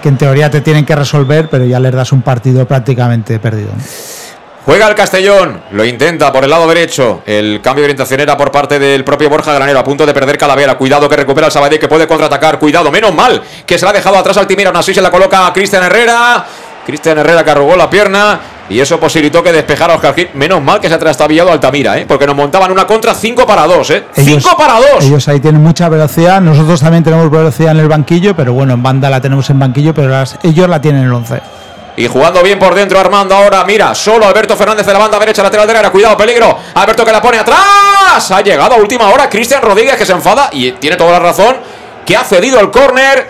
[0.01, 3.71] que en teoría te tienen que resolver, pero ya les das un partido prácticamente perdido.
[4.67, 7.21] Juega el Castellón, lo intenta por el lado derecho.
[7.25, 10.37] El cambio de orientación era por parte del propio Borja Granero, a punto de perder
[10.37, 10.77] Calavera.
[10.77, 12.59] Cuidado que recupera el Sabadell, que puede contraatacar.
[12.59, 14.69] Cuidado, menos mal que se la ha dejado atrás Altimira.
[14.69, 16.45] Aún así se la coloca a Cristian Herrera.
[16.87, 18.39] Cristian Herrera que arrugó la pierna.
[18.69, 20.29] Y eso posibilitó que despejara a Oscar Gil.
[20.35, 22.05] Menos mal que se ha trastabillado Altamira, ¿eh?
[22.07, 23.89] porque nos montaban una contra 5 para 2.
[23.91, 24.05] ¿eh?
[24.13, 25.03] 5 para 2.
[25.03, 26.39] Ellos ahí tienen mucha velocidad.
[26.39, 29.93] Nosotros también tenemos velocidad en el banquillo, pero bueno, en banda la tenemos en banquillo,
[29.93, 31.41] pero ellos la tienen en el 11.
[31.97, 35.43] Y jugando bien por dentro Armando ahora, mira, solo Alberto Fernández de la banda derecha,
[35.43, 36.57] lateral derecha, cuidado, peligro.
[36.73, 38.31] Alberto que la pone atrás.
[38.31, 41.57] Ha llegado a última hora Cristian Rodríguez que se enfada y tiene toda la razón,
[42.05, 43.29] que ha cedido el córner.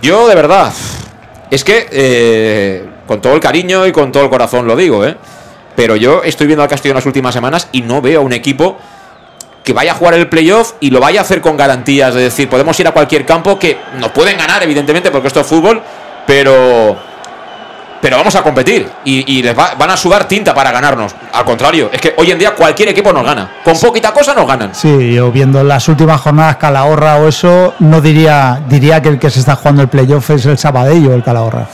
[0.00, 0.72] Yo de verdad,
[1.54, 5.16] es que eh, con todo el cariño y con todo el corazón lo digo, ¿eh?
[5.76, 8.32] Pero yo estoy viendo al Castillo en las últimas semanas y no veo a un
[8.32, 8.76] equipo
[9.64, 12.10] que vaya a jugar el playoff y lo vaya a hacer con garantías.
[12.10, 15.46] Es decir, podemos ir a cualquier campo que nos pueden ganar, evidentemente, porque esto es
[15.46, 15.82] fútbol,
[16.26, 16.96] pero
[18.04, 21.14] pero vamos a competir y, les van a sudar tinta para ganarnos.
[21.32, 23.62] Al contrario, es que hoy en día cualquier equipo nos gana.
[23.64, 24.74] Con poquita cosa nos ganan.
[24.74, 29.30] Sí, yo viendo las últimas jornadas Calahorra o eso, no diría, diría que el que
[29.30, 31.66] se está jugando el playoff es el Sabadell o el Calahorra.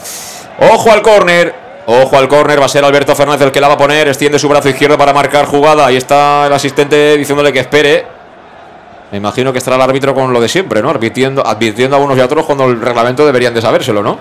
[0.72, 1.52] Ojo al córner.
[1.86, 4.38] Ojo al córner, va a ser Alberto Fernández el que la va a poner, extiende
[4.38, 5.86] su brazo izquierdo para marcar jugada.
[5.86, 8.06] Ahí está el asistente diciéndole que espere.
[9.10, 10.90] Me imagino que estará el árbitro con lo de siempre, ¿no?
[10.90, 14.20] Advirtiendo, advirtiendo a unos y a otros cuando el reglamento deberían de sabérselo, ¿no?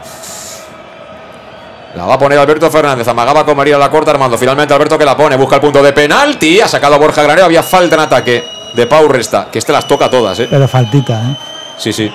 [2.00, 3.06] La va a poner Alberto Fernández.
[3.10, 4.38] Amagaba con María la corta Armando.
[4.38, 5.36] Finalmente Alberto que la pone.
[5.36, 6.62] Busca el punto de penalti.
[6.62, 7.44] Ha sacado a Borja Granero.
[7.44, 8.42] Había falta en ataque
[8.74, 9.50] de Pau Resta.
[9.52, 10.48] Que este las toca todas, ¿eh?
[10.50, 11.36] Pero faltita, ¿eh?
[11.78, 12.10] Sí, sí.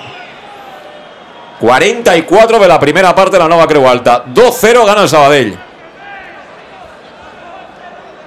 [1.59, 4.25] 44 de la primera parte de la nueva Creu Alta.
[4.25, 5.55] 2-0 gana el Sabadell.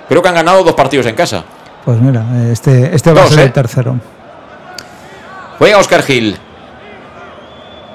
[0.09, 1.43] Creo que han ganado dos partidos en casa.
[1.85, 3.51] Pues mira, este, este va a ser el ¿eh?
[3.51, 3.97] tercero.
[5.59, 6.39] Juega Oscar Gil.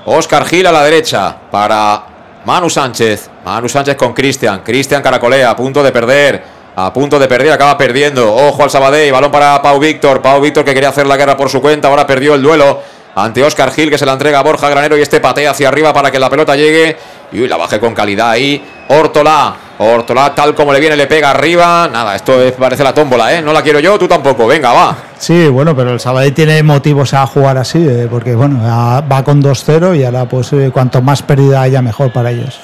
[0.03, 2.03] Oscar Gil a la derecha para
[2.43, 3.29] Manu Sánchez.
[3.45, 4.61] Manu Sánchez con Cristian.
[4.63, 6.43] Cristian Caracolea, a punto de perder.
[6.75, 8.33] A punto de perder, acaba perdiendo.
[8.33, 10.21] Ojo al Sabadell, balón para Pau Víctor.
[10.21, 12.81] Pau Víctor que quería hacer la guerra por su cuenta, ahora perdió el duelo
[13.15, 15.93] ante Oscar Gil que se la entrega a Borja Granero y este patea hacia arriba
[15.93, 16.97] para que la pelota llegue.
[17.31, 18.63] Y la baje con calidad ahí.
[18.89, 19.55] Hortola.
[19.77, 21.89] Hortola tal como le viene le pega arriba.
[21.91, 23.41] Nada, esto parece la tómbola, ¿eh?
[23.41, 24.47] No la quiero yo, tú tampoco.
[24.47, 24.95] Venga, va.
[25.17, 29.41] Sí, bueno, pero el Sabadell tiene motivos a jugar así, eh, porque bueno, va con
[29.41, 32.59] 2-0 y ahora pues eh, cuanto más pérdida haya mejor para ellos.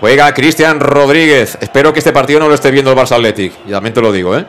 [0.00, 1.58] Juega Cristian Rodríguez.
[1.60, 3.52] Espero que este partido no lo esté viendo el Barça Athletic.
[3.66, 4.44] Y también te lo digo, ¿eh?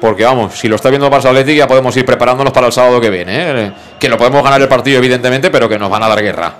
[0.00, 2.72] Porque vamos, si lo está viendo el Barça Athletic ya podemos ir preparándonos para el
[2.72, 3.66] sábado que viene.
[3.66, 3.72] ¿eh?
[3.98, 6.54] Que lo podemos ganar el partido, evidentemente, pero que nos van a dar guerra.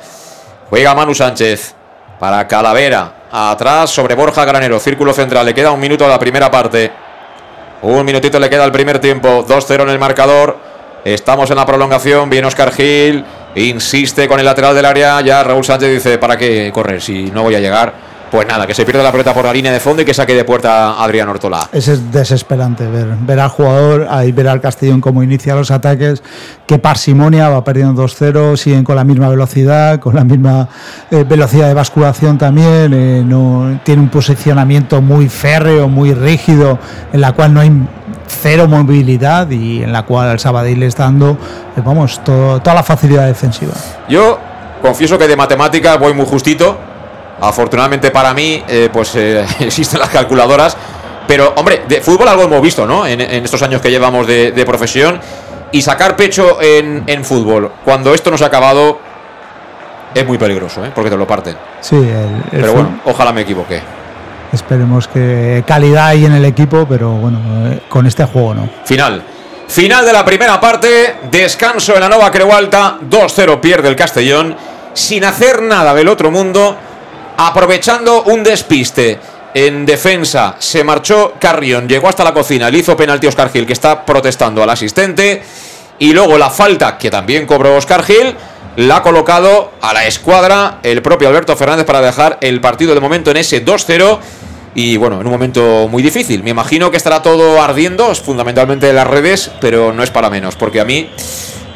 [0.68, 1.74] Juega Manu Sánchez
[2.20, 3.14] para Calavera.
[3.32, 4.78] Atrás sobre Borja Granero.
[4.78, 5.46] Círculo central.
[5.46, 6.92] Le queda un minuto a la primera parte.
[7.82, 9.44] Un minutito le queda al primer tiempo.
[9.46, 10.56] 2-0 en el marcador.
[11.04, 12.30] Estamos en la prolongación.
[12.30, 13.24] Viene Oscar Gil.
[13.56, 15.20] Insiste con el lateral del área.
[15.22, 18.09] Ya Raúl Sánchez dice: ¿Para qué correr si no voy a llegar?
[18.30, 20.34] Pues nada, que se pierda la pelota por la línea de fondo y que saque
[20.34, 21.68] de puerta Adrián Ortola.
[21.72, 26.22] Es desesperante ver, ver al jugador, ahí ver al Castellón cómo inicia los ataques,
[26.64, 30.68] qué parsimonia, va perdiendo 2-0, siguen con la misma velocidad, con la misma
[31.10, 36.78] eh, velocidad de basculación también, eh, no, tiene un posicionamiento muy férreo, muy rígido,
[37.12, 37.72] en la cual no hay
[38.28, 41.36] cero movilidad y en la cual el Sabadell le está dando,
[41.76, 43.72] eh, vamos, toda la facilidad defensiva.
[44.08, 44.38] Yo
[44.80, 46.78] confieso que de matemática voy muy justito
[47.40, 50.76] Afortunadamente para mí, eh, pues eh, existen las calculadoras.
[51.26, 53.06] Pero, hombre, de fútbol algo hemos visto, ¿no?
[53.06, 55.20] En, estos años que llevamos de, profesión.
[55.72, 58.98] Y sacar pecho en, fútbol, cuando esto no se ha acabado,
[60.12, 60.90] es muy peligroso, ¿eh?
[60.92, 61.56] Porque te lo parten.
[61.80, 62.10] Sí,
[62.50, 63.80] Pero bueno, ojalá me equivoque.
[64.52, 67.38] Esperemos que calidad hay en el equipo, pero bueno,
[67.70, 68.68] eh, con este juego no.
[68.84, 69.22] Final.
[69.68, 71.18] Final de la primera parte.
[71.30, 72.98] Descanso en la Nova Creu Alta.
[73.08, 74.56] 2-0 pierde el Castellón.
[74.92, 76.76] Sin hacer nada del otro mundo
[77.46, 79.18] aprovechando un despiste.
[79.54, 83.72] En defensa se marchó Carrión, llegó hasta la cocina, le hizo penalti Oscar Gil, que
[83.72, 85.42] está protestando al asistente.
[85.98, 88.34] Y luego la falta que también cobró Oscar Gil,
[88.76, 93.00] la ha colocado a la escuadra el propio Alberto Fernández para dejar el partido de
[93.00, 94.18] momento en ese 2-0.
[94.74, 96.42] Y bueno, en un momento muy difícil.
[96.42, 100.56] Me imagino que estará todo ardiendo, fundamentalmente en las redes, pero no es para menos,
[100.56, 101.10] porque a mí,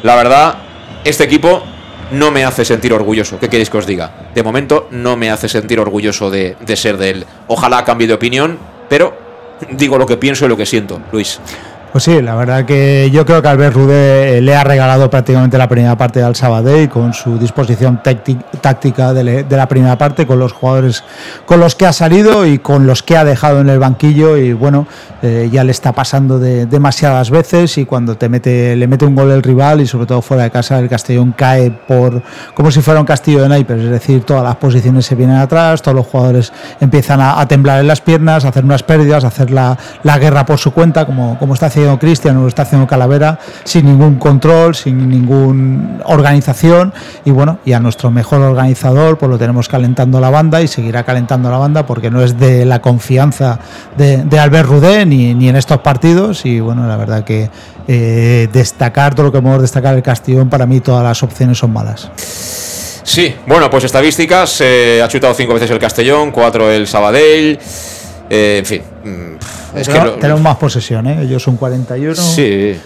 [0.03, 0.59] la verdad,
[1.03, 1.63] este equipo
[2.11, 3.39] no me hace sentir orgulloso.
[3.39, 4.29] ¿Qué queréis que os diga?
[4.33, 7.25] De momento no me hace sentir orgulloso de, ser de él.
[7.47, 8.57] Ojalá cambie de opinión,
[8.89, 9.17] pero
[9.71, 11.39] digo lo que pienso y lo que siento, Luis.
[11.95, 15.69] Pues sí, la verdad que yo creo que Albert Rude le ha regalado prácticamente la
[15.69, 21.05] primera parte al Sabadell con su disposición táctica de, la primera parte, con los jugadores
[21.45, 24.51] con los que ha salido y con los que ha dejado en el banquillo y
[24.51, 24.87] bueno,
[25.21, 29.15] eh, ya le está pasando de, demasiadas veces y cuando te mete, le mete un
[29.15, 32.21] gol el rival y sobre todo fuera de casa el Castellón cae por
[32.55, 35.81] como si fuera un castillo de naipes, es decir, todas las posiciones se vienen atrás,
[35.81, 36.51] todos los jugadores
[36.81, 40.45] empiezan a, temblar en las piernas, a hacer unas pérdidas, a hacer la, la guerra
[40.45, 44.15] por su cuenta, como, como está haciendo Cristian o lo está haciendo Calavera sin ningún
[44.15, 46.93] control, sin ninguna organización
[47.23, 51.03] y bueno, y a nuestro mejor organizador pues lo tenemos calentando la banda y seguirá
[51.03, 53.59] calentando la banda porque no es de la confianza
[53.97, 57.49] de, Albert Rudé ni, ni, en estos partidos y bueno, la verdad que
[57.87, 61.71] eh, destacar todo lo que podemos destacar el Castellón, para mí todas las opciones son
[61.71, 62.09] malas.
[63.03, 67.59] Sí, bueno, pues estadísticas, eh, ha chutado cinco veces el Castellón, cuatro el Sabadell,
[68.29, 71.21] eh, en fin, mm, tenemos más posesión, ¿eh?
[71.23, 72.15] Ellos son 41.
[72.15, 72.79] Sí.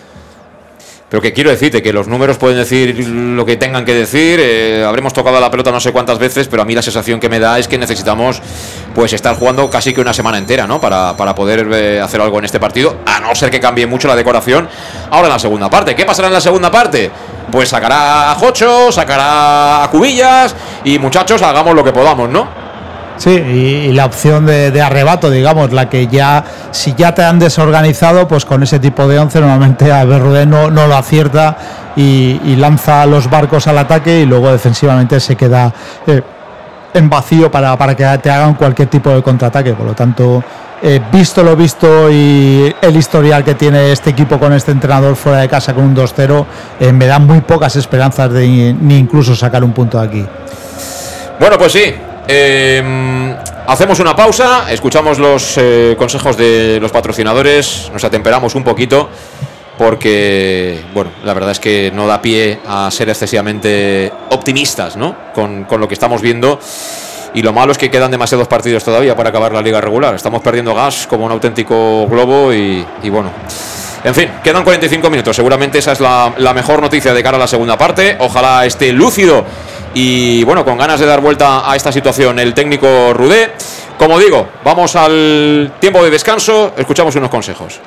[1.10, 4.40] Pero que quiero decirte que los números pueden decir lo que tengan que decir.
[4.40, 7.28] Eh, habremos tocado la pelota no sé cuántas veces, pero a mí la sensación que
[7.30, 8.40] me da es que necesitamos
[8.94, 10.80] pues estar jugando casi que una semana entera, ¿no?
[10.80, 14.08] Para, para poder eh, hacer algo en este partido, a no ser que cambie mucho
[14.08, 14.70] la decoración.
[15.10, 15.96] Ahora en la segunda parte.
[15.96, 17.10] ¿Qué pasará en la segunda parte?
[17.52, 22.69] Pues sacará a Jocho, sacará a Cubillas y muchachos, hagamos lo que podamos, ¿no?
[23.20, 26.42] Sí, y, la opción de, arrebato, digamos, la que ya,
[26.72, 30.88] si ya te han desorganizado, pues con ese tipo de once normalmente a no, no
[30.88, 31.58] lo acierta
[31.98, 35.74] y, lanza los barcos al ataque y luego defensivamente se queda
[36.08, 36.22] eh,
[36.94, 39.74] en vacío para, para que te hagan cualquier tipo de contraataque.
[39.74, 40.42] Por lo tanto,
[40.82, 45.40] eh, visto lo visto y el historial que tiene este equipo con este entrenador fuera
[45.40, 46.46] de casa con un 2-0,
[46.80, 50.26] eh, me dan muy pocas esperanzas de ni incluso sacar un punto de aquí.
[51.38, 51.96] Bueno, pues sí.
[52.32, 53.36] Em,
[53.66, 59.10] hacemos una pausa, escuchamos los eh, consejos de los patrocinadores, nos atemperamos un poquito
[59.80, 65.16] porque, bueno, la verdad es que no da pie a ser excesivamente optimistas, ¿no?
[65.34, 66.60] Con, con lo que estamos viendo
[67.34, 70.16] y lo malo es que quedan demasiados partidos todavía para acabar la liga regular.
[70.16, 73.32] Estamos perdiendo gas como un auténtico globo y, bueno.
[74.04, 75.36] En fin, quedan 45 minutos.
[75.36, 78.18] Seguramente esa es la, mejor noticia de cara a la segunda parte.
[78.20, 79.46] Ojalá esté lúcido
[79.94, 83.54] y bueno, con ganas de dar vuelta a esta situación el técnico Rudé.
[83.98, 86.74] Como digo, vamos al tiempo de descanso.
[86.78, 87.80] Escuchamos unos consejos.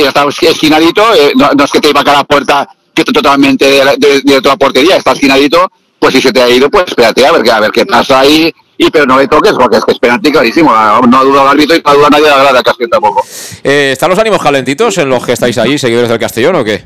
[0.00, 4.22] Ya está esquinadito, eh, no, es que te iba a la puerta que totalmente de,
[4.22, 7.50] de, toda portería, está esquinadito, pues si se te ha ido, pues espérate a ver,
[7.50, 10.30] a ver qué pasa ahí, y pero no le toques porque es que es penalti
[10.30, 12.90] clarísimo, no ha dudado el árbitro y no ha dudado nadie de la grada Castellón
[12.90, 13.24] tampoco.
[13.64, 16.84] Eh, ¿Están los ánimos calentitos en los que estáis ahí, seguidores del Castellón o qué?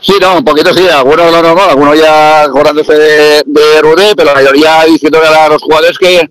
[0.00, 4.26] Sí, no, un poquito sí, algunos lo normal, algunos ya acordándose de, de Rudé, pero
[4.26, 6.28] la mayoría diciéndole a los jugadores que,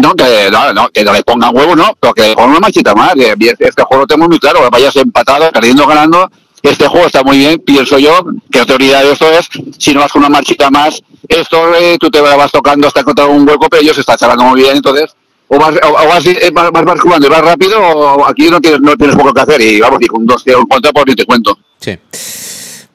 [0.00, 2.94] no, que no, no, que no le pongan huevo, no, pero que pongan una manchita
[2.94, 3.14] más.
[3.14, 6.30] Que este juego lo tengo muy claro, vayas empatado, perdiendo, ganando.
[6.62, 9.48] Este juego está muy bien, pienso yo, que la teoría de esto es,
[9.78, 13.28] si no vas con una marchita más, esto eh, tú te vas tocando hasta encontrar
[13.28, 15.14] un hueco, pero ellos están charlando muy bien, entonces,
[15.46, 18.80] o vas, o, vas, eh, vas, vas, jugando y vas rápido, o aquí no tienes,
[18.80, 21.24] no tienes poco que hacer, y vamos, y con dos un contra, pues ni te
[21.24, 21.56] cuento.
[21.78, 21.96] Sí.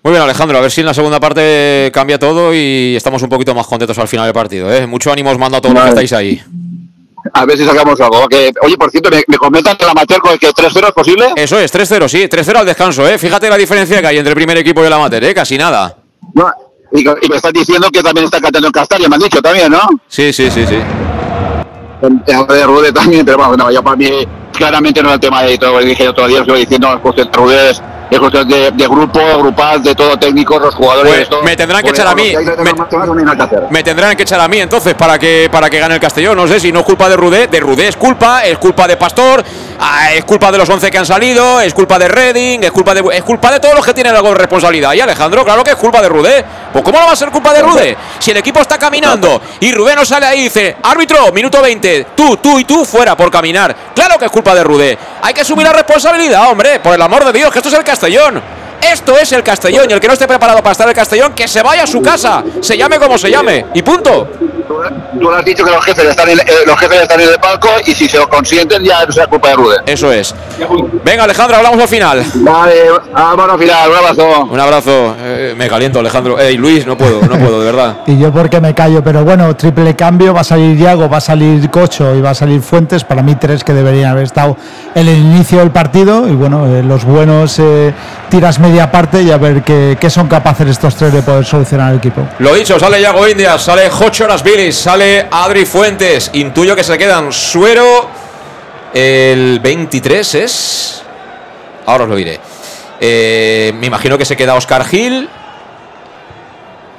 [0.03, 3.29] Muy bien, Alejandro, a ver si en la segunda parte cambia todo y estamos un
[3.29, 4.73] poquito más contentos al final del partido.
[4.73, 4.87] ¿eh?
[4.87, 6.41] Mucho ánimo os mando a todos los que estáis ahí
[7.33, 8.27] a ver si sacamos algo.
[8.27, 11.33] Que, oye, por cierto, me, comentan que la amateur con que 3-0 es posible.
[11.35, 13.17] Eso es, 3-0, sí, 3-0 al descanso, ¿eh?
[13.17, 15.33] Fíjate la diferencia que hay entre el primer equipo y el amateur, ¿eh?
[15.33, 15.97] Casi nada.
[16.91, 19.81] y, me estás diciendo que también está cantando en Castalia, me han dicho también, ¿no?
[20.07, 20.77] Sí, sí, sí, sí.
[22.01, 24.09] de Rude también, pero bueno, yo para mí
[24.51, 27.69] claramente no es el tema de todo, dije yo todavía, estoy diciendo, pues de Rude
[27.71, 27.81] es
[28.19, 31.27] cuestión de, grupo, grupal, de todo técnico, los jugadores.
[31.29, 32.33] Pues me tendrán que echar a mí.
[33.69, 36.35] Me, tendrán que echar a mí entonces para que para que gane el Castellón.
[36.35, 37.47] No sé si no es culpa de Rudé.
[37.47, 39.43] De Rudé es culpa, es culpa de Pastor,
[39.79, 42.93] ah, es culpa de los 11 que han salido, es culpa de Redding, es culpa
[42.93, 44.93] de es culpa de todos los que tienen algo de responsabilidad.
[44.93, 46.45] Y Alejandro, claro que es culpa de Rudé.
[46.73, 47.97] Pues ¿cómo no va a ser culpa de Rudé?
[48.19, 52.07] Si el equipo está caminando y Rudé no sale ahí y dice, árbitro, minuto 20,
[52.15, 53.75] tú, tú y tú fuera por caminar.
[53.93, 54.97] Claro que es culpa de Rudé.
[55.21, 57.83] Hay que asumir la responsabilidad, hombre, por el amor de Dios, que esto es el
[57.83, 58.00] Castellón.
[58.01, 58.60] Castellón.
[58.81, 61.47] Esto es el Castellón y el que no esté preparado para estar el Castellón, que
[61.47, 64.27] se vaya a su casa, se llame como se llame, y punto.
[65.19, 67.67] Tú has dicho que los jefes están en, eh, los jefes están en el palco
[67.85, 69.77] y si se lo consienten ya no será culpa de Rude.
[69.85, 70.33] Eso es.
[71.03, 72.25] Venga, Alejandro, hablamos al final.
[72.35, 72.75] Vale,
[73.13, 74.45] vamos al final, un abrazo.
[74.45, 75.15] Un abrazo.
[75.19, 76.39] Eh, me caliento, Alejandro.
[76.39, 77.97] Ey, Luis, no puedo, no puedo, de verdad.
[78.07, 81.21] y yo porque me callo, pero bueno, triple cambio, va a salir Diago, va a
[81.21, 84.57] salir Cocho y va a salir Fuentes, para mí tres que deberían haber estado
[84.95, 87.61] en el inicio del partido y bueno, eh, los buenos
[88.29, 91.91] tiras media parte y a ver qué, qué, son capaces estos tres de poder solucionar
[91.91, 92.25] el equipo.
[92.39, 96.31] Lo dicho, sale Yago Indias, sale Jocho Billis, sale Adri Fuentes.
[96.33, 98.09] Intuyo que se quedan Suero.
[98.93, 101.03] El 23 es.
[101.85, 102.39] Ahora os lo diré.
[103.01, 105.27] Eh, me imagino que se queda Oscar Gil.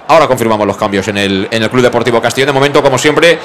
[0.08, 2.48] Ahora confirmamos los cambios en el, en el Club Deportivo Castellón.
[2.48, 3.38] De momento, como siempre,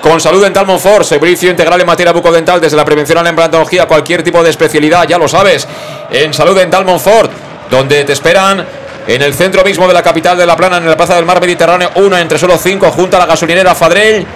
[0.00, 3.86] con Salud Dental Monfort, servicio integral en materia bucodental, desde la prevención a la implantología,
[3.86, 5.68] cualquier tipo de especialidad, ya lo sabes.
[6.10, 7.30] En Salud Dental Monfort,
[7.70, 8.64] donde te esperan
[9.06, 11.40] en el centro mismo de la capital de La Plana, en la Plaza del Mar
[11.40, 14.26] Mediterráneo, uno entre solo cinco, junto a la gasolinera Fadrell.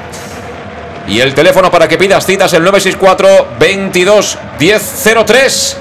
[1.06, 5.76] Y el teléfono para que pidas citas, el 964 22 1003.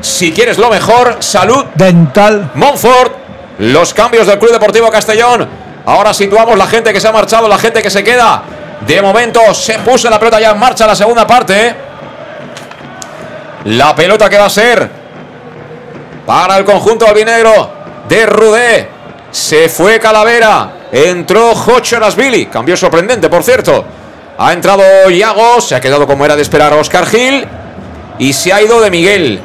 [0.00, 1.64] Si quieres lo mejor, salud.
[1.74, 2.50] Dental.
[2.54, 3.12] Montfort.
[3.58, 5.48] Los cambios del Club Deportivo Castellón.
[5.86, 8.42] Ahora situamos la gente que se ha marchado, la gente que se queda.
[8.84, 11.74] De momento se puso la pelota ya en marcha la segunda parte.
[13.66, 15.03] La pelota que va a ser
[16.26, 17.70] para el conjunto albinegro
[18.08, 18.88] de Rudé.
[19.30, 20.72] Se fue Calavera.
[20.92, 22.46] Entró Jocho Nasvili.
[22.46, 23.84] Cambio sorprendente, por cierto.
[24.38, 25.60] Ha entrado Iago.
[25.60, 27.46] Se ha quedado como era de esperar Oscar Gil.
[28.18, 29.40] Y se ha ido de Miguel.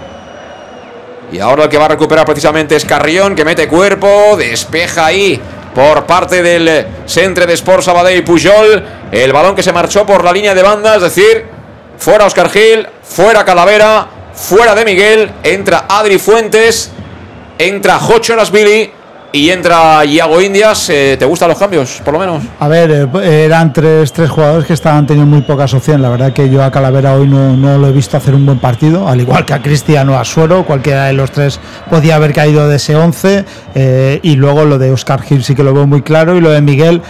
[1.31, 5.39] Y ahora el que va a recuperar precisamente es Carrión, que mete cuerpo, despeja ahí
[5.75, 8.83] por parte del centre de Sport Sabadell Pujol.
[9.11, 11.45] El balón que se marchó por la línea de banda, es decir,
[11.97, 16.91] fuera Oscar Gil, fuera Calavera, fuera de Miguel, entra Adri Fuentes,
[17.57, 18.91] entra Jocho Billy
[19.31, 20.89] y entra Iago Indias.
[20.89, 22.43] Eh, ¿Te gustan los cambios, por lo menos?
[22.59, 26.01] A ver, eh, eran tres, tres jugadores que estaban teniendo muy pocas opciones.
[26.01, 28.59] La verdad que yo a Calavera hoy no, no lo he visto hacer un buen
[28.59, 30.65] partido, al igual que a Cristiano a Suero.
[30.65, 33.45] Cualquiera de los tres podía haber caído de ese 11.
[33.75, 36.35] Eh, y luego lo de Oscar Gil sí que lo veo muy claro.
[36.35, 37.01] Y lo de Miguel,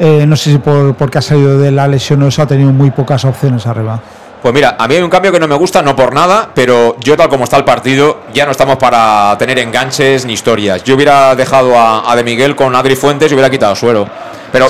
[0.00, 2.90] no sé si por, porque ha salido de la lesión o eso, ha tenido muy
[2.90, 4.00] pocas opciones arriba.
[4.42, 6.96] Pues mira, a mí hay un cambio que no me gusta, no por nada, pero
[7.00, 10.84] yo tal como está el partido, ya no estamos para tener enganches ni historias.
[10.84, 14.08] Yo hubiera dejado a, De Miguel con Adri Fuentes y hubiera quitado Suero.
[14.52, 14.68] Pero,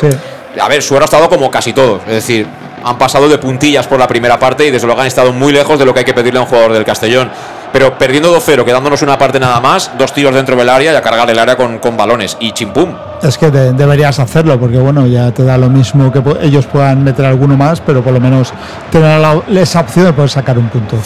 [0.59, 2.01] a ver, Suero ha estado como casi todo.
[2.07, 2.47] Es decir,
[2.83, 5.79] han pasado de puntillas por la primera parte y desde luego han estado muy lejos
[5.79, 7.31] de lo que hay que pedirle a un jugador del Castellón
[7.73, 11.03] pero perdiendo 2-0, quedándonos una parte nada más, dos tiros dentro del área y a
[11.03, 12.37] cargar el área con, con balones.
[12.41, 12.95] Y chimpum.
[13.23, 17.25] Es que deberías hacerlo, porque bueno, ya te da lo mismo que ellos puedan meter
[17.25, 18.53] alguno más, pero por lo menos
[18.91, 19.21] tener
[19.57, 20.97] esa opción de poder sacar un punto.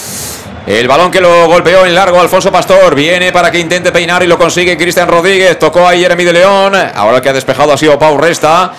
[0.67, 4.29] El balón que lo golpeó en largo Alfonso Pastor viene para que intente peinar y
[4.29, 5.59] lo consigue Cristian Rodríguez.
[5.59, 6.75] Tocó a Jeremy de León.
[6.95, 8.73] Ahora el que ha despejado ha sido Pau Resta.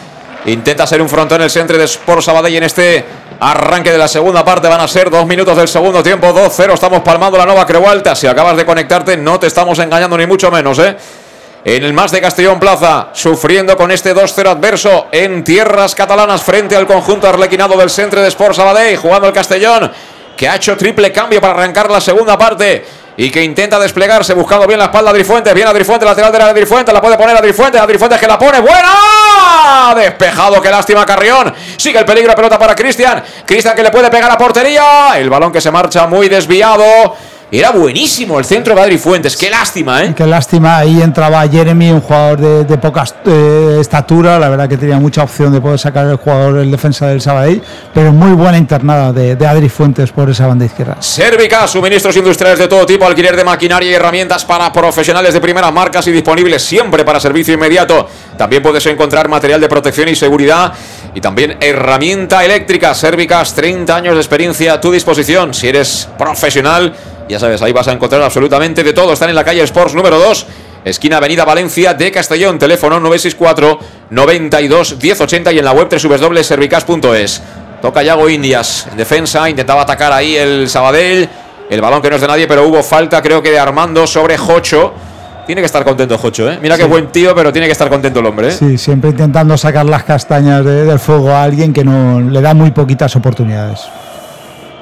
[0.46, 3.06] Intenta ser un frontón en el centro de Sport Sabadell en este
[3.40, 7.02] Arranque de la segunda parte, van a ser dos minutos del segundo tiempo, 2-0, estamos
[7.02, 8.16] palmando la nueva Creualta.
[8.16, 10.96] Si acabas de conectarte, no te estamos engañando ni mucho menos, ¿eh?
[11.66, 16.76] En el más de Castellón Plaza, sufriendo con este 2-0 adverso en tierras catalanas frente
[16.76, 19.92] al conjunto arlequinado del Centre de Sport Sabadell, jugando el Castellón,
[20.36, 22.86] que ha hecho triple cambio para arrancar la segunda parte
[23.18, 26.40] y que intenta desplegarse, buscando bien la espalda a Drifuentes, bien a Drifuentes, lateral de
[26.40, 30.70] la Drifuentes, la puede poner a Drifuentes, a Drifuentes que la pone, buena, despejado, qué
[30.70, 35.12] lástima Carrión, sigue el peligro, pelota para Cristian, Cristian que le puede pegar a portería,
[35.16, 37.16] el balón que se marcha muy desviado,
[37.60, 39.38] era buenísimo el centro de Adri Fuentes.
[39.38, 40.14] Qué lástima, ¿eh?
[40.16, 40.78] Qué lástima.
[40.78, 44.40] Ahí entraba Jeremy, un jugador de, poca eh, estatura.
[44.40, 47.62] La verdad que tenía mucha opción de poder sacar el jugador, el defensa del Sabadell.
[47.94, 50.98] Pero muy buena internada de, Adri Fuentes por esa banda izquierda.
[51.00, 55.72] Servica, suministros industriales de todo tipo, alquiler de maquinaria y herramientas para profesionales de primeras
[55.72, 58.08] marcas y disponibles siempre para servicio inmediato.
[58.36, 60.74] También puedes encontrar material de protección y seguridad
[61.14, 62.96] y también herramienta eléctrica.
[62.96, 65.54] Servicas, 30 años de experiencia a tu disposición.
[65.54, 66.96] Si eres profesional
[67.30, 69.14] ya sabes, ahí vas a encontrar absolutamente de todo.
[69.14, 70.46] Están en la calle Sports número 2,
[70.86, 72.60] esquina Avenida Valencia de Castellón.
[72.60, 73.80] Teléfono 964
[74.10, 77.42] 92 1080 y en la web www.servicas.es.
[77.82, 81.30] Toca Yago Indias en defensa, intentaba atacar ahí el Sabadell.
[81.70, 84.38] El balón que no es de nadie, pero hubo falta, creo que de Armando sobre
[84.38, 84.94] Jocho.
[85.46, 86.60] Tiene que estar contento Jocho, ¿eh?
[86.62, 88.50] Mira qué buen tío, pero tiene que estar contento el hombre.
[88.50, 88.52] ¿eh?
[88.52, 92.72] Sí, siempre intentando sacar las castañas del fuego a alguien que no le da muy
[92.72, 93.82] poquitas oportunidades.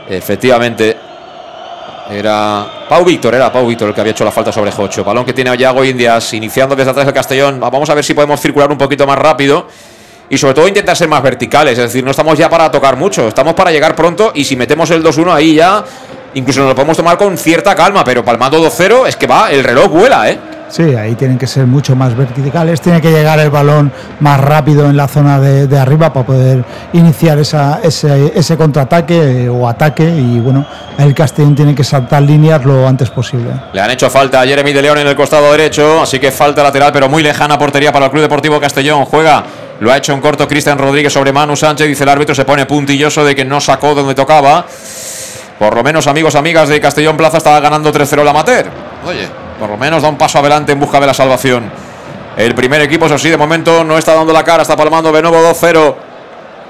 [0.10, 1.11] Efectivamente.
[2.12, 5.04] Era Pau Víctor, era Pau Víctor el que había hecho la falta sobre Jocho.
[5.04, 7.60] Balón que tiene Yago Indias, iniciando desde atrás el Castellón.
[7.60, 9.68] Vamos a ver si podemos circular un poquito más rápido.
[10.30, 11.78] Y sobre todo intentar ser más verticales.
[11.78, 14.32] Es decir, no estamos ya para tocar mucho, estamos para llegar pronto.
[14.36, 15.84] Y si metemos el 2-1 ahí ya,
[16.34, 18.04] incluso nos lo podemos tomar con cierta calma.
[18.04, 20.40] Pero palmando 2-0 es que va, el reloj vuela, ¿eh?
[20.72, 23.92] Sí, ahí tienen que ser mucho más verticales, tiene que llegar el balón
[24.22, 29.68] más rápido en la zona de, arriba para poder iniciar esa, ese, ese, contraataque o
[29.68, 30.66] ataque y bueno,
[30.98, 33.52] el Castellón tiene que saltar líneas lo antes posible.
[33.74, 36.64] Le han hecho falta a Jeremy de León en el costado derecho, así que falta
[36.64, 39.44] lateral pero muy lejana portería para el Club Deportivo Castellón, juega
[39.82, 41.88] lo ha hecho en corto Cristian Rodríguez sobre Manu Sánchez.
[41.88, 44.64] Dice el árbitro, se pone puntilloso de que no sacó donde tocaba.
[45.58, 48.68] Por lo menos, amigos, amigas de Castellón Plaza, estaba ganando 3-0 la amateur.
[49.08, 49.28] Oye,
[49.62, 51.72] por lo menos da un paso adelante en busca de la salvación.
[52.36, 55.22] El primer equipo, eso sí, de momento no está dando la cara, está palmando de
[55.22, 55.96] nuevo 2-0.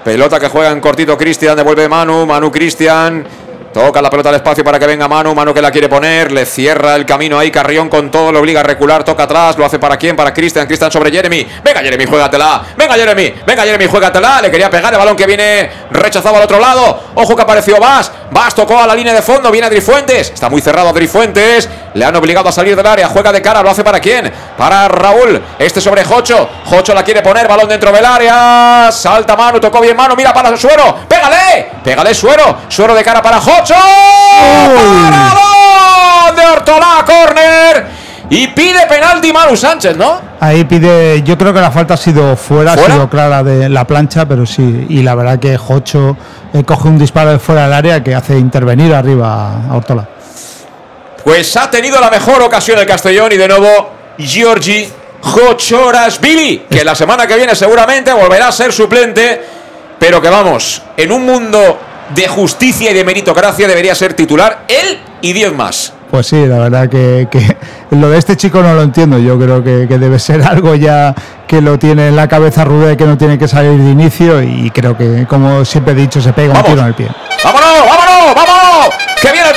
[0.03, 3.25] Pelota que juega en cortito Cristian, devuelve Manu, Manu Cristian.
[3.73, 5.33] Toca la pelota al espacio para que venga Manu.
[5.33, 6.31] Manu que la quiere poner.
[6.31, 7.49] Le cierra el camino ahí.
[7.49, 8.31] Carrión con todo.
[8.31, 9.05] Lo obliga a recular.
[9.05, 9.57] Toca atrás.
[9.57, 10.15] Lo hace para quién?
[10.15, 10.67] Para Cristian.
[10.67, 11.47] Cristian sobre Jeremy.
[11.63, 12.63] Venga, Jeremy, juégatela.
[12.75, 13.33] Venga, Jeremy.
[13.47, 14.41] Venga, Jeremy, juégatela.
[14.41, 16.99] Le quería pegar el balón que viene rechazado al otro lado.
[17.15, 18.11] Ojo que apareció Vas.
[18.31, 19.49] Vas tocó a la línea de fondo.
[19.49, 20.31] Viene Adrifuentes.
[20.31, 21.69] Está muy cerrado Adrifuentes.
[21.93, 23.07] Le han obligado a salir del área.
[23.07, 23.61] Juega de cara.
[23.61, 24.31] Lo hace para quién?
[24.57, 25.41] Para Raúl.
[25.59, 26.49] Este sobre Jocho.
[26.65, 27.47] Jocho la quiere poner.
[27.47, 28.89] Balón dentro del área.
[28.91, 29.59] Salta Manu.
[29.59, 30.15] Tocó bien Manu.
[30.15, 30.99] Mira para Suero.
[31.07, 31.69] Pégale.
[31.83, 32.57] Pégale Suero.
[32.67, 33.75] Suero de cara para Jocho
[36.35, 38.01] de Ortolá, corner.
[38.29, 40.21] Y pide penalti Manu Sánchez, ¿no?
[40.39, 43.85] Ahí pide, yo creo que la falta ha sido fuera, ha sido clara de la
[43.85, 46.15] plancha, pero sí, y la verdad que Jocho
[46.53, 50.07] eh, coge un disparo de fuera del área que hace intervenir arriba a Ortola.
[51.23, 54.87] Pues ha tenido la mejor ocasión el Castellón y de nuevo Giorgi
[56.21, 59.41] Billy que la semana que viene seguramente volverá a ser suplente,
[59.99, 61.79] pero que vamos, en un mundo
[62.13, 65.93] de justicia y de meritocracia debería ser titular él y 10 más.
[66.09, 67.55] Pues sí, la verdad que, que,
[67.91, 69.17] lo de este chico no lo entiendo.
[69.17, 71.15] Yo creo que, que, debe ser algo ya
[71.47, 74.43] que lo tiene en la cabeza ruda y que no tiene que salir de inicio.
[74.43, 77.07] Y creo que, como siempre he dicho, se pega un tiro en el pie.
[77.43, 78.95] ¡Vámonos, vámonos, vámonos!
[79.21, 79.55] ¡Que viene el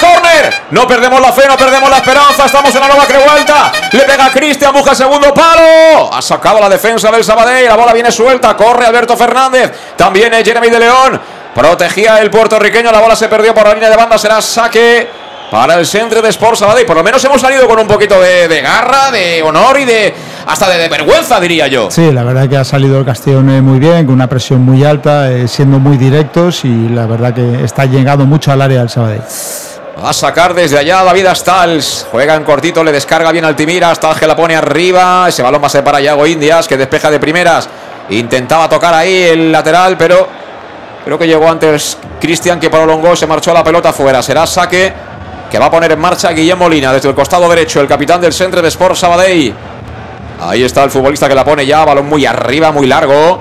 [0.71, 2.47] No perdemos la fe, no perdemos la esperanza.
[2.47, 3.73] Estamos en la nueva vuelta.
[3.93, 6.12] Le pega a Cristian, busca segundo palo.
[6.12, 7.69] Ha sacado la defensa del Sabadell.
[7.69, 8.57] La bola viene suelta.
[8.57, 9.73] Corre Alberto Fernández.
[9.97, 11.21] También es Jeremy de León.
[11.55, 12.91] Protegía el puertorriqueño.
[12.91, 14.19] La bola se perdió por la línea de banda.
[14.19, 15.09] Será saque
[15.51, 16.87] para el centro de Sport Sabadell.
[16.87, 20.15] Por lo menos hemos salido con un poquito de, garra, de honor y de
[20.47, 21.91] hasta de, vergüenza, diría yo.
[21.91, 25.31] Sí, la verdad que ha salido el Castellón muy bien, con una presión muy alta,
[25.31, 29.23] eh, siendo muy directos y la verdad que está llegado mucho al área del Sabadell.
[30.03, 32.07] Va a sacar desde allá David Astals.
[32.11, 33.91] Juega en cortito, le descarga bien Altimira.
[33.91, 35.27] Astals que la pone arriba.
[35.29, 37.69] Ese balón va a ser para Yago Indias, que despeja de primeras.
[38.11, 40.29] Intentaba tocar ahí el lateral, pero
[41.05, 43.15] creo que llegó antes Cristian, que prolongó.
[43.15, 44.21] Se marchó la pelota fuera.
[44.21, 44.93] Será saque
[45.49, 48.33] que va a poner en marcha Guillermo Molina desde el costado derecho, el capitán del
[48.33, 49.55] Centre de Sport Sabadell.
[50.41, 53.41] Ahí está el futbolista que la pone ya, balón muy arriba, muy largo.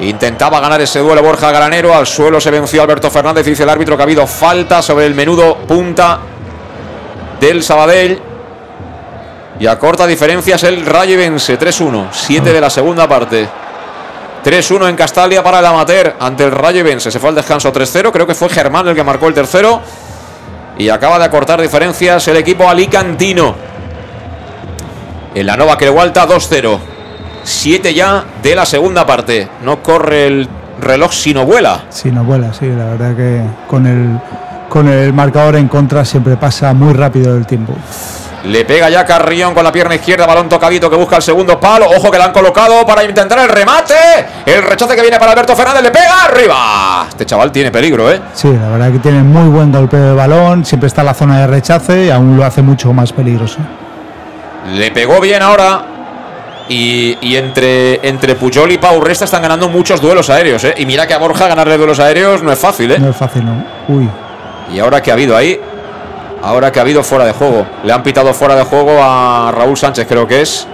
[0.00, 3.96] Intentaba ganar ese duelo Borja Granero, al suelo se venció Alberto Fernández, dice el árbitro
[3.96, 6.18] que ha habido falta sobre el menudo punta
[7.40, 8.20] del Sabadell.
[9.58, 13.48] Y a corta diferencia es el Rayo vence 3-1, 7 de la segunda parte.
[14.44, 17.10] 3-1 en Castalia para el amateur ante el Rayo vence.
[17.10, 19.80] Se fue al descanso 3-0, creo que fue Germán el que marcó el tercero.
[20.78, 23.54] Y acaba de acortar diferencias el equipo alicantino.
[25.34, 26.95] En la Nova Crehualta 2-0.
[27.46, 29.48] 7 ya de la segunda parte.
[29.62, 30.48] No corre el
[30.80, 31.84] reloj sino vuela.
[32.12, 32.66] no vuela, sí.
[32.66, 34.18] La verdad que con el,
[34.68, 37.72] con el marcador en contra siempre pasa muy rápido el tiempo.
[38.44, 41.86] Le pega ya Carrión con la pierna izquierda, balón tocadito que busca el segundo palo.
[41.88, 43.94] Ojo que le han colocado para intentar el remate.
[44.44, 47.06] El rechace que viene para Alberto Fernández le pega arriba.
[47.08, 48.20] Este chaval tiene peligro, ¿eh?
[48.34, 50.64] Sí, la verdad que tiene muy buen golpe de balón.
[50.64, 53.58] Siempre está en la zona de rechace y aún lo hace mucho más peligroso.
[54.74, 55.95] Le pegó bien ahora.
[56.68, 60.74] Y, entre, entre Puyol y Pau Resta están ganando muchos duelos aéreos, ¿eh?
[60.76, 62.98] Y mira que a Borja ganarle duelos aéreos no es fácil, ¿eh?
[62.98, 63.64] No es fácil, no.
[63.88, 64.08] Uy.
[64.72, 65.60] Y ahora que ha habido ahí,
[66.42, 67.66] Ahora que ha habido fuera de juego.
[67.82, 70.68] Le han pitado fuera de juego a Raúl Sánchez, creo que es.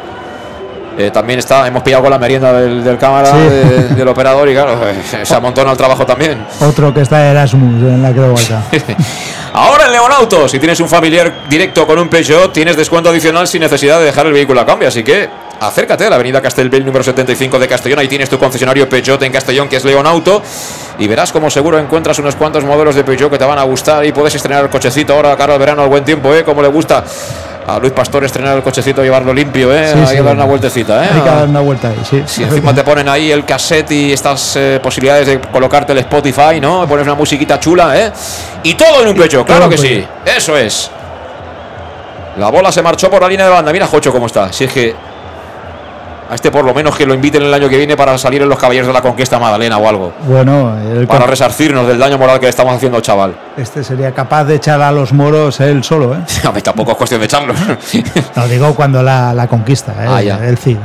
[0.98, 4.78] Eh, también está, hemos pillado con la merienda del, cámara, del operador, y claro,
[5.22, 6.44] se amontona el trabajo también.
[6.60, 8.34] Otro que está de Erasmus en la creo
[9.54, 13.60] Ahora en Leonauto, si tienes un familiar directo con un Peugeot, tienes descuento adicional sin
[13.60, 14.88] necesidad de dejar el vehículo a cambio.
[14.88, 15.28] Así que
[15.60, 17.98] acércate a la avenida Castelbell número 75 de Castellón.
[17.98, 20.42] Ahí tienes tu concesionario Peugeot en Castellón, que es Leonauto.
[20.98, 24.04] Y verás como seguro encuentras unos cuantos modelos de Peugeot que te van a gustar
[24.06, 26.44] y puedes estrenar el cochecito ahora, cara al verano, al buen tiempo, ¿eh?
[26.44, 27.04] Como le gusta
[27.66, 29.92] a Luis Pastor estrenar el cochecito, llevarlo limpio, ¿eh?
[30.06, 31.08] hay que dar una vueltecita, ¿eh?
[31.14, 32.22] Hay que dar una vuelta ahí, sí.
[32.26, 36.60] Si encima te ponen ahí el cassette y estas eh, posibilidades de colocarte el Spotify,
[36.60, 36.86] ¿no?
[36.86, 38.12] Pones una musiquita chula, ¿eh?
[38.64, 40.04] Y todo en un pecho, claro que sí.
[40.24, 40.90] Eso es.
[42.38, 43.72] La bola se marchó por la línea de banda.
[43.72, 44.52] Mira Jocho cómo está.
[44.52, 44.94] Si es que
[46.32, 48.48] a este por lo menos que lo inviten el año que viene para salir en
[48.48, 50.14] los Caballeros de la Conquista Madalena o algo.
[50.26, 50.74] Bueno,
[51.06, 53.34] para resarcirnos del daño moral que le estamos haciendo chaval.
[53.54, 56.20] Este sería capaz de echar a los moros él solo, ¿eh?
[56.44, 57.54] A mí tampoco es cuestión de echarlos.
[58.36, 60.32] Lo digo cuando la, conquista, ¿eh?
[60.32, 60.78] Ah, el CID.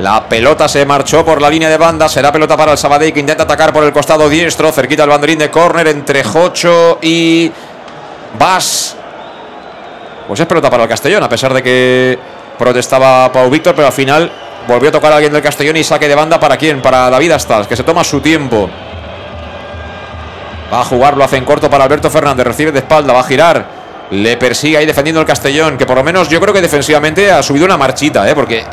[0.00, 2.08] La pelota se marchó por la línea de banda.
[2.08, 4.72] Será pelota para el Sabadell que intenta atacar por el costado diestro.
[4.72, 7.52] Cerquita el banderín de córner entre Jocho y
[8.36, 8.96] Vas.
[10.26, 13.92] Pues es pelota para el Castellón, a pesar de que protestaba Pau Víctor, pero al
[13.92, 14.30] final
[14.68, 17.32] volvió a tocar a alguien del Castellón y saque de banda para quién, para David
[17.32, 18.68] Astas, que se toma su tiempo.
[20.70, 23.24] Va a jugar, lo hace en corto para Alberto Fernández, recibe de espalda, va a
[23.24, 23.80] girar.
[24.10, 27.42] Le persigue ahí defendiendo el Castellón, que por lo menos yo creo que defensivamente ha
[27.42, 28.34] subido una marchita, ¿eh?
[28.34, 28.64] porque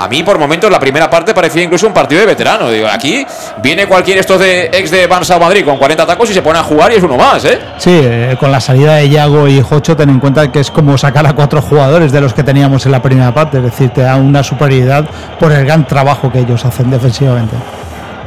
[0.00, 2.70] a mí por momentos la primera parte parecía incluso un partido de veterano.
[2.70, 3.24] Digo, aquí
[3.62, 6.62] viene cualquier estos de ex de Barça Madrid con 40 tacos y se pone a
[6.62, 7.58] jugar y es uno más, ¿eh?
[7.76, 10.96] Sí, eh, con la salida de Yago y Jocho, ten en cuenta que es como
[10.96, 14.00] sacar a cuatro jugadores de los que teníamos en la primera parte, es decir, te
[14.00, 15.04] da una superioridad
[15.38, 17.56] por el gran trabajo que ellos hacen defensivamente.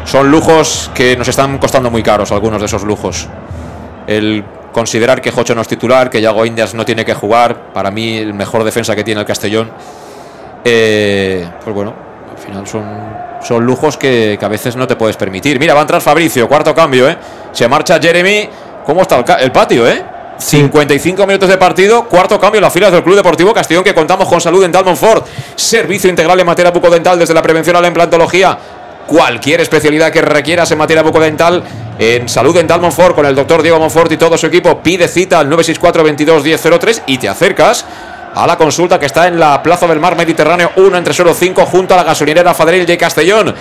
[0.05, 3.27] Son lujos que nos están costando muy caros, algunos de esos lujos.
[4.05, 7.89] El considerar que Jocho no es titular, que Yago Indias no tiene que jugar, para
[7.89, 9.71] mí el mejor defensa que tiene el Castellón.
[10.65, 11.93] Eh, pues bueno,
[12.31, 12.83] al final son,
[13.41, 15.59] son lujos que, a veces no te puedes permitir.
[15.59, 17.17] Mira, va a entrar Fabricio, cuarto cambio, ¿eh?
[17.51, 18.49] Se marcha Jeremy.
[18.85, 20.03] ¿Cómo está el, patio, eh?
[20.37, 24.27] 55 minutos de partido, cuarto cambio en las filas del Club Deportivo Castellón que contamos
[24.27, 25.25] con salud en Monfort.
[25.55, 28.57] Servicio integral en materia bucodental desde la prevención a la implantología.
[29.07, 31.63] Cualquier especialidad que requieras en materia bucodental
[31.99, 34.81] en Salud Dental Monfort con el doctor Diego Monfort y todo su equipo.
[34.81, 37.85] Pide cita al 964 22 1003 y te acercas
[38.35, 41.93] a la consulta que está en la Plaza del Mar Mediterráneo 1 entre 05 junto
[41.93, 43.53] a la gasolinera Fadril de Castellón.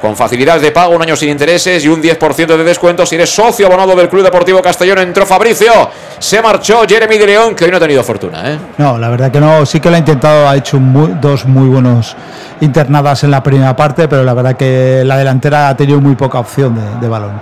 [0.00, 3.30] con facilidades de pago, un año sin intereses y un 10% de descuento si eres
[3.30, 4.98] socio abonado del Club Deportivo Castellón.
[4.98, 8.52] Entró Fabricio, se marchó Jeremy de León, que hoy no ha tenido fortuna.
[8.52, 8.58] ¿eh?
[8.76, 12.14] No, la verdad que no, sí que lo ha intentado, ha hecho dos muy buenos
[12.60, 16.40] internadas en la primera parte, pero la verdad que la delantera ha tenido muy poca
[16.40, 17.40] opción de, balón.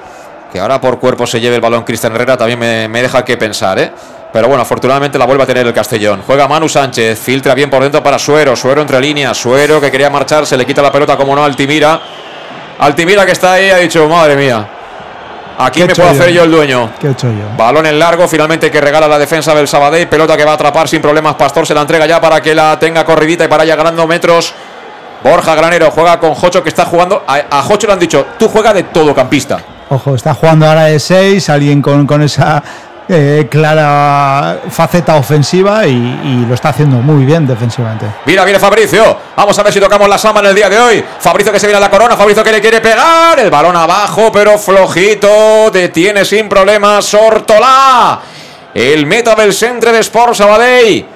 [0.52, 3.36] Que ahora por cuerpo se lleve el balón Cristian Herrera también me, me deja que
[3.36, 3.90] pensar, ¿eh?
[4.35, 6.24] Pero bueno, afortunadamente la vuelve a tener el Castellón.
[6.27, 8.56] Juega Manu Sánchez, filtra bien por dentro para Suero.
[8.56, 9.39] Suero entre líneas.
[9.39, 12.01] Suero que quería marchar, se le quita la pelota como no Altimira.
[12.81, 14.66] Altimira que está ahí ha dicho, madre mía.
[15.56, 16.90] Aquí me puedo hacer yo el dueño.
[16.98, 17.56] ¿Qué he hecho yo?
[17.56, 20.09] Balón en largo, finalmente que regala la defensa del Sabadell.
[20.09, 21.36] Pelota que va a atrapar sin problemas.
[21.36, 24.52] Pastor se la entrega ya para que la tenga corridita y para allá ganando metros.
[25.23, 27.23] Borja Granero juega con Jocho que está jugando.
[27.24, 29.61] A, a Jocho le han dicho, tú juega de todo campista.
[29.90, 32.62] Ojo, está jugando ahora de 6, alguien con, con esa
[33.09, 38.06] eh, clara faceta ofensiva y, lo está haciendo muy bien defensivamente.
[38.24, 39.16] Mira, viene Fabricio.
[39.36, 41.05] Vamos a ver si tocamos la sama en el día de hoy.
[41.20, 42.16] Fabricio que se viene a la corona.
[42.16, 43.39] Fabricio que le quiere pegar.
[43.39, 45.70] El balón abajo, pero flojito.
[45.70, 47.05] Detiene sin problemas.
[47.05, 48.20] Sortolá.
[48.74, 51.06] El meta del centro de Sport Sabadell.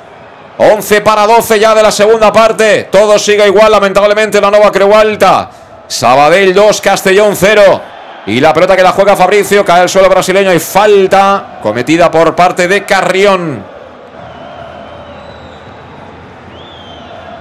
[0.59, 2.89] 11 para 12 ya de la segunda parte.
[2.91, 5.51] Todo sigue igual, lamentablemente, la nueva Creu Alta.
[5.87, 7.81] Sabadell 2, Castellón 0.
[8.29, 12.37] Y la pelota que la juega Fabricio, cae al suelo brasileño y falta cometida por
[12.37, 13.65] parte de Carrión.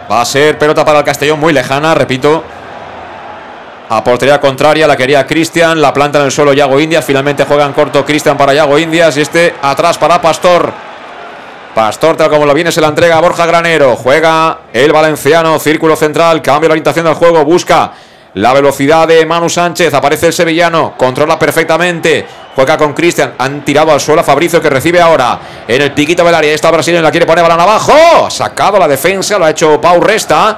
[0.09, 2.41] Va a ser pelota para el Castellón muy lejana, repito.
[3.89, 7.65] A portería contraria la quería Cristian, la planta en el suelo Yago Indias, finalmente juega
[7.65, 10.71] en corto Cristian para Yago Indias y este atrás para Pastor.
[11.75, 13.97] Pastor, tal como lo viene, se la entrega a Borja Granero.
[13.97, 17.91] Juega el valenciano, círculo central, cambia la orientación del juego, busca
[18.37, 19.93] la velocidad de Manu Sánchez.
[19.93, 20.93] Aparece el sevillano.
[20.95, 22.25] Controla perfectamente.
[22.55, 23.33] Juega con Cristian.
[23.37, 25.39] Han tirado al suelo a Fabricio que recibe ahora.
[25.67, 26.53] En el piquito del área.
[26.53, 28.29] Esta brasileña la quiere poner balón abajo.
[28.29, 29.39] Sacado la defensa.
[29.39, 30.57] Lo ha hecho Pau Resta.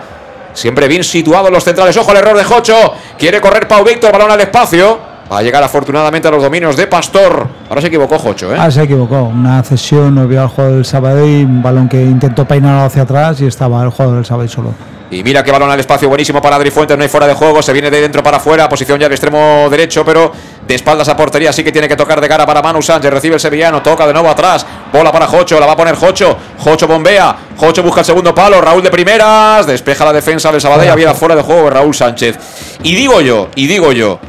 [0.53, 1.95] Siempre bien situado en los centrales.
[1.95, 2.93] Ojo el error de Jocho.
[3.17, 4.11] Quiere correr Pau Víctor.
[4.11, 4.99] Balón al espacio.
[5.31, 7.47] Va a llegar afortunadamente a los dominios de Pastor.
[7.69, 8.57] Ahora se equivocó Jocho, ¿eh?
[8.59, 9.21] Ah, se equivocó.
[9.23, 13.39] Una cesión, no vio al jugador del Sabadell, un balón que intentó peinar hacia atrás
[13.39, 14.73] y estaba el jugador del Sabadell solo.
[15.11, 17.63] Y mira qué balón al espacio, buenísimo para Adri Fuentes, no hay fuera de juego,
[17.63, 20.31] se viene de dentro para afuera, posición ya al extremo derecho, pero
[20.67, 23.33] de espaldas a portería, sí que tiene que tocar de cara para Manu Sánchez, recibe
[23.33, 26.87] el sevillano, toca de nuevo atrás, bola para Jocho, la va a poner Jocho, Jocho
[26.87, 31.15] bombea, Jocho busca el segundo palo, Raúl de primeras, despeja la defensa del Sabadell, había
[31.15, 32.37] fuera de juego Raúl Sánchez.
[32.83, 34.19] Y digo yo, y digo yo,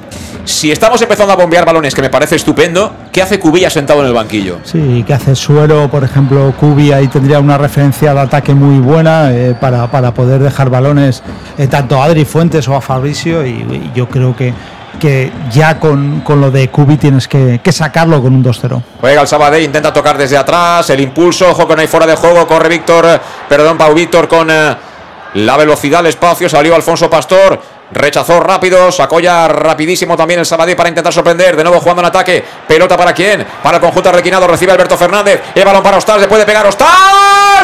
[0.44, 4.06] si estamos empezando a bombear balones, que me parece estupendo, ¿qué hace Cubilla sentado en
[4.06, 4.58] el banquillo?
[4.64, 9.32] Sí, ¿qué hace Suero, por ejemplo, Cubi ahí tendría una referencia de ataque muy buena
[9.32, 11.22] eh, para, poder dejar balones
[11.58, 14.52] eh, tanto a Adri Fuentes o a Fabricio y, yo creo que
[14.98, 18.82] que ya con, lo de Cubi tienes que, sacarlo con un 2-0.
[19.00, 22.46] Juega el Sabadell, intenta tocar desde atrás, el impulso, ojo con ahí fuera de juego,
[22.46, 23.06] corre Víctor,
[23.48, 24.76] perdón, Pau Víctor con eh,
[25.34, 27.58] la velocidad, el espacio, salió Alfonso Pastor,
[27.92, 31.56] Rechazó rápido, sacó ya rapidísimo también el Sabadell para intentar sorprender.
[31.56, 32.44] De nuevo jugando en ataque.
[32.66, 33.44] Pelota para quién?
[33.62, 34.46] Para el conjunto requinado.
[34.46, 35.40] Recibe Alberto Fernández.
[35.54, 36.20] El balón para Ostaz.
[36.20, 36.90] Le puede pegar Ostaz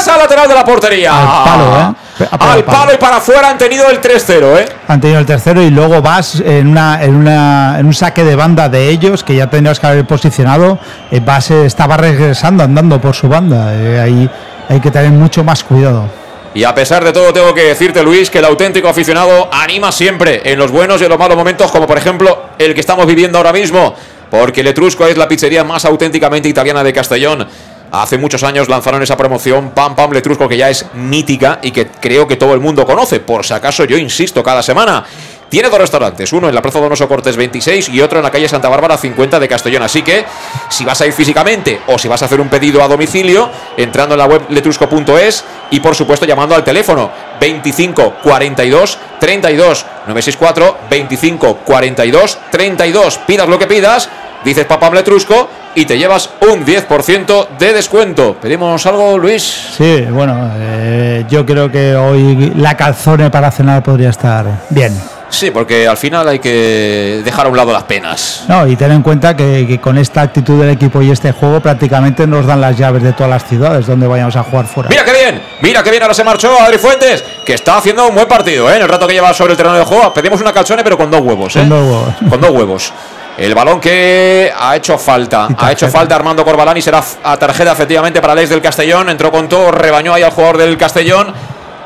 [0.09, 1.13] al lateral de la portería.
[1.13, 2.29] Al palo, ¿eh?
[2.31, 4.69] Al palo y para afuera han tenido el 3-0, ¿eh?
[4.89, 8.37] Han tenido el tercero y luego vas en, una, en, una, en un saque de
[8.37, 10.79] banda de ellos que ya tendrías que haber posicionado.
[11.11, 13.73] Eh, vas, estaba regresando andando por su banda.
[13.75, 14.31] Eh, ahí
[14.69, 16.09] hay que tener mucho más cuidado.
[16.57, 20.41] Y a pesar de todo, tengo que decirte, Luis, que el auténtico aficionado anima siempre
[20.43, 23.37] en los buenos y en los malos momentos, como por ejemplo el que estamos viviendo
[23.37, 23.95] ahora mismo.
[24.31, 27.47] Porque el Etrusco es la pizzería más auténticamente italiana de Castellón.
[27.93, 31.89] Hace muchos años lanzaron esa promoción Pam Pam Letrusco que ya es mítica y que
[31.89, 33.21] creo que todo el mundo conoce.
[33.21, 35.05] Por si acaso yo insisto cada semana.
[35.49, 38.49] Tiene dos restaurantes, uno en la Plaza Donoso Cortés 26 y otro en la calle
[38.49, 39.83] Santa Bárbara 50 de Castellón.
[39.83, 40.25] Así que
[40.69, 44.15] si vas a ir físicamente o si vas a hacer un pedido a domicilio, entrando
[44.15, 47.11] en la web letrusco.es y por supuesto llamando al teléfono
[47.41, 53.19] 25 42 32 964 25 42 32.
[53.19, 54.09] Pidas lo que pidas,
[54.45, 58.37] dices papá Letrusco y te llevas un 10% de descuento.
[58.41, 59.43] ¿Pedimos algo, Luis?
[59.77, 65.16] Sí, bueno, eh, yo creo que hoy la calzone para cenar podría estar bien.
[65.29, 68.45] Sí, porque al final hay que dejar a un lado las penas.
[68.49, 72.27] No, y ten en cuenta que, con esta actitud del equipo y este juego prácticamente
[72.27, 74.89] nos dan las llaves de todas las ciudades donde vayamos a jugar fuera.
[74.89, 78.15] Mira qué bien, mira qué bien ahora se marchó Adri Fuentes, que está haciendo un
[78.15, 78.77] buen partido, ¿eh?
[78.77, 81.11] En el rato que lleva sobre el terreno de juego, pedimos una calzone pero con
[81.11, 81.61] dos huevos, ¿eh?
[81.61, 82.15] Con dos huevos.
[82.31, 82.93] Con dos huevos.
[83.37, 85.49] El balón que ha hecho falta.
[85.59, 89.11] Ha hecho falta Armando Corbalán y será a tarjeta efectivamente para Les del Castellón.
[89.11, 91.35] Entró con todo, rebañó ahí al jugador del Castellón.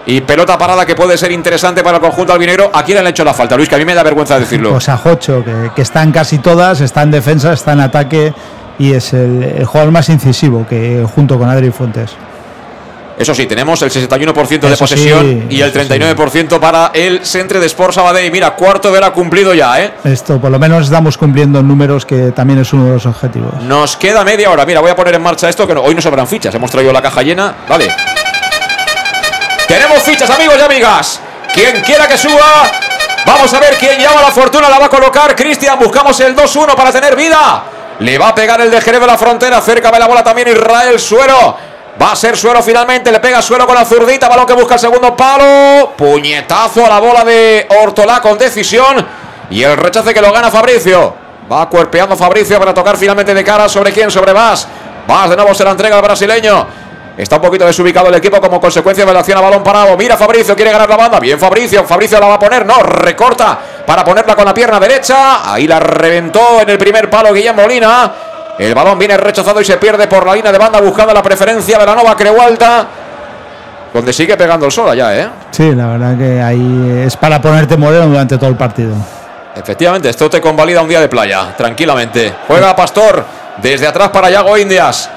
[0.06, 2.70] Y pelota parada que puede ser interesante para el conjunto albinegro.
[2.72, 3.68] ¿A quién le han hecho la falta, Luis?
[3.68, 4.70] Que a mí me da vergüenza decirlo.
[4.70, 8.32] Pues a Jocho, que, que está en casi todas, está en defensa, está en ataque
[8.80, 12.12] y es el, jugador más incisivo que junto con Adri Fuentes.
[13.18, 17.92] Eso sí, tenemos el 61% de posesión y el 39% para el centre de Sport
[17.92, 18.32] Sabadell.
[18.32, 19.92] Mira, cuarto de la cumplido ya, ¿eh?
[20.04, 23.62] Esto, por lo menos estamos cumpliendo números que también es uno de los objetivos.
[23.64, 24.64] Nos queda media hora.
[24.64, 26.54] Mira, voy a poner en marcha esto, que hoy no sobran fichas.
[26.54, 27.54] Hemos traído la caja llena.
[27.68, 27.90] Vale.
[29.70, 31.20] Tenemos fichas, amigos y amigas.
[31.54, 32.64] Quien quiera que suba.
[33.24, 34.68] Vamos a ver quién llama la fortuna.
[34.68, 35.78] La va a colocar Cristian.
[35.78, 37.62] Buscamos el 2-1 para tener vida.
[38.00, 39.60] Le va a pegar el de Jerez de la frontera.
[39.60, 41.56] Cerca de la bola también Israel Suero.
[42.02, 43.12] Va a ser Suero finalmente.
[43.12, 44.28] Le pega Suero con la zurdita.
[44.28, 45.92] Balón que busca el segundo palo.
[45.96, 49.06] Puñetazo a la bola de Hortolá con decisión.
[49.50, 51.14] Y el rechace que lo gana Fabricio.
[51.50, 53.68] Va cuerpeando Fabricio para tocar finalmente de cara.
[53.68, 54.10] ¿Sobre quién?
[54.10, 54.66] Sobre Vas.
[55.06, 56.89] Vas de nuevo se la entrega al brasileño.
[57.20, 59.94] Está un poquito desubicado el equipo como consecuencia de la acción a balón parado.
[59.94, 61.20] Mira Fabricio, quiere ganar la banda.
[61.20, 62.64] Bien Fabricio, Fabricio la va a poner.
[62.64, 65.52] No, recorta para ponerla con la pierna derecha.
[65.52, 68.10] Ahí la reventó en el primer palo Guillermo Molina.
[68.58, 71.78] El balón viene rechazado y se pierde por la línea de banda buscando la preferencia
[71.78, 72.86] de la Nova Creualta.
[73.92, 75.28] Donde sigue pegando el sol allá, ¿eh?
[75.50, 78.94] Sí, la verdad que ahí es para ponerte moreno durante todo el partido.
[79.54, 82.32] Efectivamente, esto te convalida un día de playa, tranquilamente.
[82.48, 83.22] Juega Pastor
[83.60, 85.10] desde atrás para Yago Indias.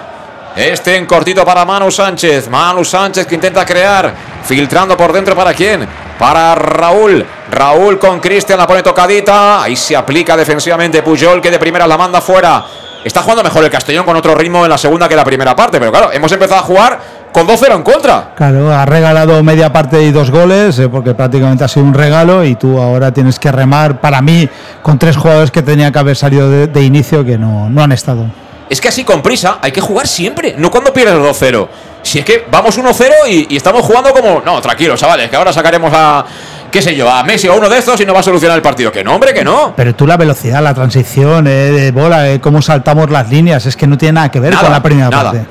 [0.56, 2.48] Este en cortito para Manu Sánchez.
[2.48, 4.14] Manu Sánchez que intenta crear.
[4.44, 5.88] Filtrando por dentro para quién.
[6.20, 7.26] Para Raúl.
[7.50, 9.64] Raúl con Cristian la pone tocadita.
[9.64, 12.64] Ahí se aplica defensivamente Pujol que de primera la manda fuera.
[13.04, 15.78] Está jugando mejor el Castellón con otro ritmo en la segunda que la primera parte,
[15.78, 17.00] pero claro, hemos empezado a jugar
[17.34, 18.32] con 2-0 en contra.
[18.34, 22.46] Claro, ha regalado media parte y dos goles, eh, porque prácticamente ha sido un regalo
[22.46, 24.48] y tú ahora tienes que remar, para mí,
[24.82, 28.26] con tres jugadores que tenía que haber salido de, inicio que no, no han estado.
[28.70, 31.68] Es que así con prisa hay que jugar siempre, no cuando pierdes 2-0.
[32.02, 34.42] Si es que vamos 1-0 y, y estamos jugando como...
[34.42, 36.26] No, tranquilos, chavales, que ahora sacaremos a
[36.74, 38.64] qué sé yo, a Messi o uno de estos y no va a solucionar el
[38.64, 38.92] partido.
[38.92, 39.74] Que no, hombre, que no.
[39.78, 43.78] Pero tú la velocidad, la transición eh, de bola, eh, cómo saltamos las líneas, es
[43.78, 45.46] que no tiene nada que ver con la primera parte.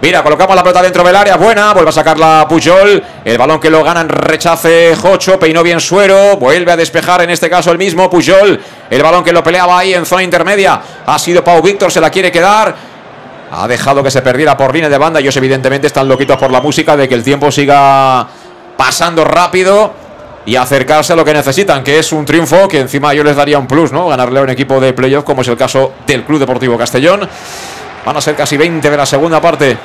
[0.00, 3.58] Mira, colocamos la pelota dentro del área, buena, vuelve a sacar la Pujol, el balón
[3.58, 7.78] que lo ganan rechace Jocho, peinó bien Suero, vuelve a despejar en este caso el
[7.78, 8.60] mismo Pujol,
[8.90, 12.10] el balón que lo peleaba ahí en zona intermedia, ha sido Pau Víctor, se la
[12.10, 12.74] quiere quedar,
[13.50, 16.60] ha dejado que se perdiera por línea de banda, ellos evidentemente están loquitos por la
[16.60, 18.26] música de que el tiempo siga
[18.76, 20.04] pasando rápido,
[20.46, 23.58] y acercarse a lo que necesitan, que es un triunfo que encima yo les daría
[23.58, 24.08] un plus, ¿no?
[24.08, 27.26] Ganarle a un equipo de playoff como es el caso del Club Deportivo Castellón.
[28.04, 29.76] Van a ser casi 20 de la segunda parte.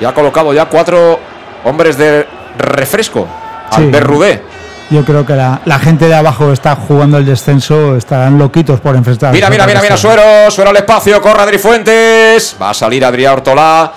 [0.00, 1.20] Y ha colocado ya cuatro
[1.64, 2.26] hombres de
[2.56, 3.26] refresco.
[3.70, 4.42] al Berrudé.
[4.90, 9.32] Yo creo que la, gente de abajo está jugando el descenso, estarán loquitos por enfrentar.
[9.32, 12.56] Mira, mira, mira, mira, Suero, Suero al espacio, corre Adri Fuentes.
[12.60, 13.92] Va a salir Adrián Ortolá,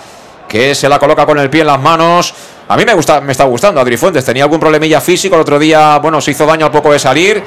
[0.48, 2.32] que se la coloca con el pie en las manos.
[2.68, 4.24] A mí me, gusta, me está gustando Adri Fuentes.
[4.24, 5.34] Tenía algún problemilla físico.
[5.34, 7.44] El otro día, bueno, se hizo daño al poco de salir.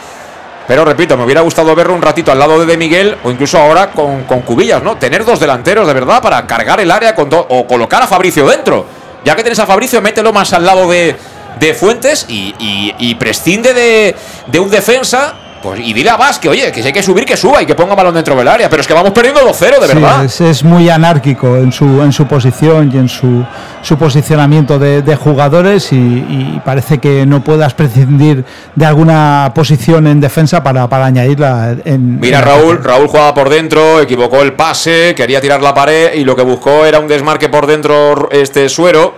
[0.66, 3.59] Pero repito, me hubiera gustado verlo un ratito al lado de De Miguel o incluso
[3.59, 4.97] ahora con, Cubillas, ¿no?
[4.97, 8.86] Tener dos delanteros de verdad para cargar el área con o colocar a Fabricio dentro.
[9.24, 11.16] Ya que tienes a Fabricio, mételo más al lado de,
[11.59, 14.15] de Fuentes y, prescinde de,
[14.47, 15.35] de un defensa
[15.66, 17.74] pues, y dile a Vázquez, oye, que si hay que subir, que suba y que
[17.74, 18.69] ponga balón dentro del área.
[18.69, 20.24] Pero es que vamos perdiendo 2-0, de verdad.
[20.24, 23.45] Es, muy anárquico en su, en su posición y en su,
[23.83, 30.62] su posicionamiento de, jugadores y, parece que no puedas prescindir de alguna posición en defensa
[30.62, 32.20] para, para añadirla en.
[32.20, 36.37] Mira, Raúl, Raúl jugaba por dentro, equivocó el pase, quería tirar la pared y lo
[36.37, 39.15] que buscó era un desmarque por dentro este suero.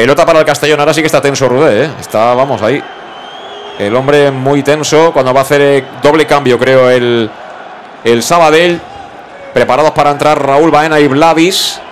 [0.00, 1.90] Pelota para el Castellón, ahora sí que está tenso Rudé, ¿eh?
[2.00, 2.82] Está, vamos, ahí
[3.78, 7.30] el hombre muy tenso cuando va a hacer eh, doble cambio, creo, el,
[8.02, 8.80] el Sabadell.
[9.52, 11.82] Preparados para entrar Raúl Baena y Vladis.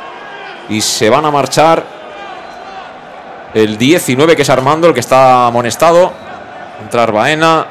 [0.71, 1.85] Y se van a marchar
[3.53, 6.11] el 19, que es Armando, el que está amonestado.
[6.81, 7.67] Entrar Baena.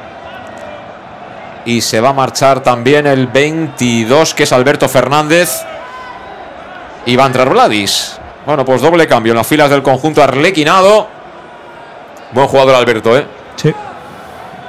[1.65, 5.63] Y se va a marchar también el 22, que es Alberto Fernández.
[7.07, 8.19] Y va a entrar Vladis.
[8.47, 11.05] Bueno, pues doble cambio en las filas del conjunto arlequinado.
[12.31, 13.25] Buen jugador Alberto, ¿eh?
[13.57, 13.73] Sí.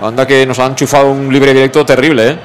[0.02, 2.38] Anda que nos han chufado un libre directo terrible, ¿eh?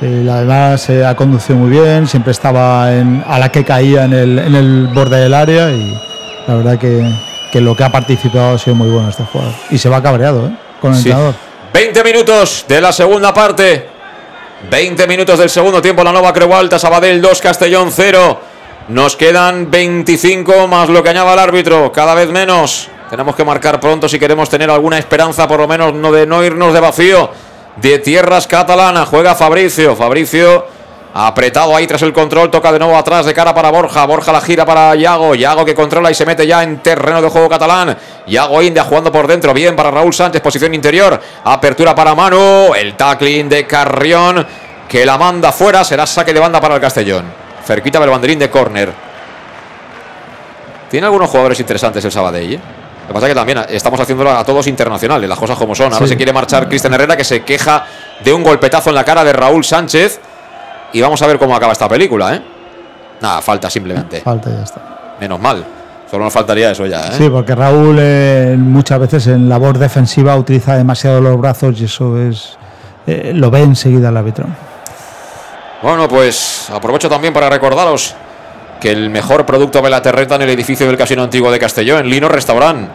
[0.00, 4.88] Sí, además se ha conducido muy bien, siempre estaba a la que caía en el,
[4.92, 5.96] borde del área y
[6.48, 9.54] la verdad que, lo que ha participado ha sido muy bueno este jugador.
[9.70, 10.56] Y se va cabreado ¿eh?
[10.80, 11.34] con el entrenador.
[11.72, 13.90] 20 minutos de la segunda parte.
[14.68, 16.02] 20 minutos del segundo tiempo.
[16.02, 18.53] La nueva Creu Alta, Sabadell 2, Castellón 0.
[18.88, 21.90] Nos quedan 25 más lo que añada el árbitro.
[21.90, 22.88] Cada vez menos.
[23.08, 26.44] Tenemos que marcar pronto si queremos tener alguna esperanza, por lo menos no de no
[26.44, 27.30] irnos de vacío.
[27.76, 29.08] De tierras catalanas.
[29.08, 29.96] Juega Fabricio.
[29.96, 30.66] Fabricio
[31.14, 32.50] apretado ahí tras el control.
[32.50, 34.04] Toca de nuevo atrás de cara para Borja.
[34.04, 35.34] Borja la gira para Yago.
[35.34, 37.96] Yago que controla y se mete ya en terreno de juego catalán.
[38.26, 39.54] Yago India jugando por dentro.
[39.54, 40.42] Bien para Raúl Sánchez.
[40.42, 41.18] Posición interior.
[41.44, 42.74] Apertura para Manu.
[42.74, 44.46] El tackling de Carrión
[44.86, 45.82] que la manda fuera.
[45.84, 47.44] Será saque de banda para el Castellón.
[47.66, 48.92] Cerquita del banderín de córner.
[50.90, 52.54] Tiene algunos jugadores interesantes el Sabadell.
[52.54, 52.60] ¿eh?
[53.02, 55.92] Lo que pasa es que también estamos haciéndolo a todos internacionales, las cosas como son.
[55.92, 56.12] Ahora Sí.
[56.12, 57.84] se quiere marchar Cristian Herrera, que se queja
[58.24, 60.20] de un golpetazo en la cara de Raúl Sánchez.
[60.92, 62.42] Y vamos a ver cómo acaba esta película, ¿eh?
[63.20, 64.20] Nada, falta simplemente.
[64.20, 64.80] Falta y ya está.
[65.20, 65.64] Menos mal.
[66.10, 67.12] Solo nos faltaría eso ya, ¿eh?
[67.18, 72.16] Sí, porque Raúl eh, muchas veces en labor defensiva utiliza demasiado los brazos y eso
[72.20, 72.56] es
[73.06, 74.46] eh, lo ve enseguida el árbitro.
[75.84, 78.14] Bueno, pues aprovecho también para recordaros
[78.80, 81.98] que el mejor producto de la terreta en el edificio del Casino Antiguo de Castelló,
[81.98, 82.88] en Lino Restaurant.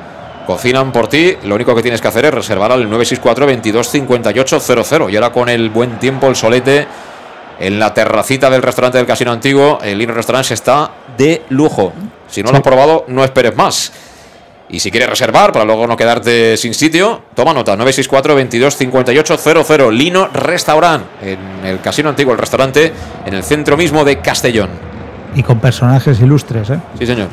[0.47, 4.59] Cocinan por ti, lo único que tienes que hacer es reservar al 964 22 58
[4.59, 5.09] 00.
[5.11, 6.87] Y ahora con el buen tiempo, el solete,
[7.59, 11.93] en la terracita del restaurante del Casino Antiguo, el Lino Restaurant se está de lujo.
[12.27, 13.91] Si no lo has probado, no esperes más.
[14.71, 19.37] Y si quieres reservar para luego no quedarte sin sitio, toma nota, 964 22 58
[19.37, 22.93] 00, Lino Restaurant, en el Casino Antiguo, el restaurante,
[23.25, 24.69] en el centro mismo de Castellón.
[25.35, 26.79] Y con personajes ilustres, ¿eh?
[26.99, 27.27] Sí, señor.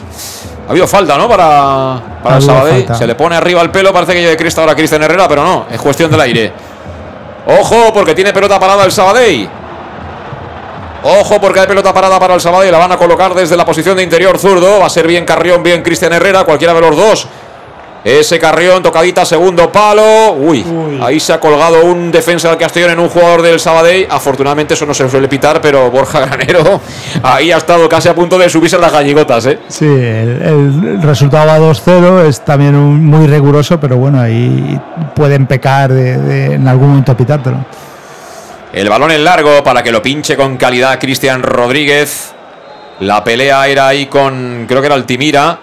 [0.67, 1.29] Ha habido falta, ¿no?
[1.29, 2.75] Para, para Ha Sabadell.
[2.79, 2.95] falta.
[2.95, 5.67] Se le pone arriba el pelo, parece que lleve cresta ahora Cristian Herrera, pero no,
[5.71, 6.53] es cuestión del aire.
[7.47, 9.49] Ojo, porque tiene pelota parada el Sabadell.
[11.03, 12.73] Ojo, porque hay pelota parada para el Sabadell.
[12.73, 14.81] La van a colocar desde la posición de interior zurdo.
[14.81, 17.29] Va a ser bien Carrión, bien Cristian Herrera, cualquiera de los dos.
[18.05, 20.33] Ese Carrión, tocadita, segundo palo.
[20.35, 20.65] Uy,
[21.03, 24.07] ahí se ha colgado un defensa del Castellón en un jugador del Sabadell.
[24.09, 26.81] Afortunadamente eso no se suele pitar, pero Borja Granero
[27.25, 29.59] ahí ha estado casi a punto de subirse las galligotas, ¿eh?
[29.67, 30.41] Sí, el,
[30.87, 34.81] el resultado va 2-0, es también un- muy riguroso, pero bueno, ahí
[35.17, 37.65] pueden pecar de, de- en algún momento pitártelo.
[38.77, 42.35] El balón en largo para que lo pinche con calidad Cristian Rodríguez.
[43.01, 45.61] La pelea era ahí con, creo que era Altimira.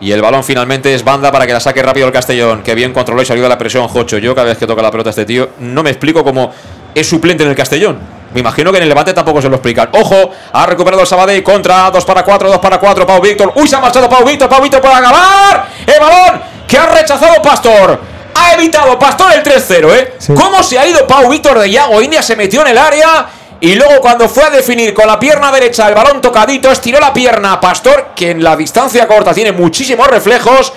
[0.00, 2.62] Y el balón finalmente es banda para que la saque rápido el Castellón.
[2.62, 4.16] Que bien controló y salió de la presión Jocho.
[4.16, 6.50] Yo cada vez que toca la pelota este tío, no me explico cómo
[6.94, 7.98] es suplente en el Castellón.
[8.32, 9.90] Me imagino que en el Levante tampoco se lo explican.
[9.92, 13.06] Ojo, ha recuperado el Sabadell contra 2 para 4, 2 para 4.
[13.06, 13.52] Pau Víctor.
[13.54, 14.48] Uy, se ha marchado Pau Víctor.
[14.48, 15.66] Pau Víctor puede acabar.
[15.86, 18.00] El balón que ha rechazado Pastor.
[18.34, 20.14] Ha evitado Pastor el 3-0, ¿eh?
[20.34, 22.22] ¿Cómo se ha ido Pau Víctor de Yago India?
[22.22, 23.26] Se metió en el área
[23.60, 27.12] y luego cuando fue a definir con la pierna derecha el balón tocadito, estiró la
[27.12, 30.72] pierna a Pastor, que en la distancia corta tiene muchísimos reflejos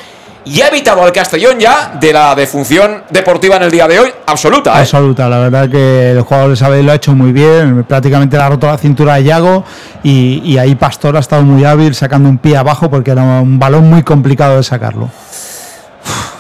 [0.46, 4.14] y ha evitado al Castellón ya de la defunción deportiva en el día de hoy
[4.26, 4.82] absoluta, ¿eh?
[4.82, 8.44] Absoluta, la verdad que el jugador de Sabadell lo ha hecho muy bien, prácticamente le
[8.44, 9.64] ha roto la cintura a Yago
[10.04, 13.58] y, y ahí Pastor ha estado muy hábil sacando un pie abajo porque era un
[13.58, 15.10] balón muy complicado de sacarlo.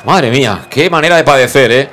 [0.03, 1.89] Madre mía, qué manera de padecer, ¿eh?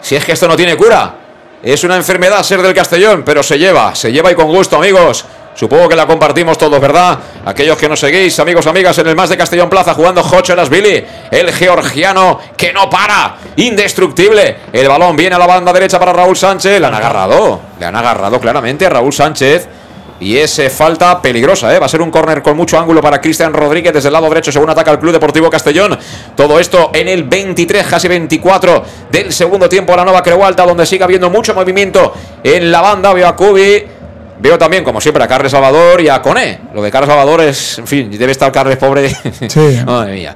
[0.00, 1.14] Si es que esto no tiene cura.
[1.62, 5.24] Es una enfermedad ser del Castellón, pero se lleva, se lleva y con gusto, amigos.
[5.54, 7.18] Supongo que la compartimos todos, ¿verdad?
[7.44, 11.04] Aquellos que nos seguís, amigos, amigas, en el más de Castellón Plaza, jugando Jocho Billy,
[11.30, 14.56] el georgiano que no para, indestructible.
[14.72, 16.80] El balón viene a la banda derecha para Raúl Sánchez.
[16.80, 19.68] Le han agarrado, le han agarrado claramente a Raúl Sánchez.
[20.22, 21.78] Y ese falta peligrosa, ¿eh?
[21.78, 24.52] Va a ser un córner con mucho ángulo para Cristian Rodríguez desde el lado derecho,
[24.52, 25.98] según ataca el Club Deportivo Castellón.
[26.36, 30.86] Todo esto en el 23, casi 24 del segundo tiempo a la Nueva Creualta, donde
[30.86, 33.12] sigue habiendo mucho movimiento en la banda.
[33.12, 33.84] Veo a Cubi,
[34.38, 36.60] veo también, como siempre, a Carles Salvador y a Coné.
[36.72, 39.10] Lo de Carles Salvador es, en fin, debe estar Carles pobre.
[39.48, 39.80] Sí.
[39.86, 40.34] Madre mía.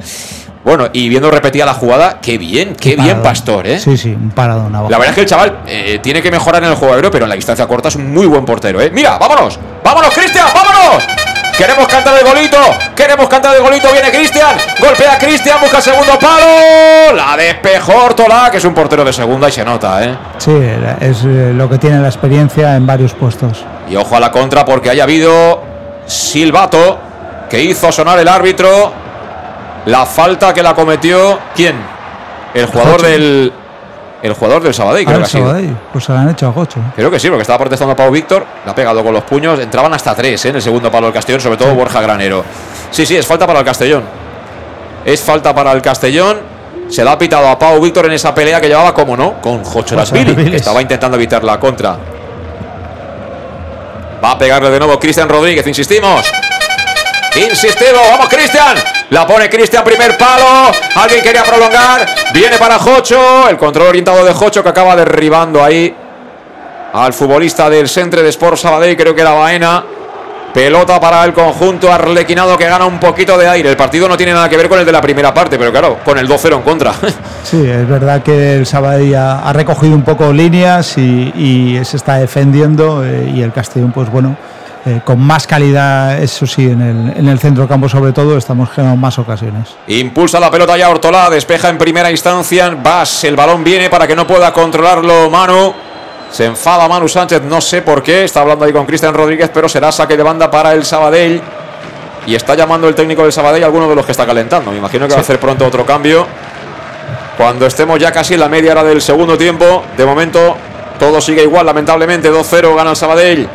[0.67, 3.23] Bueno, y viendo repetida la jugada, qué bien, qué bien Paradón.
[3.23, 3.79] Pastor, ¿eh?
[3.79, 4.91] Sí, sí, un paradón abajo.
[4.91, 7.25] La verdad es que el chaval eh, tiene que mejorar en el juego aéreo, pero
[7.25, 8.91] en la distancia corta es un muy buen portero, ¿eh?
[8.93, 11.07] Mira, vámonos, vámonos, Cristian, vámonos.
[11.57, 12.59] Queremos cantar el golito,
[12.97, 18.49] queremos cantar el golito, viene Cristian, golpea Cristian, busca el segundo palo, la despejó Ortola,
[18.51, 20.19] que es un portero de segunda y se nota, ¿eh?
[20.39, 20.51] Sí,
[21.01, 23.65] es eh, lo que tiene la experiencia en varios puestos.
[23.89, 25.63] Y ojo a la contra porque haya habido
[26.07, 26.99] silbato
[27.49, 29.06] que hizo sonar el árbitro.
[29.87, 31.77] La falta que la cometió, ¿quién?
[32.55, 33.07] El jugador Jocho.
[33.07, 33.53] del...
[34.23, 35.47] El jugador del Sabadell, Ah, creo que ha sido.
[35.47, 36.81] Sabadell, pues se lo han hecho a Gocho.
[36.97, 39.93] Creo que sí, porque estaba protestando Pau Víctor, la ha pegado con los puños, entraban
[39.95, 40.49] hasta tres ¿eh?
[40.49, 42.43] en el segundo palo del Castellón, sobre todo Borja Granero.
[42.91, 44.03] Sí, sí, es falta para el Castellón.
[45.05, 46.39] Es falta para el Castellón.
[46.89, 49.63] Se la ha pitado a Pau Víctor en esa pelea que llevaba, como no, con
[49.63, 50.57] Jocherasvili, que Jocherasvili.
[50.57, 51.97] estaba intentando evitar la contra.
[54.25, 56.27] Va a pegarle de nuevo Cristian Rodríguez, insistimos.
[57.37, 58.77] Insistimos, vamos Cristian.
[59.11, 60.73] La pone Cristian, primer palo.
[60.95, 62.07] Alguien quería prolongar.
[62.33, 63.49] Viene para Jocho.
[63.49, 65.95] El control orientado de Jocho que acaba derribando ahí
[66.95, 69.85] al futbolista del Centre de Sport Sabadell, creo que era Baena.
[70.55, 73.69] Pelota para el conjunto arlequinado que gana un poquito de aire.
[73.69, 75.99] El partido no tiene nada que ver con el de la primera parte, pero claro,
[76.03, 76.95] con el 2-0 en contra.
[77.45, 82.17] Sí, es verdad que el Sabadell ha, recogido un poco líneas y, y se está
[82.17, 84.37] defendiendo eh, y el Castellón, pues bueno,
[84.87, 88.71] eh, con más calidad, eso sí, en el, en el centro campo sobre todo, estamos
[88.71, 89.75] generando más ocasiones.
[89.89, 92.71] Impulsa la pelota ya Ortolá, despeja en primera instancia.
[92.81, 95.75] Vas, el balón viene para que no pueda controlarlo Manu.
[96.31, 98.23] Se enfada Manu Sánchez, no sé por qué.
[98.23, 101.43] Está hablando ahí con Cristian Rodríguez, pero será saque de banda para el Sabadell.
[102.25, 104.71] y está llamando el técnico del Sabadell a alguno de los que está calentando.
[104.71, 106.29] Me imagino que va a hacer pronto otro cambio.
[107.37, 110.57] Cuando estemos ya casi en la media hora del segundo tiempo, de momento
[110.97, 113.49] todo sigue igual, lamentablemente 2-0 gana el Sabadell.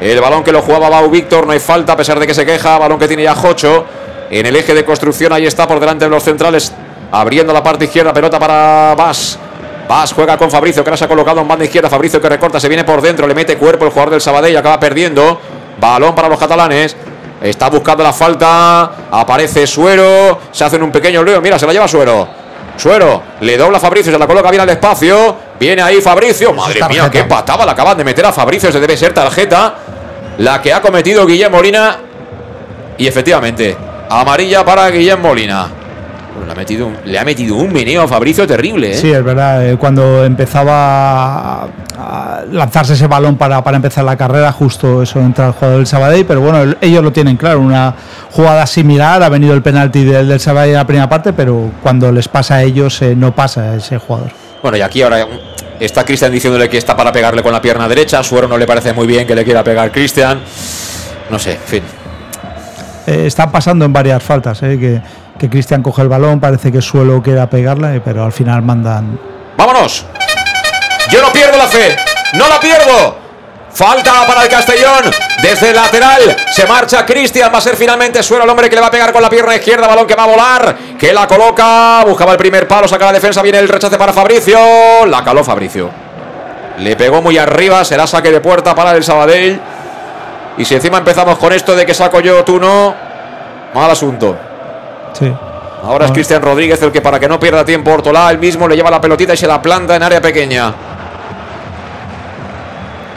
[0.00, 2.44] El balón que lo jugaba Bau Víctor, no hay falta a pesar de que se
[2.44, 3.84] queja, balón que tiene ya Jocho.
[4.30, 6.72] En el eje de construcción ahí está por delante de los centrales,
[7.12, 9.38] abriendo la parte izquierda, pelota para Vas.
[9.88, 11.88] Vas juega con Fabricio, que ahora se ha colocado en banda izquierda.
[11.88, 14.56] Fabricio que recorta, se viene por dentro, le mete cuerpo el jugador del Sabadell y
[14.56, 15.40] acaba perdiendo.
[15.80, 16.96] Balón para los catalanes.
[17.40, 18.90] Está buscando la falta.
[19.10, 20.40] Aparece Suero.
[20.50, 21.40] Se hacen un pequeño lío.
[21.40, 22.26] Mira, se la lleva Suero.
[22.76, 25.36] Suero le dobla a Fabricio, se la coloca bien al espacio.
[25.58, 26.52] Viene ahí Fabricio.
[26.52, 28.70] Madre mía, qué patada la acaban de meter a Fabricio.
[28.70, 29.74] Se debe ser tarjeta.
[30.38, 31.96] La que ha cometido Guillem Molina.
[32.98, 33.76] Y efectivamente,
[34.10, 35.68] amarilla para Guillem Molina.
[36.46, 38.92] Le ha, metido un, le ha metido un meneo a Fabricio terrible.
[38.92, 38.94] ¿eh?
[38.94, 39.66] Sí, es verdad.
[39.66, 41.68] eh, Cuando empezaba a,
[41.98, 45.86] a lanzarse ese balón para, para empezar la carrera, justo eso entra el jugador del
[45.86, 46.26] Sabadell.
[46.26, 47.60] Pero bueno, el- ellos lo tienen claro.
[47.60, 47.94] Una
[48.32, 49.22] jugada similar.
[49.22, 52.56] Ha venido el penalti del, del Sabadell en la primera parte, pero cuando les pasa
[52.56, 54.30] a ellos, eh, no pasa a ese jugador.
[54.66, 55.28] Bueno, y aquí ahora
[55.78, 58.20] está Cristian diciéndole que está para pegarle con la pierna derecha.
[58.24, 60.40] Suero no le parece muy bien que le quiera pegar Cristian.
[61.30, 61.84] No sé, en fin.
[63.06, 65.00] Eh, están pasando en varias faltas, eh, que,
[65.38, 69.16] que Cristian coge el balón, parece que Suelo quiera pegarla, eh, pero al final mandan.
[69.56, 70.04] ¡Vámonos!
[71.12, 71.94] Yo no pierdo la fe.
[72.32, 73.25] ¡No la pierdo!
[73.76, 75.04] Falta para el Castellón.
[75.42, 77.52] Desde el lateral se marcha Cristian.
[77.52, 79.54] Va a ser finalmente Suero el hombre que le va a pegar con la pierna
[79.54, 79.86] izquierda.
[79.86, 80.76] Balón que va a volar.
[80.98, 82.02] Que la coloca.
[82.06, 82.88] Buscaba el primer palo.
[82.88, 83.42] Saca la defensa.
[83.42, 85.04] Viene el rechace para Fabricio.
[85.06, 85.90] La caló Fabricio.
[86.78, 87.84] Le pegó muy arriba.
[87.84, 89.60] Será saque de puerta para el Sabadell.
[90.56, 92.94] Y si encima empezamos con esto de que saco yo, tú no.
[93.74, 94.38] Mal asunto.
[95.12, 95.30] Sí.
[95.82, 98.74] Ahora es Cristian Rodríguez el que para que no pierda tiempo Ortolá, él mismo le
[98.74, 100.95] lleva la pelotita y se la planta en área pequeña.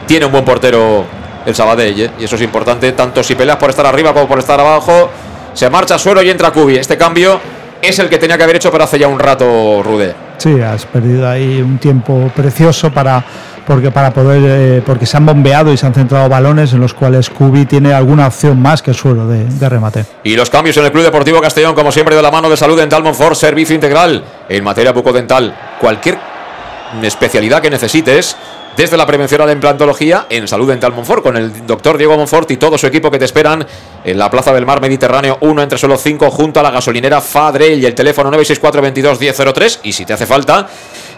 [0.10, 1.06] Tiene un buen portero
[1.46, 2.12] el Sabadell, ¿eh?
[2.20, 5.08] y eso es importante, tanto si peleas por estar arriba como por estar abajo.
[5.54, 6.78] Se marcha Suero y entra Cubi.
[6.78, 7.40] Este cambio
[7.80, 10.16] es el que tenía que haber hecho, pero hace ya un rato, Rude.
[10.40, 13.24] Sí, has perdido ahí un tiempo precioso para
[13.68, 16.96] porque para poder eh, porque se han bombeado y se han centrado balones en los
[16.96, 20.06] cuales Cubi tiene alguna opción más que suelo de, de remate.
[20.24, 22.80] Y los cambios en el Club Deportivo Castellón, como siempre, de la mano de Salud
[22.80, 25.56] Dental Monfort, servicio integral en materia bucodental.
[25.80, 26.18] Cualquier
[27.04, 28.36] especialidad que necesites,
[28.78, 32.50] desde la prevención a la implantología, en Salud Dental Monfort, con el doctor Diego Monfort
[32.52, 33.66] y todo su equipo que te esperan
[34.04, 37.80] en la Plaza del Mar Mediterráneo 1 entre solo 5, junto a la gasolinera Fadrell
[37.80, 39.80] y el teléfono 964 22 1003.
[39.84, 40.70] Y si te hace falta,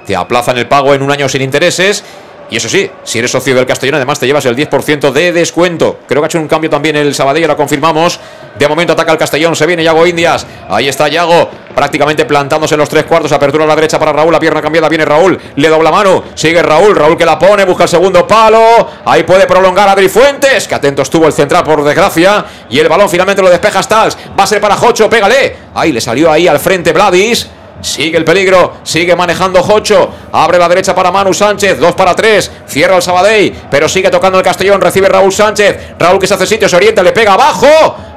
[0.06, 2.04] te aplazan el pago en un año sin intereses.
[2.52, 6.00] Y eso sí, si eres socio del Castellón, además te llevas el 10% de descuento.
[6.06, 8.20] Creo que ha hecho un cambio también el Sabadell, lo confirmamos.
[8.60, 10.46] De momento ataca el Castellón, se viene Yago Indias.
[10.68, 13.32] Ahí está Yago, prácticamente plantándose en los tres cuartos.
[13.32, 16.26] Apertura a la derecha para Raúl, la pierna cambiada, viene Raúl, le dobla mano.
[16.36, 18.60] Sigue Raúl, Raúl que la pone, busca el segundo palo.
[19.06, 22.46] Ahí puede prolongar Adri Fuentes, que atento estuvo el central por desgracia.
[22.70, 24.18] Y el balón finalmente lo despeja Stals.
[24.38, 25.56] Va a ser para Jocho, pégale.
[25.74, 27.48] Ahí le salió ahí al frente Vladis.
[27.82, 30.10] Sigue el peligro, sigue manejando Jocho.
[30.32, 32.52] Abre la derecha para Manu Sánchez, 2 para 3.
[32.68, 34.80] Cierra el Sabadell, pero sigue tocando el Castellón.
[34.80, 35.96] Recibe Raúl Sánchez.
[35.98, 37.68] Raúl que se hace sitio, se orienta, le pega abajo.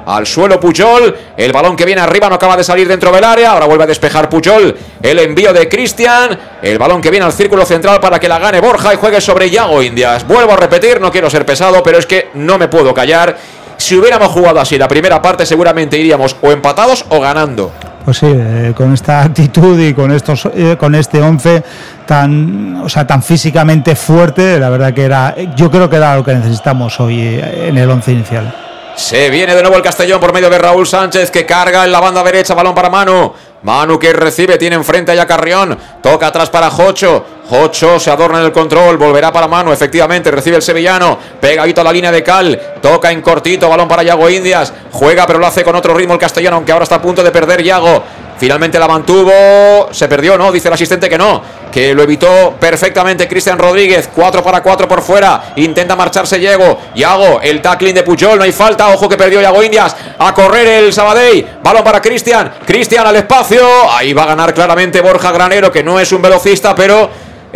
[0.05, 1.17] Al suelo Puyol.
[1.35, 3.51] El balón que viene arriba no acaba de salir dentro del área.
[3.51, 4.77] Ahora vuelve a despejar Puyol.
[5.01, 6.39] El envío de Cristian.
[6.61, 9.49] El balón que viene al círculo central para que la gane Borja y juegue sobre
[9.49, 10.27] Yago Indias.
[10.27, 13.35] Vuelvo a repetir, no quiero ser pesado, pero es que no me puedo callar.
[13.77, 17.71] Si hubiéramos jugado así la primera parte, seguramente iríamos o empatados o ganando.
[18.05, 21.63] Pues sí, eh, con esta actitud y con estos eh, con este 11
[22.05, 26.23] tan o sea, tan físicamente fuerte, la verdad que era yo creo que era lo
[26.23, 28.55] que necesitamos hoy eh, en el 11 inicial.
[28.95, 31.99] Se viene de nuevo el Castellón por medio de Raúl Sánchez que carga en la
[31.99, 33.33] banda derecha, balón para Manu.
[33.65, 35.75] Manu que recibe, tiene enfrente a Carrión.
[35.99, 37.25] Toca atrás para Jocho.
[37.49, 41.17] Jocho se adorna en el control, volverá para Manu, efectivamente, recibe el sevillano.
[41.41, 42.61] Pegadito a la línea de Cal.
[42.79, 44.71] Toca en cortito, balón para Yago Indias.
[44.91, 47.31] Juega, pero lo hace con otro ritmo el Castellón, aunque ahora está a punto de
[47.31, 48.03] perder Yago.
[48.37, 49.89] Finalmente la mantuvo.
[49.91, 50.51] Se perdió, ¿no?
[50.51, 51.41] Dice el asistente que no.
[51.71, 54.09] Que lo evitó perfectamente Cristian Rodríguez.
[54.13, 55.53] 4 para 4 por fuera.
[55.57, 56.79] Intenta marcharse Diego.
[56.95, 58.37] Yago, el tackling de Puyol.
[58.37, 58.89] No hay falta.
[58.89, 59.95] Ojo que perdió Yago Indias.
[60.19, 61.45] A correr el Sabadell.
[61.63, 62.53] Balón para Cristian.
[62.65, 63.65] Cristian al espacio.
[63.91, 67.09] Ahí va a ganar claramente Borja Granero, que no es un velocista, pero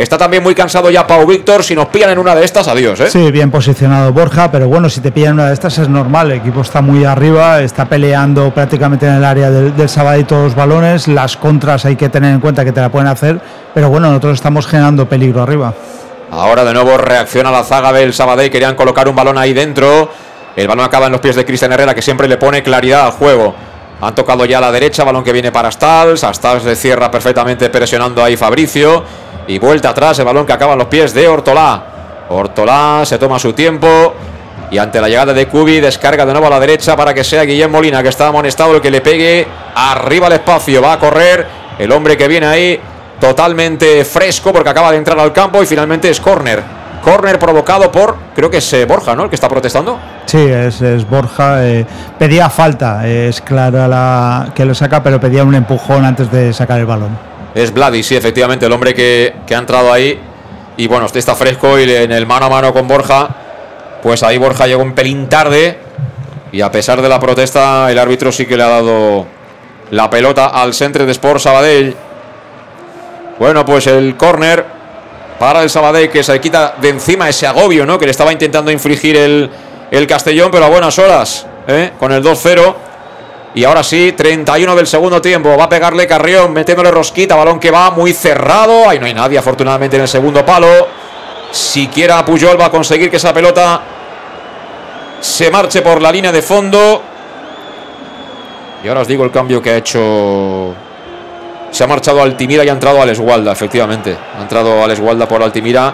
[0.04, 1.64] está también muy cansado ya Pau Víctor.
[1.64, 3.10] Si nos pillan en una de estas, adiós, ¿eh?
[3.10, 6.40] Sí, bien posicionado Borja, pero bueno, si te pillan una de estas es normal, el
[6.40, 11.08] equipo está muy arriba, está peleando prácticamente en el área del, del todos los balones,
[11.08, 13.40] las contras hay que tener en cuenta que te la pueden hacer,
[13.74, 15.74] pero bueno, nosotros estamos generando peligro arriba.
[16.32, 18.52] Ahora de nuevo reacciona la zaga del Sabadell.
[18.52, 20.10] Querían colocar un balón ahí dentro.
[20.56, 23.12] El balón acaba en los pies de Cristian Herrera, que siempre le pone claridad al
[23.14, 23.56] juego.
[24.02, 26.24] Han tocado ya a la derecha, balón que viene para Stals.
[26.24, 29.04] A Stals le cierra perfectamente presionando ahí Fabricio.
[29.50, 31.84] Y vuelta atrás, el balón que acaba en los pies de Hortolá.
[32.30, 34.14] Hortolá se toma su tiempo.
[34.70, 37.42] Y ante la llegada de Cubi, descarga de nuevo a la derecha para que sea
[37.46, 40.84] Guillem Molina, que está amonestado, el que le pegue arriba al espacio.
[40.84, 41.48] Va a correr
[41.80, 42.80] el hombre que viene ahí
[43.20, 46.62] totalmente fresco porque acaba de entrar al campo y finalmente es córner.
[47.04, 49.24] Córner provocado por, creo que es eh, Borja, ¿no?
[49.24, 49.98] El que está protestando.
[50.28, 51.66] Sí, es, es Borja.
[51.66, 51.88] eh,
[52.20, 56.78] pedía falta, es clara la que lo saca, pero pedía un empujón antes de sacar
[56.78, 57.29] el balón.
[57.60, 60.18] Es Vladi, sí, efectivamente, el hombre que, que ha entrado ahí.
[60.78, 63.36] Y bueno, este está fresco y en el mano a mano con Borja,
[64.02, 65.78] pues ahí Borja llegó un pelín tarde.
[66.54, 69.26] Y a pesar de la protesta, el árbitro sí que le ha dado
[69.92, 71.96] la pelota al centro de Sport Sabadell.
[73.38, 74.66] Bueno, pues el córner
[75.38, 78.00] para el Sabadell que se quita de encima ese agobio, ¿no?
[78.00, 79.50] Que le estaba intentando infligir el,
[79.92, 81.92] el Castellón, pero a buenas horas, ¿eh?
[82.00, 82.76] Con el 2-0.
[83.56, 85.58] Y ahora sí, 31 del segundo tiempo.
[85.58, 87.36] Va a pegarle Carrión, metiéndole rosquita.
[87.36, 88.88] Balón que va muy cerrado.
[88.88, 90.68] Ahí no hay nadie, afortunadamente, en el segundo palo.
[91.52, 93.82] Siquiera Puyol va a conseguir que esa pelota
[95.20, 97.02] se marche por la línea de fondo.
[98.84, 100.74] Y ahora os digo el cambio que ha hecho.
[101.72, 104.16] Se ha marchado Altimira y ha entrado Alex Gualda, efectivamente.
[104.38, 105.94] Ha entrado Alex Gualda por Altimira,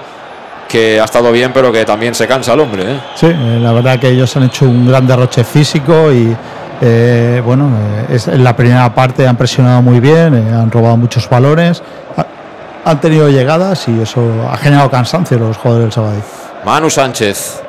[0.68, 2.84] que ha estado bien, pero que también se cansa el hombre.
[2.84, 3.00] ¿eh?
[3.16, 3.28] Sí,
[3.60, 6.36] la verdad que ellos han hecho un gran derroche físico y
[6.82, 7.70] eh, bueno,
[8.10, 11.82] eh, en la primera parte han presionado muy bien, eh, han robado muchos balones,
[12.18, 14.22] ha- han tenido llegadas y eso
[14.52, 16.24] ha generado cansancio los jugadores del Sabadell.
[16.66, 17.62] Manu Sánchez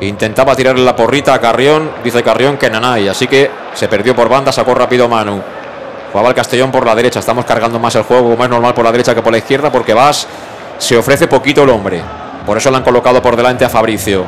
[0.00, 1.90] intentaba tirarle la porrita a Carrión.
[2.02, 5.40] Dice Carrión que nanay, así que se perdió por banda, sacó rápido Manu.
[6.12, 7.18] Jugaba el Castellón por la derecha.
[7.20, 9.94] Estamos cargando más el juego, es normal, por la derecha que por la izquierda, porque
[9.94, 10.26] Vas
[10.78, 12.00] se ofrece poquito el hombre.
[12.46, 14.24] Por eso le han colocado por delante a Fabricio.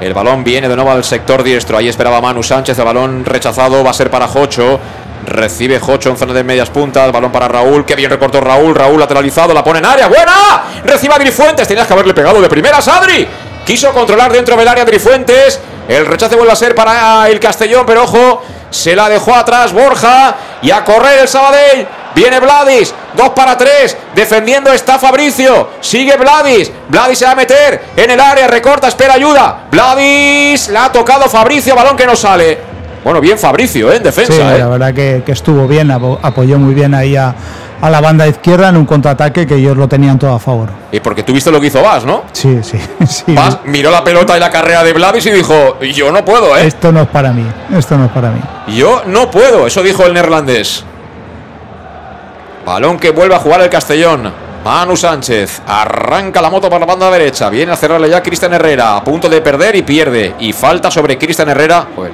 [0.00, 1.76] El balón viene de nuevo al sector diestro.
[1.76, 2.78] Ahí esperaba Manu Sánchez.
[2.78, 4.80] El balón rechazado va a ser para Jocho.
[5.26, 7.12] Recibe Jocho en zona de medias puntas.
[7.12, 7.84] Balón para Raúl.
[7.84, 8.74] Qué bien recortó Raúl.
[8.74, 9.52] Raúl lateralizado.
[9.52, 10.08] La pone en área.
[10.08, 10.62] ¡Buena!
[10.84, 11.68] Recibe a Drifuentes.
[11.68, 13.28] Tenías que haberle pegado de primeras, Adri.
[13.66, 15.60] Quiso controlar dentro del área Drifuentes.
[15.86, 20.34] El rechace vuelve a ser para el Castellón, pero ojo, se la dejó atrás Borja
[20.62, 21.86] y a correr el Sabadell.
[22.14, 27.82] Viene Vladis, dos para tres, defendiendo está Fabricio, sigue Vladis, Vladis se va a meter
[27.96, 29.66] en el área, recorta, espera ayuda.
[29.70, 32.58] Vladis, la ha tocado Fabricio, balón que no sale.
[33.04, 33.96] Bueno, bien Fabricio, ¿eh?
[33.96, 34.32] en defensa.
[34.32, 34.58] Sí, ¿eh?
[34.58, 37.34] la verdad que, que estuvo bien, apo- apoyó muy bien ahí a,
[37.80, 40.68] a la banda izquierda en un contraataque que ellos lo tenían todo a favor.
[40.92, 42.24] Y porque tú viste lo que hizo Vas, ¿no?
[42.32, 42.78] Sí, sí,
[43.08, 43.32] sí.
[43.34, 46.66] Vas miró la pelota y la carrera de Vladis y dijo, yo no puedo, ¿eh?
[46.66, 48.40] Esto no es para mí, esto no es para mí.
[48.76, 50.84] Yo no puedo, eso dijo el neerlandés.
[52.64, 54.32] Balón que vuelve a jugar el Castellón.
[54.64, 57.48] Manu Sánchez arranca la moto por la banda derecha.
[57.48, 58.96] Viene a cerrarle ya Cristian Herrera.
[58.96, 60.34] A punto de perder y pierde.
[60.40, 61.86] Y falta sobre Cristian Herrera.
[61.96, 62.12] Joder,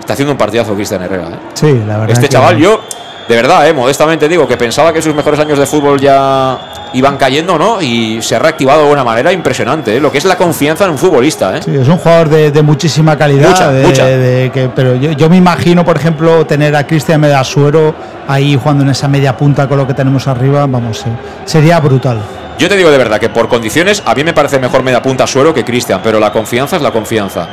[0.00, 1.28] está haciendo un partidazo Cristian Herrera.
[1.28, 1.38] ¿eh?
[1.52, 2.10] Sí, la verdad.
[2.10, 2.80] Este chaval, yo,
[3.28, 6.58] de verdad, eh, modestamente digo que pensaba que sus mejores años de fútbol ya
[6.92, 7.80] iban cayendo, ¿no?
[7.82, 9.96] Y se ha reactivado de una manera impresionante.
[9.96, 10.00] ¿eh?
[10.00, 11.56] Lo que es la confianza en un futbolista.
[11.56, 11.60] ¿eh?
[11.62, 13.48] Sí, es un jugador de, de muchísima calidad.
[13.50, 14.04] Mucha, de- mucha.
[14.06, 17.94] de que, pero yo, yo me imagino, por ejemplo, tener a Cristian Medasuero
[18.28, 20.66] ahí jugando en esa media punta con lo que tenemos arriba.
[20.66, 21.10] Vamos, sí,
[21.46, 22.18] sería brutal.
[22.58, 25.26] Yo te digo de verdad que por condiciones a mí me parece mejor media punta
[25.26, 27.48] Suero que Cristian, pero la confianza es la confianza.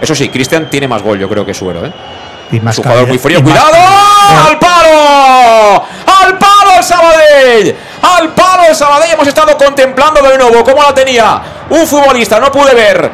[0.00, 1.92] Eso sí, Cristian tiene más gol, yo creo que Suero, ¿eh?
[2.52, 3.40] Y más Es un jugador muy frío.
[3.42, 3.72] más ¡Cuidado!
[3.72, 4.46] calidad.
[4.48, 5.84] ¡Al palo!
[6.22, 7.76] ¡Al palo el Sabadell!
[8.02, 9.12] ¡Al palo el Sabadell!
[9.12, 11.40] Hemos estado contemplando de nuevo cómo la tenía
[11.70, 13.10] un futbolista, no pude ver.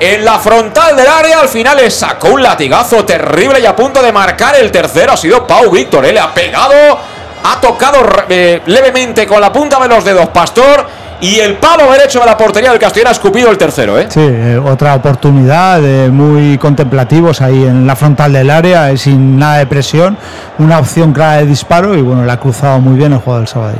[0.00, 4.02] En la frontal del área, al final le sacó un latigazo terrible y a punto
[4.02, 6.04] de marcar el tercero ha sido Pau Víctor.
[6.04, 6.12] ¿eh?
[6.12, 6.98] Le ha pegado,
[7.44, 12.18] ha tocado eh, levemente con la punta de los dedos Pastor y el palo derecho
[12.20, 13.98] de la portería del Castellón ha escupido el tercero.
[13.98, 14.06] ¿eh?
[14.10, 19.38] Sí, eh, otra oportunidad, eh, muy contemplativos ahí en la frontal del área, eh, sin
[19.38, 20.18] nada de presión,
[20.58, 23.48] una opción clara de disparo y bueno, la ha cruzado muy bien el jugador del
[23.48, 23.78] Sabadell.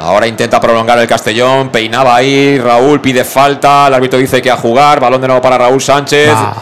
[0.00, 4.56] Ahora intenta prolongar el Castellón, peinaba ahí, Raúl pide falta, el árbitro dice que a
[4.56, 6.52] jugar, balón de nuevo para Raúl Sánchez, Ah.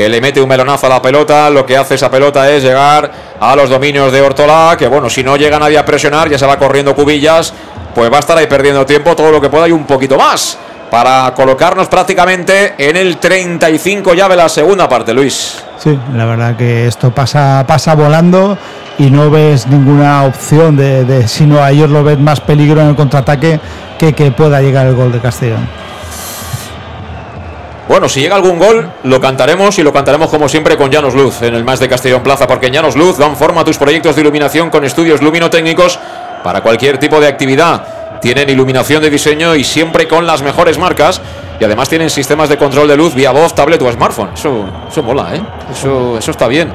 [0.00, 3.12] Que le mete un melonazo a la pelota, lo que hace esa pelota es llegar
[3.38, 6.46] a los dominios de Hortola, que bueno, si no llega nadie a presionar, ya se
[6.46, 7.52] va corriendo cubillas,
[7.94, 10.56] pues va a estar ahí perdiendo tiempo todo lo que pueda y un poquito más,
[10.90, 15.62] para colocarnos prácticamente en el 35 ya de la segunda parte, Luis.
[15.76, 18.56] Sí, la verdad que esto pasa, pasa volando
[18.96, 22.88] y no ves ninguna opción de, de sino a ellos lo ven más peligro en
[22.88, 23.60] el contraataque
[23.98, 25.68] que que pueda llegar el gol de Castellón.
[27.90, 31.42] Bueno, si llega algún gol, lo cantaremos y lo cantaremos como siempre con Llanos Luz
[31.42, 34.14] en el más de Castellón Plaza, porque en Llanos Luz dan forma a tus proyectos
[34.14, 35.98] de iluminación con estudios luminotécnicos
[36.44, 38.20] para cualquier tipo de actividad.
[38.20, 41.20] Tienen iluminación de diseño y siempre con las mejores marcas.
[41.58, 44.30] Y además tienen sistemas de control de luz vía voz, tablet o smartphone.
[44.34, 45.42] Eso, eso mola, ¿eh?
[45.72, 46.72] Eso, eso está bien.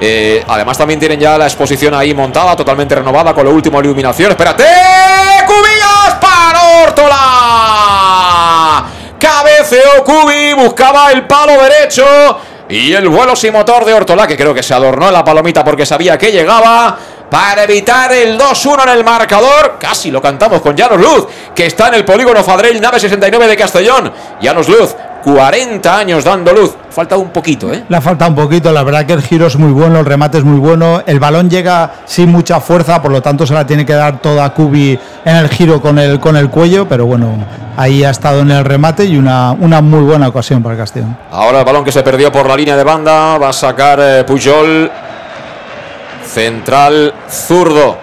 [0.00, 4.30] Eh, además también tienen ya la exposición ahí montada, totalmente renovada con lo último iluminación.
[4.30, 4.64] ¡Espérate!
[9.64, 12.04] Cabeceó Cubi, buscaba el palo derecho.
[12.68, 15.64] Y el vuelo sin motor de Hortolá, que creo que se adornó en la palomita
[15.64, 16.98] porque sabía que llegaba
[17.30, 19.76] para evitar el 2-1 en el marcador.
[19.78, 23.56] Casi lo cantamos con Llanos Luz, que está en el polígono Fadrell, nave 69 de
[23.56, 24.12] Castellón.
[24.42, 26.74] Llanos Luz, 40 años dando luz.
[26.90, 27.84] Falta un poquito, ¿eh?
[27.88, 30.44] Le falta un poquito, la verdad que el giro es muy bueno, el remate es
[30.44, 33.94] muy bueno, el balón llega sin mucha fuerza, por lo tanto se la tiene que
[33.94, 37.38] dar toda Cubi en el giro con el, con el cuello, pero bueno,
[37.76, 41.16] ahí ha estado en el remate y una, una muy buena ocasión para Castellón.
[41.30, 44.24] Ahora el balón que se perdió por la línea de banda, va a sacar eh,
[44.24, 44.90] Pujol,
[46.26, 47.96] central zurdo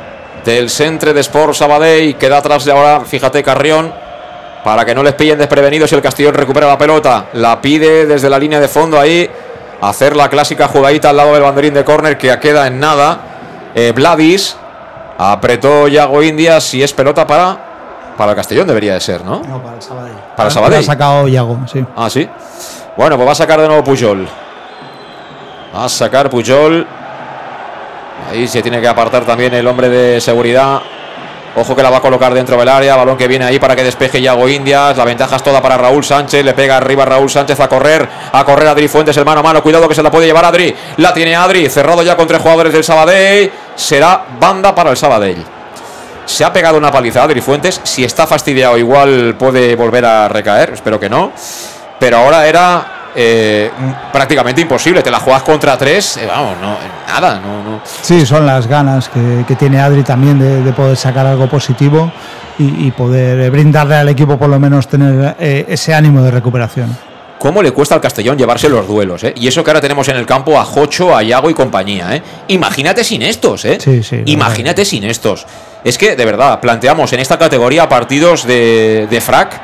[0.44, 3.94] del centre de Sport Sabadell, queda atrás de ahora, fíjate Carrión,
[4.64, 7.28] para que no les pillen desprevenidos y el Castellón recupera la pelota.
[7.34, 9.30] La pide desde la línea de fondo ahí.
[9.82, 13.20] Hacer la clásica jugadita al lado del banderín de córner que queda en nada.
[13.74, 14.56] Eh, Vladis
[15.18, 17.58] apretó Yago Indias y es pelota para,
[18.18, 19.42] para el Castellón, debería de ser, ¿no?
[19.48, 20.16] No, para el Sabadell.
[20.36, 20.80] Para el Sabadell.
[20.80, 21.84] Ha sacado Yago, sí.
[21.96, 22.30] Ah, sí.
[22.96, 24.28] Bueno, pues va a sacar de nuevo Pujol.
[25.76, 26.86] Va a sacar Pujol.
[28.30, 30.82] Ahí se tiene que apartar también el hombre de seguridad.
[31.56, 32.96] Ojo que la va a colocar dentro del área.
[32.96, 34.96] Balón que viene ahí para que despeje Yago Indias.
[34.96, 36.46] La ventaja es toda para Raúl Sánchez.
[36.46, 38.08] Le pega arriba Raúl Sánchez a correr.
[38.32, 39.62] A correr Adri Fuentes el mano a mano.
[39.62, 40.74] Cuidado que se la puede llevar Adri.
[40.98, 41.70] La tiene Adri.
[41.70, 43.52] Cerrado ya con tres jugadores del Sabadell.
[43.76, 45.44] Será banda para el Sabadell.
[46.26, 47.82] Se ha pegado una paliza Adri Fuentes.
[47.84, 50.72] Si está fastidiado, igual puede volver a recaer.
[50.72, 51.34] Espero que no.
[52.00, 53.70] Pero ahora era eh,
[54.12, 55.02] prácticamente imposible.
[55.02, 56.78] Te la juegas contra tres, eh, vamos, no,
[57.08, 57.82] nada, no, no.
[57.84, 62.12] Sí, son las ganas que, que tiene Adri también de, de, poder sacar algo positivo
[62.58, 66.96] y, y, poder brindarle al equipo por lo menos tener eh, ese ánimo de recuperación.
[67.42, 69.24] ¿Cómo le cuesta al Castellón llevarse los duelos?
[69.24, 69.34] Eh?
[69.36, 72.16] Y eso que ahora tenemos en el campo a Jocho, a Yago y compañía.
[72.16, 72.22] ¿eh?
[72.50, 73.80] Imagínate sin estos, ¿eh?
[73.82, 75.48] Sí, sí, Imagínate sin estos.
[75.84, 79.60] Es que, de verdad, planteamos en esta categoría partidos de, de frac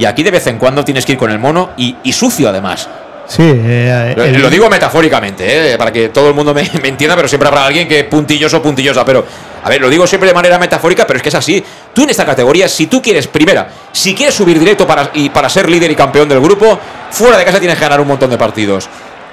[0.00, 2.48] y aquí de vez en cuando tienes que ir con el mono y, y sucio
[2.48, 2.88] además.
[3.26, 6.88] Sí, eh, lo, el, lo, digo metafóricamente, eh, para que todo el mundo me, me,
[6.88, 9.04] entienda, pero siempre habrá alguien que puntilloso o puntillosa.
[9.04, 9.26] Pero,
[9.62, 11.62] a ver, lo digo siempre de manera metafórica, pero es que es así.
[11.92, 15.50] Tú en esta categoría, si tú quieres, primera, si quieres subir directo para, y para
[15.50, 18.38] ser líder y campeón del grupo, fuera de casa tienes que ganar un montón de
[18.38, 18.88] partidos.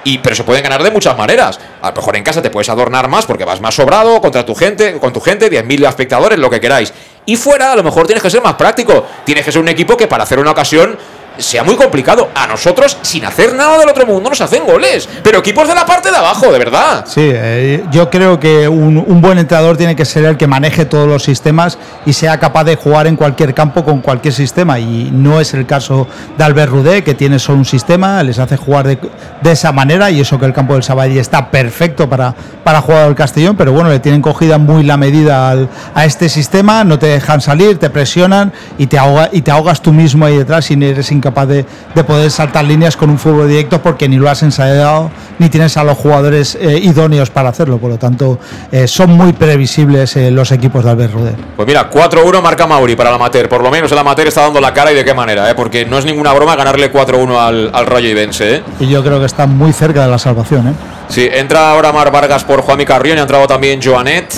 [0.07, 1.59] Y, pero se pueden ganar de muchas maneras.
[1.81, 4.55] A lo mejor en casa te puedes adornar más porque vas más sobrado contra tu
[4.55, 6.93] gente, con tu gente, 10.000 espectadores, lo que queráis.
[7.25, 9.05] Y fuera, a lo mejor tienes que ser más práctico.
[9.25, 10.97] Tienes que ser un equipo que para hacer una ocasión
[11.38, 12.30] sea muy complicado.
[12.35, 15.07] A nosotros, sin hacer nada del otro mundo, nos hacen goles.
[15.23, 17.05] Pero equipos de la parte de abajo, de verdad.
[17.07, 20.85] Sí, eh, yo creo que un, un, buen entrenador tiene que ser el que maneje
[20.85, 24.80] todos los sistemas y sea capaz de jugar en cualquier campo con cualquier sistema.
[24.80, 26.07] Y no es el caso
[26.38, 28.97] de Albert Rudé, que tiene solo un sistema, les hace jugar de,
[29.41, 30.09] de esa manera.
[30.11, 32.34] Y eso que el campo del Sabadell está perfecto para,
[32.64, 33.55] para jugar al Castellón.
[33.55, 37.41] Pero bueno, le tienen cogida muy la medida al, a este sistema, no te dejan
[37.41, 41.11] salir, te presionan y te, ahoga, y te ahogas tú mismo ahí detrás y eres
[41.11, 44.43] incapaz capaz de, de, poder saltar líneas con un fútbol directo porque ni lo has
[44.43, 47.77] ensayado ni tienes a los jugadores eh, idóneos para hacerlo.
[47.77, 48.39] Por lo tanto,
[48.71, 51.35] eh, son muy previsibles eh, los equipos de Albert Ruder.
[51.55, 53.49] Pues mira, 4-1 marca Mauri para el amateur.
[53.49, 55.97] Por lo menos el amateur está dando la cara y de qué manera, porque no
[55.97, 58.63] es ninguna broma ganarle 4-1 al, al Rayo Ibense.
[58.79, 60.75] Y yo creo que está muy cerca de la salvación.
[61.09, 64.33] Sí, entra ahora Mar Vargas por Juanmi Carrión y ha entrado también Joanet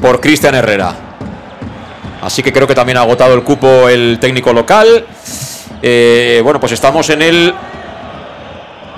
[0.00, 0.94] por Cristian Herrera.
[2.22, 5.06] Así que creo que también ha agotado el cupo el técnico local.
[5.82, 7.54] Eh, bueno, pues estamos en el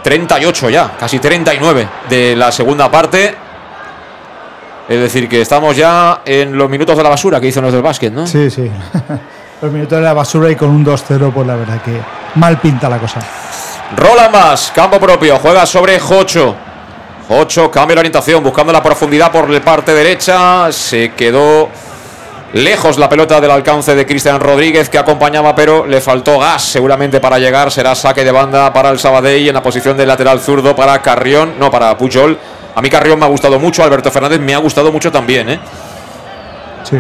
[0.03, 3.35] 38 ya, casi 39 de la segunda parte.
[4.87, 7.81] Es decir, que estamos ya en los minutos de la basura que dicen los del
[7.81, 8.27] básquet, ¿no?
[8.27, 8.71] Sí, sí.
[9.63, 11.99] los minutos de la basura y con un 2-0, pues la verdad que
[12.35, 13.21] mal pinta la cosa.
[13.97, 16.55] Rola más, campo propio, juega sobre Jocho.
[17.29, 20.71] Jocho cambia la orientación, buscando la profundidad por la parte derecha.
[20.71, 21.71] Se quedó
[22.55, 27.19] lejos la pelota del alcance de Cristian Rodríguez que acompañaba pero le faltó gas seguramente
[27.19, 30.77] para llegar será saque de banda para el Sabadell en la posición de lateral zurdo
[30.77, 32.39] para Carrión no para Pujol
[32.73, 35.61] a mí Carrión me ha gustado mucho Alberto Fernández me ha gustado mucho también ¿eh?
[36.85, 36.97] sí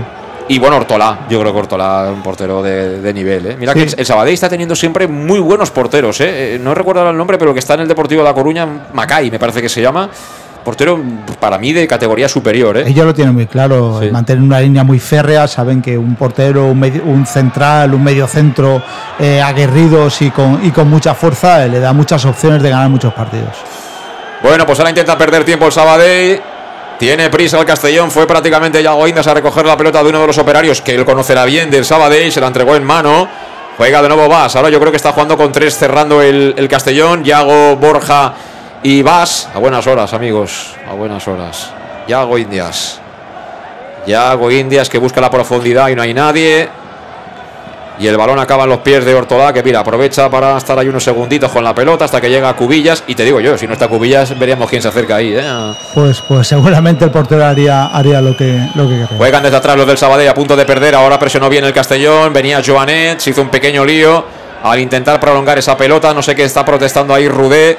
[0.46, 3.46] y bueno, Ortolá, yo creo que Ortolá un portero de, de nivel.
[3.46, 3.56] ¿eh?
[3.58, 3.86] Mira sí.
[3.86, 6.20] que el Sabadell está teniendo siempre muy buenos porteros.
[6.20, 6.58] ¿eh?
[6.60, 9.30] No recuerdo el nombre, pero el que está en el Deportivo de La Coruña, Macay,
[9.30, 10.10] me parece que se llama
[10.64, 11.00] portero
[11.38, 12.78] para mí de categoría superior.
[12.78, 12.84] ¿eh?
[12.86, 14.10] Ellos lo tienen muy claro, sí.
[14.10, 18.26] mantener una línea muy férrea, saben que un portero, un, medio, un central, un medio
[18.26, 18.82] centro
[19.18, 22.88] eh, aguerridos y con, y con mucha fuerza eh, le da muchas opciones de ganar
[22.88, 23.54] muchos partidos.
[24.42, 26.40] Bueno, pues ahora intenta perder tiempo el Sabadell.
[26.98, 30.26] Tiene prisa el Castellón, fue prácticamente Yago Indas a recoger la pelota de uno de
[30.28, 33.28] los operarios que él conocerá bien del Sabadell, se la entregó en mano.
[33.76, 36.68] Juega de nuevo Vas, ahora yo creo que está jugando con tres cerrando el, el
[36.68, 37.24] Castellón.
[37.24, 38.32] Yago, Borja
[38.84, 40.74] y vas a buenas horas, amigos.
[40.88, 41.70] A buenas horas.
[42.06, 43.00] Yago Indias.
[44.06, 46.68] Yago Indias que busca la profundidad y no hay nadie.
[47.98, 50.88] Y el balón acaba en los pies de Ortolá, que mira, aprovecha para estar ahí
[50.88, 53.04] unos segunditos con la pelota hasta que llega a Cubillas.
[53.06, 55.32] Y te digo yo, si no está Cubillas, veríamos quién se acerca ahí.
[55.34, 55.42] ¿eh?
[55.94, 59.16] Pues, pues seguramente el portero haría, haría lo que, lo que querría.
[59.16, 60.94] Juegan desde atrás los del Sabadell a punto de perder.
[60.94, 62.34] Ahora presionó bien el Castellón.
[62.34, 64.26] Venía Joanet, se hizo un pequeño lío
[64.62, 66.12] al intentar prolongar esa pelota.
[66.12, 67.78] No sé qué está protestando ahí Rudé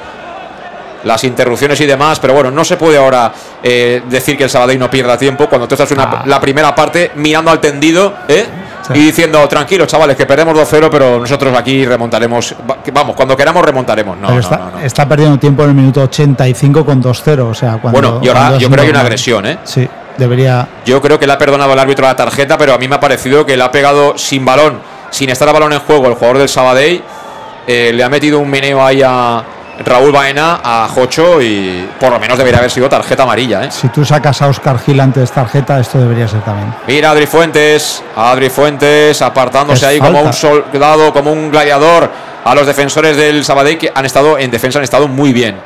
[1.05, 3.31] las interrupciones y demás, pero bueno, no se puede ahora
[3.63, 6.23] eh, decir que el Sabadell no pierda tiempo cuando tú estás una, Ah.
[6.25, 8.45] la primera parte mirando al tendido ¿eh?
[8.93, 12.55] y diciendo, tranquilos chavales, que perdemos 2-0, pero nosotros aquí remontaremos,
[12.93, 14.17] vamos, cuando queramos remontaremos.
[14.17, 14.79] No, está, no, no.
[14.79, 17.39] está perdiendo tiempo en el minuto 85 con 2-0.
[17.49, 19.57] O sea, cuando, Bueno, y ahora yo creo que hay una agresión, ¿eh?
[19.63, 19.87] Sí,
[20.17, 20.67] debería.
[20.85, 22.99] Yo creo que le ha perdonado el árbitro la tarjeta, pero a mí me ha
[22.99, 24.79] parecido que le ha pegado sin balón,
[25.09, 27.01] sin estar a balón en juego, el jugador del Sabadell.
[27.67, 29.43] eh, le ha metido un meneo ahí a
[29.83, 33.71] Raúl Baena, a Jocho, y por lo menos debería haber sido tarjeta amarilla, ¿eh?
[33.71, 36.73] Si tú sacas a Oscar Gil antes tarjeta, esto debería ser también.
[36.87, 42.09] Mira Adri Fuentes, Adri Fuentes apartándose Es ahí como un soldado, como un gladiador
[42.45, 45.57] a los defensores del Sabadell que han estado en defensa, han estado muy bien.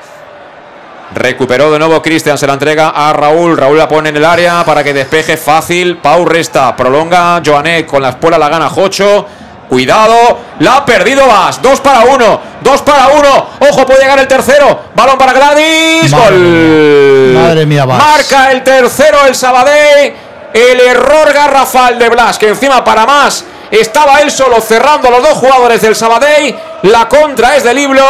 [1.13, 3.57] Recuperó de nuevo Cristian, se la entrega a Raúl.
[3.57, 5.97] Raúl la pone en el área para que despeje fácil.
[5.97, 9.25] Pau resta, prolonga Joanet con la espuela, la gana Jocho.
[9.69, 11.61] Cuidado, la ha perdido Vas.
[11.61, 13.45] Dos para uno, dos para uno.
[13.69, 14.79] Ojo, puede llegar el tercero.
[14.95, 16.11] Balón para Gladys.
[16.11, 17.33] Madre Gol.
[17.43, 18.03] Madre mía, Vas.
[18.03, 20.13] Marca el tercero el Sabadell.
[20.51, 25.21] El error garrafal de Blas, que encima para más estaba él solo cerrando a los
[25.21, 26.55] dos jugadores del Sabadell.
[26.83, 28.03] La contra es de Libro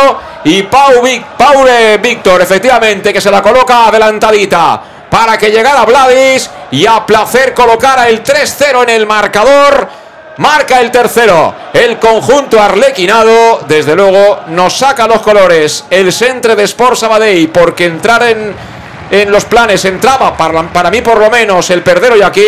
[0.46, 6.86] y Pau, Vic- Víctor, efectivamente, que se la coloca adelantadita para que llegara Vladis y
[6.86, 9.90] a placer colocara el 3-0 en el marcador.
[10.40, 11.54] Marca el tercero.
[11.74, 15.84] El conjunto arlequinado, desde luego, nos saca los colores.
[15.90, 18.56] El centre de Sport Sabadell, porque entrar en,
[19.12, 22.46] en los planes entraba, para, para mí por lo menos, el perder hoy aquí.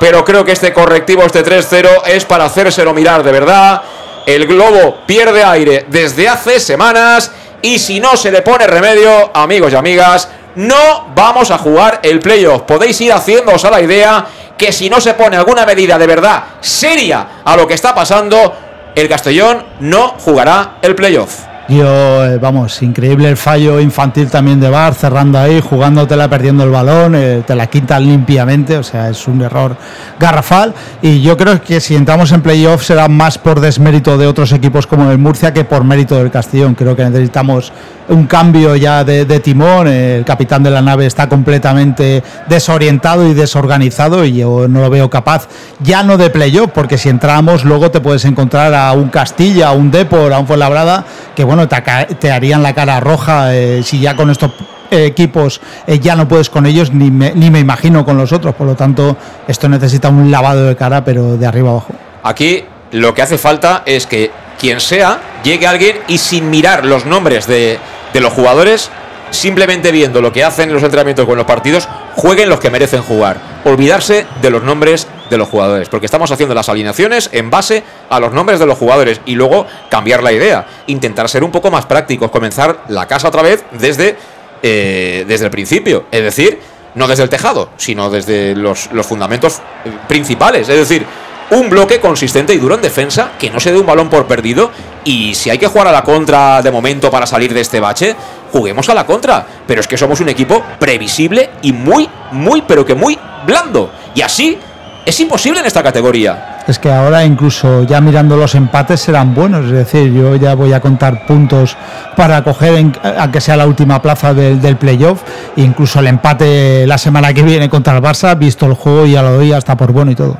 [0.00, 3.82] Pero creo que este correctivo, este 3-0, es para hacérselo mirar de verdad.
[4.24, 7.30] El globo pierde aire desde hace semanas.
[7.60, 10.26] Y si no se le pone remedio, amigos y amigas,
[10.56, 12.62] no vamos a jugar el playoff.
[12.62, 14.26] Podéis ir haciéndoos a la idea
[14.56, 18.54] que si no se pone alguna medida de verdad seria a lo que está pasando,
[18.94, 21.46] el Castellón no jugará el playoff.
[21.68, 26.70] Yo, eh, vamos, increíble el fallo infantil también de Bar, cerrando ahí, jugándotela, perdiendo el
[26.70, 29.76] balón, eh, te la quitan limpiamente, o sea, es un error
[30.16, 30.72] garrafal.
[31.02, 34.86] Y yo creo que si entramos en playoff será más por desmérito de otros equipos
[34.86, 36.76] como el Murcia que por mérito del Castellón.
[36.76, 37.72] Creo que necesitamos
[38.08, 44.24] un cambio ya de, timón, el capitán de la nave está completamente desorientado y desorganizado
[44.24, 45.48] y yo no lo veo capaz,
[45.80, 49.72] ya no de playoff, porque si entramos luego te puedes encontrar a un Castilla, a
[49.72, 51.04] un Depor, a un Fuenlabrada,
[51.34, 54.52] que bueno, te, harían la cara roja eh, si ya con estos
[54.90, 58.66] equipos eh, ya no puedes con ellos, ni ni me imagino con los otros, por
[58.66, 59.16] lo tanto
[59.48, 61.92] esto necesita un lavado de cara, pero de arriba abajo.
[62.22, 67.06] Aquí lo que hace falta es que quien sea llegue alguien y sin mirar los
[67.06, 67.78] nombres de,
[68.12, 68.90] de los jugadores,
[69.30, 73.02] simplemente viendo lo que hacen en los entrenamientos en los partidos, jueguen los que merecen
[73.02, 73.40] jugar.
[73.64, 78.20] Olvidarse de los nombres de los jugadores, porque estamos haciendo las alineaciones en base a
[78.20, 81.86] los nombres de los jugadores y luego cambiar la idea, intentar ser un poco más
[81.86, 84.16] prácticos, comenzar la casa otra vez desde,
[84.62, 86.60] eh, desde el principio, es decir,
[86.94, 91.04] no desde el tejado, sino desde los, los fundamentos eh, principales, es decir,
[91.50, 94.70] un bloque consistente y duro en defensa, que no se dé un balón por perdido.
[95.04, 98.16] Y si hay que jugar a la contra de momento para salir de este bache,
[98.52, 99.46] juguemos a la contra.
[99.66, 103.90] Pero es que somos un equipo previsible y muy, muy, pero que muy blando.
[104.14, 104.58] Y así
[105.06, 106.56] es imposible en esta categoría.
[106.66, 110.72] Es que ahora incluso ya mirando los empates serán buenos, es decir, yo ya voy
[110.72, 111.76] a contar puntos
[112.16, 115.22] para coger en, a que sea la última plaza del, playoff,
[115.54, 119.34] incluso el empate la semana que viene contra el Barça, visto el juego ya lo
[119.34, 120.36] doy hasta por bueno y todo.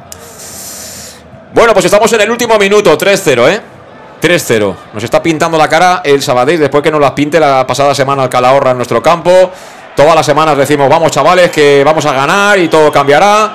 [1.57, 3.61] Bueno, pues estamos en el último minuto, 3-0, ¿eh?
[4.21, 4.75] 3-0.
[4.93, 8.25] Nos está pintando la cara el Sabadell después que nos las pinte la pasada semana
[8.25, 9.51] al Calahorra en nuestro campo.
[9.97, 13.55] Todas las semanas decimos, vamos chavales, que vamos a ganar y todo cambiará.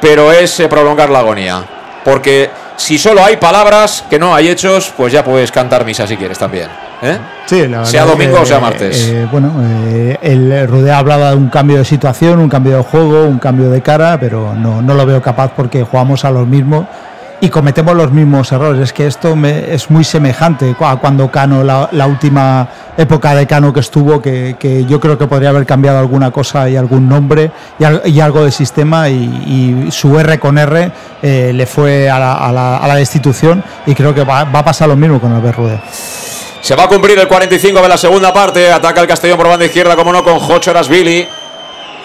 [0.00, 1.64] Pero es eh, prolongar la agonía.
[2.04, 6.16] Porque si solo hay palabras, que no hay hechos, pues ya puedes cantar misa si
[6.16, 6.68] quieres también.
[7.00, 7.16] ¿eh?
[7.46, 9.06] Sí, la Sea domingo que, o sea martes.
[9.06, 13.22] eh, bueno, eh, el Rudé hablaba de un cambio de situación, un cambio de juego,
[13.22, 16.86] un cambio de cara, pero no, no lo veo capaz porque jugamos a los mismos
[17.40, 18.80] y cometemos los mismos errores.
[18.80, 23.80] Es que esto es muy semejante a cuando Cano, la, última época de Cano que
[23.80, 28.02] estuvo, que, yo creo que podría haber cambiado alguna cosa y algún nombre y, al-
[28.06, 30.90] y algo de sistema y, su R con R
[31.22, 35.32] eh, le fue a la, destitución y creo que va, a pasar lo mismo con
[35.32, 35.80] Albert Rudé.
[36.62, 38.72] Se va a cumplir el 45 de la segunda parte.
[38.72, 41.26] Ataca el Castellón por banda izquierda, como no, con Jocho Billy.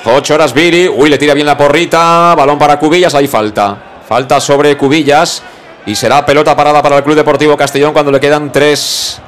[0.03, 0.87] Jocho Billy.
[0.87, 2.35] Uy, le tira bien la porrita.
[2.35, 3.15] Balón para Cubillas.
[3.15, 3.90] Ahí falta.
[4.11, 5.41] Falta sobre Cubillas.
[5.85, 9.21] Y será pelota parada para el Club Deportivo Castellón cuando le quedan tres.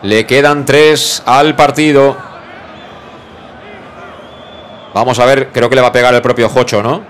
[0.00, 2.16] Le quedan tres al partido.
[4.94, 7.02] Vamos a ver, creo que le va a pegar el propio Jocho, ¿no?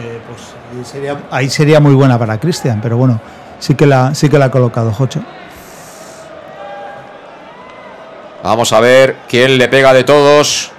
[0.00, 0.40] Eh, pues
[0.76, 3.20] ahí sería, ahí sería muy buena para Cristian, pero bueno,
[3.60, 5.20] sí que la, sí que la ha colocado Jocho.
[8.42, 10.72] Vamos a ver quién le pega de todos.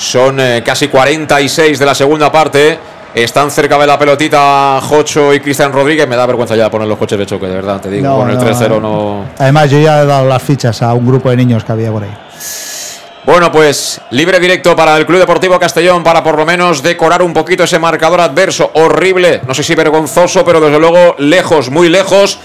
[0.00, 2.78] Son eh, casi 46 de la segunda parte.
[3.14, 6.08] Están cerca de la pelotita Jocho y Cristian Rodríguez.
[6.08, 7.82] Me da vergüenza ya poner los coches de choque, de verdad.
[7.82, 9.24] Te digo, No, con el no, 3-0 no.
[9.36, 12.02] Además, yo ya he dado las fichas a un grupo de niños que había por
[12.02, 12.16] ahí.
[13.26, 17.34] Bueno, pues libre directo para el Club Deportivo Castellón para por lo menos decorar un
[17.34, 18.70] poquito ese marcador adverso.
[18.72, 22.38] Horrible, no sé si vergonzoso, pero desde luego lejos, muy lejos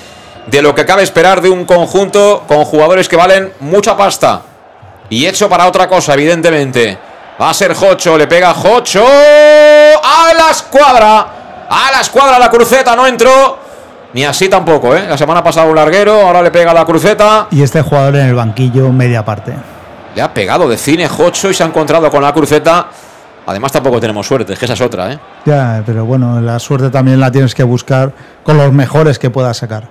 [0.48, 4.42] de lo que cabe esperar de un conjunto con jugadores que valen mucha pasta.
[5.10, 7.15] Y hecho para otra cosa, evidentemente.
[7.40, 11.28] Va a ser Jocho, le pega Jocho a la escuadra.
[11.70, 13.60] A la escuadra, la cruceta no entró.
[14.14, 15.06] Ni así tampoco, ¿eh?
[15.10, 17.48] La semana pasada un larguero, ahora le pega la cruceta.
[17.52, 19.54] Y este jugador en el banquillo, media parte.
[20.16, 22.88] Le ha pegado de cine Jocho y se ha encontrado con la cruceta.
[23.48, 25.20] Además tampoco tenemos suerte, es que esa es otra, ¿eh?
[25.46, 28.14] Ya, pero bueno, la suerte también la tienes que buscar
[28.44, 29.90] con los mejores que puedas sacar.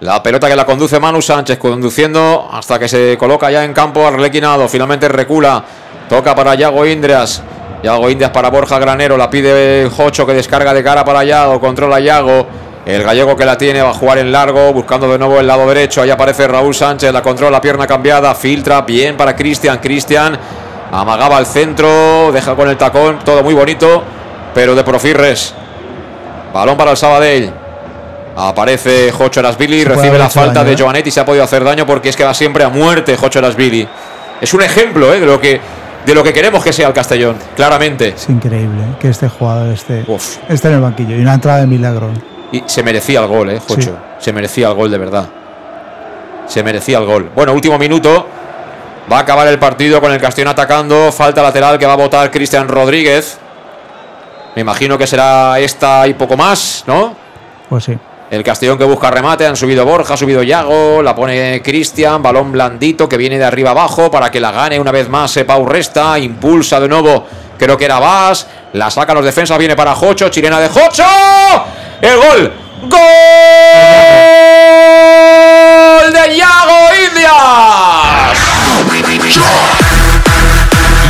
[0.00, 4.06] La pelota que la conduce Manu Sánchez, conduciendo hasta que se coloca ya en campo
[4.06, 4.68] arlequinado.
[4.68, 5.64] Finalmente recula.
[6.08, 7.42] Toca para Yago Indias.
[7.82, 9.16] Yago Indias para Borja Granero.
[9.16, 11.60] La pide Jocho que descarga de cara para Yago.
[11.60, 12.46] Controla Yago.
[12.86, 15.66] El gallego que la tiene va a jugar en largo, buscando de nuevo el lado
[15.66, 16.02] derecho.
[16.02, 19.78] Ahí aparece Raúl Sánchez, la controla, pierna cambiada, filtra bien para Cristian.
[19.78, 20.38] Cristian
[20.92, 24.04] amagaba al centro, deja con el tacón, todo muy bonito,
[24.54, 25.52] pero de Profirres.
[26.52, 27.52] Balón para el Sabadell.
[28.36, 30.76] Aparece Jocho Erasbili, recibe la falta daño, de ¿eh?
[30.76, 33.88] Giovanetti, se ha podido hacer daño porque es que va siempre a muerte Jocho Erasbili.
[34.40, 35.18] Es un ejemplo ¿eh?
[35.18, 35.60] de, lo que,
[36.06, 38.08] de lo que queremos que sea el Castellón, claramente.
[38.10, 38.96] Es increíble ¿eh?
[39.00, 40.06] que este jugador esté,
[40.48, 41.16] esté en el banquillo.
[41.16, 42.10] Y una entrada de milagro.
[42.52, 43.90] Y se merecía el gol, ¿eh, Jocho?
[43.90, 43.90] Sí.
[44.20, 45.28] Se merecía el gol de verdad.
[46.46, 47.30] Se merecía el gol.
[47.34, 48.24] Bueno, último minuto.
[49.12, 51.10] Va a acabar el partido con el Castellón atacando.
[51.10, 53.38] Falta lateral que va a votar Cristian Rodríguez.
[54.54, 57.16] Me imagino que será esta y poco más, ¿no?
[57.68, 57.98] Pues sí.
[58.36, 62.52] El Castellón que busca remate, han subido Borja, ha subido Yago, la pone Cristian, balón
[62.52, 65.64] blandito que viene de arriba abajo para que la gane una vez más eh, Pau
[65.64, 67.26] Resta, impulsa de nuevo,
[67.58, 71.02] creo que era Vas, la saca los defensas, viene para Jocho, chilena de Jocho,
[72.02, 72.52] el gol,
[72.82, 72.98] gol
[76.12, 78.38] de Yago Indias.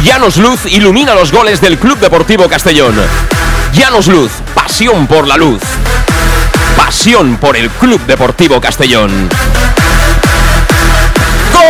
[0.05, 2.95] Llanos Luz ilumina los goles del Club Deportivo Castellón.
[3.73, 5.61] Llanos Luz, pasión por la luz.
[6.87, 9.29] Pasión por el Club Deportivo Castellón.
[11.53, 11.65] ¡Gol!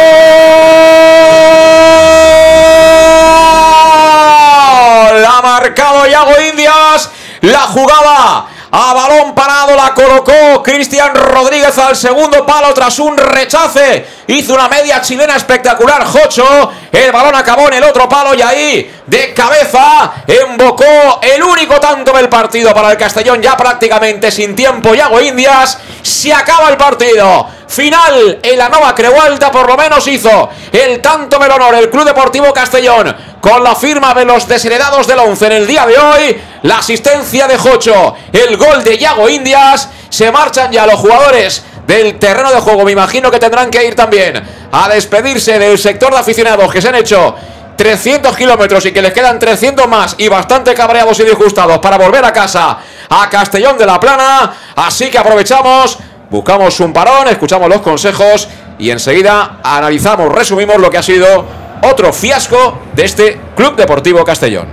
[5.24, 7.08] Ha marcado Yago Indias.
[7.40, 14.06] La jugaba a balón parado, la colocó Cristian Rodríguez al segundo palo tras un rechace.
[14.26, 16.70] Hizo una media chilena espectacular, Jocho.
[16.92, 22.12] El balón acabó en el otro palo y ahí, de cabeza, embocó el único tanto
[22.12, 24.94] del partido para el Castellón, ya prácticamente sin tiempo.
[24.94, 27.48] Yago Indias, se acaba el partido.
[27.66, 31.90] Final en la Nova Creu Alta, por lo menos hizo el tanto del honor el
[31.90, 33.16] Club Deportivo Castellón
[33.46, 36.36] con la firma de los desheredados del 11 en el día de hoy.
[36.62, 39.88] La asistencia de Jocho, el gol de Yago Indias.
[40.08, 42.84] Se marchan ya los jugadores del terreno de juego.
[42.84, 44.42] Me imagino que tendrán que ir también
[44.72, 47.36] a despedirse del sector de aficionados que se han hecho
[47.76, 52.24] 300 kilómetros y que les quedan 300 más y bastante cabreados y disgustados para volver
[52.24, 52.78] a casa
[53.08, 54.54] a Castellón de la Plana.
[54.74, 55.98] Así que aprovechamos,
[56.30, 62.12] buscamos un parón, escuchamos los consejos y enseguida analizamos, resumimos lo que ha sido otro
[62.12, 64.66] fiasco de este Club Deportivo Castellón.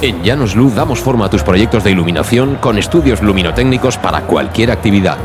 [0.00, 4.70] En Llanos Luz damos forma a tus proyectos de iluminación con estudios luminotécnicos para cualquier
[4.70, 5.16] actividad.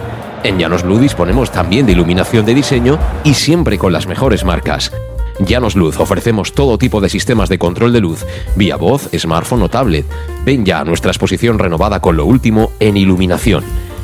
[0.44, 4.92] En Llanos Luz disponemos también de iluminación de diseño y siempre con las mejores marcas.
[5.40, 8.26] Llanos Luz ofrecemos todo tipo de sistemas de control de luz,
[8.56, 10.06] vía voz, smartphone o tablet.
[10.46, 13.64] Ven ya a nuestra exposición renovada con lo último en iluminación.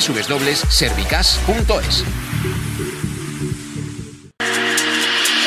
[0.00, 2.99] www.servicas.es.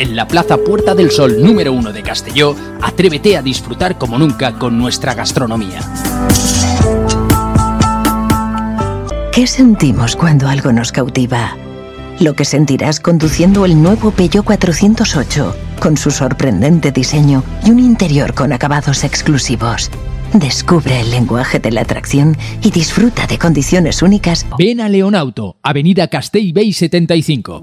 [0.00, 4.58] en la Plaza Puerta del Sol número 1 de Castelló, atrévete a disfrutar como nunca
[4.58, 5.80] con nuestra gastronomía.
[9.30, 11.54] ¿Qué sentimos cuando algo nos cautiva?
[12.18, 18.32] Lo que sentirás conduciendo el nuevo Peugeot 408, con su sorprendente diseño y un interior
[18.32, 19.90] con acabados exclusivos.
[20.32, 24.46] Descubre el lenguaje de la atracción y disfruta de condiciones únicas.
[24.58, 27.62] Ven a Leonauto, Avenida Castell Bay 75.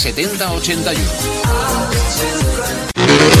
[0.01, 3.40] 70 81.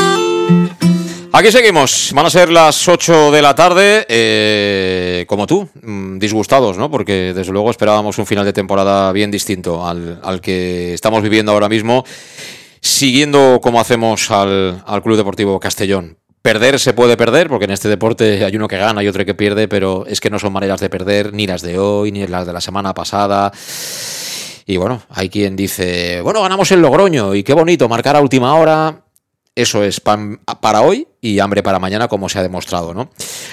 [1.33, 6.77] Aquí seguimos, van a ser las 8 de la tarde, eh, como tú, mm, disgustados,
[6.77, 6.91] ¿no?
[6.91, 11.53] Porque desde luego esperábamos un final de temporada bien distinto al, al que estamos viviendo
[11.53, 12.03] ahora mismo,
[12.81, 16.17] siguiendo como hacemos al, al Club Deportivo Castellón.
[16.41, 19.33] Perder se puede perder, porque en este deporte hay uno que gana y otro que
[19.33, 22.45] pierde, pero es que no son maneras de perder, ni las de hoy, ni las
[22.45, 23.53] de la semana pasada.
[24.65, 28.53] Y bueno, hay quien dice, bueno, ganamos el Logroño y qué bonito, marcar a última
[28.55, 29.05] hora.
[29.53, 33.09] Eso es pan para hoy y hambre para mañana, como se ha demostrado, ¿no?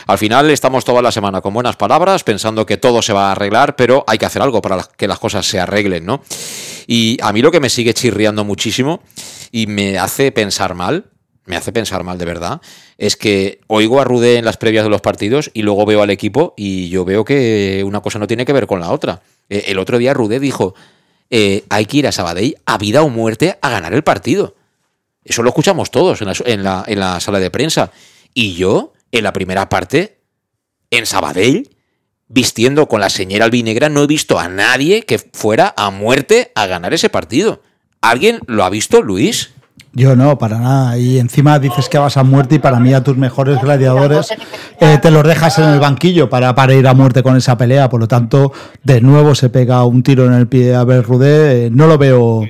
[0.07, 3.33] Al final estamos toda la semana con buenas palabras, pensando que todo se va a
[3.33, 6.23] arreglar, pero hay que hacer algo para que las cosas se arreglen, ¿no?
[6.87, 9.01] Y a mí lo que me sigue chirriando muchísimo
[9.51, 11.07] y me hace pensar mal,
[11.47, 12.61] me hace pensar mal de verdad,
[12.97, 16.11] es que oigo a Rudé en las previas de los partidos y luego veo al
[16.11, 19.23] equipo y yo veo que una cosa no tiene que ver con la otra.
[19.49, 20.75] Eh, el otro día Rudé dijo,
[21.29, 24.55] eh, hay que ir a Sabadell a vida o muerte a ganar el partido.
[25.25, 27.91] Eso lo escuchamos todos en la, en, la, en la, sala de prensa.
[28.35, 30.21] Y yo, en la primera parte,
[30.91, 31.69] en Sabadell,
[32.29, 36.67] vistiendo con la señora albinegra, no he visto a nadie que fuera a muerte a
[36.67, 37.63] ganar ese partido.
[38.01, 39.51] ¿Alguien lo ha visto, Luis?
[39.93, 40.99] Yo no, para nada.
[40.99, 44.29] Y encima dices que vas a muerte y para mí a tus mejores gladiadores
[44.81, 47.89] eh, te los dejas en el banquillo para, para ir a muerte con esa pelea.
[47.89, 48.53] Por lo tanto,
[48.85, 51.67] de nuevo se pega un tiro en el pie a ver Rudé.
[51.67, 52.45] Eh, no lo veo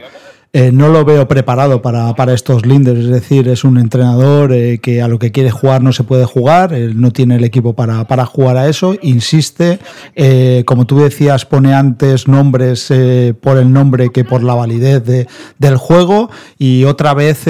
[0.59, 4.79] eh, no lo veo preparado para, para, estos linders, es decir, es un entrenador eh,
[4.79, 7.75] que a lo que quiere jugar no se puede jugar, él no tiene el equipo
[7.75, 9.79] para, para jugar a eso, insiste,
[10.17, 12.93] eh, como tú decías, pone antes nombres
[13.41, 15.29] por el nombre que por la validez de,
[15.59, 16.29] del juego
[16.59, 17.45] y otra vez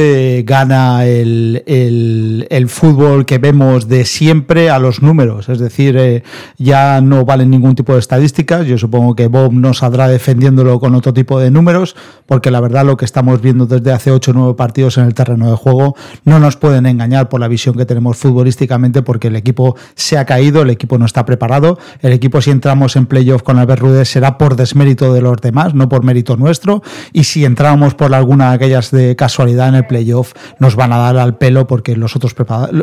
[0.45, 6.23] gana el, el, fútbol que vemos de siempre a los números, es decir,
[6.59, 10.95] ya no valen ningún tipo de estadísticas, yo supongo que Bob no saldrá defendiéndolo con
[10.95, 11.97] otro tipo de números,
[12.27, 15.15] porque la verdad lo que estamos viendo desde hace 8 o 9 partidos en el
[15.15, 19.37] terreno de juego no nos pueden engañar por la visión que tenemos futbolísticamente porque el
[19.37, 23.43] equipo se ha caído, el equipo no está preparado, el equipo si entramos en playoff
[23.43, 27.45] con Albert Rude será por desmérito de los demás, no por mérito nuestro, y si
[27.45, 31.37] entramos por alguna de aquellas de casualidad en el playoff nos van a dar al
[31.37, 32.35] pelo porque los otros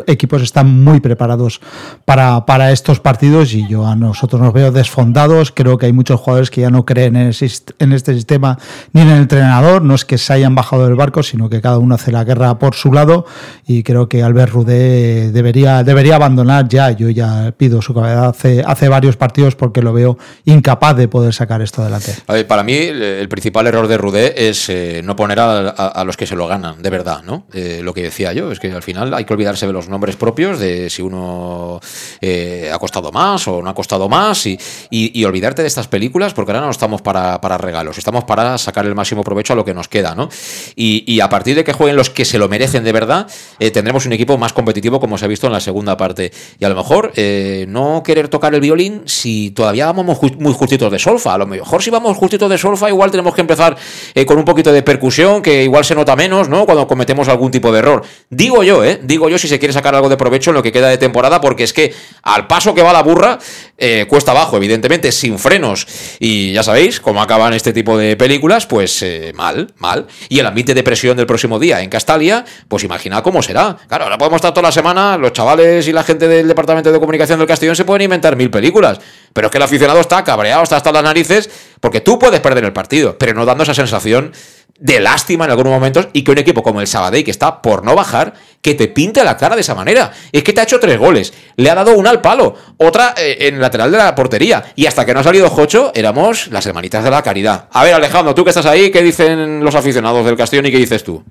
[0.06, 1.60] equipos están muy preparados
[2.04, 6.20] para, para estos partidos y yo a nosotros nos veo desfondados, creo que hay muchos
[6.20, 7.32] jugadores que ya no creen en,
[7.78, 8.58] en este sistema
[8.92, 11.78] ni en el entrenador, no es que se hayan bajado del barco, sino que cada
[11.78, 13.26] uno hace la guerra por su lado
[13.66, 16.92] y creo que Albert Rudé debería, debería abandonar ya.
[16.92, 21.34] Yo ya pido su cabeza hace, hace varios partidos porque lo veo incapaz de poder
[21.34, 22.14] sacar esto adelante.
[22.28, 26.04] Ver, para mí el principal error de Rudé es eh, no poner a, a, a,
[26.04, 27.46] los que se lo ganan, de verdad, ¿no?
[27.52, 30.16] Eh, lo que decía yo, es que al final hay que olvidarse de los nombres
[30.16, 31.80] propios, de si uno
[32.20, 34.58] eh, ha costado más o no ha costado más y,
[34.90, 38.58] y, y, olvidarte de estas películas porque ahora no estamos para, para regalos, estamos para
[38.58, 40.28] sacar el máximo provecho a lo que nos queda, ¿no?
[40.74, 43.26] Y, a partir de que jueguen los que se lo merecen de verdad,
[43.58, 46.32] eh, tendremos un equipo más competitivo como se ha visto en la segunda parte.
[46.58, 50.92] Y a lo mejor eh, no querer tocar el violín si todavía vamos muy justitos
[50.92, 51.34] de solfa.
[51.34, 53.76] A lo mejor si vamos justitos de solfa, igual tenemos que empezar
[54.14, 56.66] eh, con un poquito de percusión, que igual se nota menos, ¿no?
[56.66, 58.02] Cuando cometemos algún tipo de error.
[58.30, 59.00] Digo yo, ¿eh?
[59.02, 61.40] Digo yo si se quiere sacar algo de provecho en lo que queda de temporada,
[61.40, 63.38] porque es que al paso que va la burra,
[63.78, 65.86] eh, cuesta abajo, evidentemente, sin frenos.
[66.18, 70.06] Y ya sabéis cómo acaban este tipo de películas, pues eh, mal, mal.
[70.28, 73.76] Y el ambiente de presión del próximo día en Castalia, pues imagina cómo será.
[73.88, 76.98] Claro, ahora podemos estar toda la semana, los chavales y la gente del Departamento de
[76.98, 78.98] Comunicación del Castellón se pueden inventar mil películas.
[79.32, 82.64] Pero es que el aficionado está cabreado, está hasta las narices, porque tú puedes perder
[82.64, 84.32] el partido, pero no dando esa sensación
[84.78, 87.84] de lástima en algunos momentos y que un equipo como el Sabadell, que está por
[87.84, 90.12] no bajar, que te pinte la cara de esa manera.
[90.32, 93.36] Es que te ha hecho tres goles, le ha dado una al palo, otra eh,
[93.40, 96.66] en el lateral de la portería, y hasta que no ha salido Jocho, éramos las
[96.66, 97.68] hermanitas de la caridad.
[97.72, 100.78] A ver, Alejandro, tú que estás ahí, ¿qué dicen los aficionados del Castellón y qué
[100.78, 101.22] dices tú?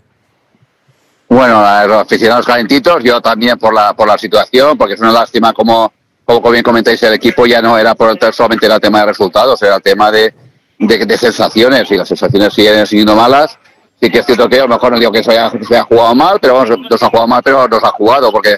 [1.28, 5.54] Bueno, los aficionados calentitos, yo también por la, por la situación, porque es una lástima
[5.54, 5.92] como,
[6.24, 9.76] como bien comentáis, el equipo ya no era por solamente el tema de resultados, era
[9.76, 10.34] el tema de,
[10.80, 13.58] de, sensaciones y las sensaciones siguen siendo malas.
[14.00, 16.38] Sí que es cierto que a lo mejor no digo que se haya, jugado mal,
[16.42, 18.58] pero vamos, nos ha jugado mal, pero nos ha jugado, porque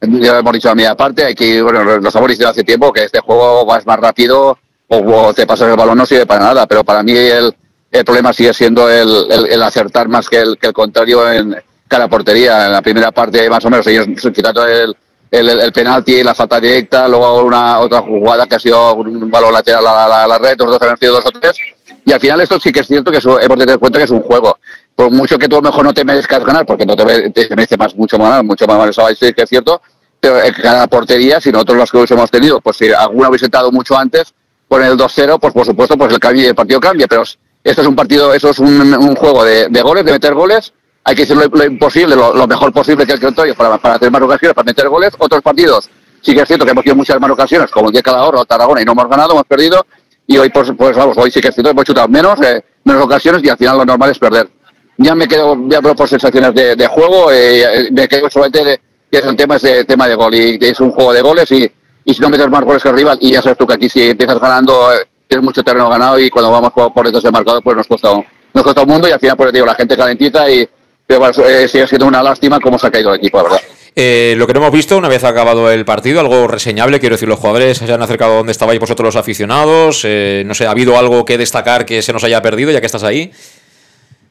[0.00, 3.04] ya hemos dicho a mi parte, hay que, bueno, nos hemos dicho hace tiempo que
[3.04, 6.82] este juego va más rápido o, te pasas el balón no sirve para nada, pero
[6.82, 7.54] para mí el,
[7.90, 11.56] el problema sigue siendo el, el, acertar más que el, que el contrario en
[11.86, 12.66] cada portería.
[12.66, 14.96] En la primera parte, más o menos, ellos quitando el,
[15.30, 19.52] el, el, penalti, la falta directa, luego una otra jugada que ha sido un balón
[19.52, 21.56] lateral a la, a la red, dos han sido dos o tres.
[22.04, 24.10] Y al final esto sí que es cierto que hemos de tener cuenta que es
[24.10, 24.58] un juego.
[24.94, 27.76] Por mucho que tú a lo mejor no te merezcas ganar, porque no te, merece
[27.76, 29.80] más, mucho más, mucho más, eso sí que es cierto,
[30.18, 33.70] pero en cada portería, si nosotros los que hemos tenido, pues si alguna hubiese estado
[33.70, 34.32] mucho antes,
[34.68, 37.86] con el 2-0, pues por supuesto, pues el, cambio, el partido cambia, pero esto es
[37.86, 40.72] un partido, eso es un, un juego de, de goles, de meter goles,
[41.08, 44.20] hay que hacer lo, imposible, lo, mejor posible que el territorio para, para tener más
[44.20, 45.14] ocasiones, para meter goles.
[45.18, 45.88] Otros partidos,
[46.20, 48.44] sí que es cierto que hemos tenido muchas más ocasiones, como el día Calahorra o
[48.44, 49.86] Tarragona, y no hemos ganado, hemos perdido.
[50.26, 53.02] Y hoy, pues, pues vamos, hoy sí que es cierto hemos chutado menos, eh, menos
[53.02, 54.50] ocasiones y al final lo normal es perder.
[54.98, 58.80] Ya me quedo, ya por sensaciones de, de juego, eh, me quedo solamente de,
[59.10, 60.34] que es el tema, ese tema de gol.
[60.34, 61.72] Y es un juego de goles y,
[62.04, 63.88] y si no metes más goles que el rival, y ya sabes tú que aquí
[63.88, 67.32] si empiezas ganando, eh, tienes mucho terreno ganado y cuando vamos por, por detrás del
[67.32, 68.10] marcador, pues nos cuesta,
[68.52, 70.68] nos cuesta un mundo y al final, pues digo, la gente calentita y
[71.08, 73.58] pero bueno, eh, sigue siendo una lástima cómo se ha caído el equipo, verdad.
[73.96, 77.26] Eh, lo que no hemos visto una vez acabado el partido, algo reseñable, quiero decir,
[77.26, 80.98] los jugadores se han acercado donde estabais vosotros los aficionados, eh, no sé, ¿ha habido
[80.98, 83.32] algo que destacar que se nos haya perdido ya que estás ahí?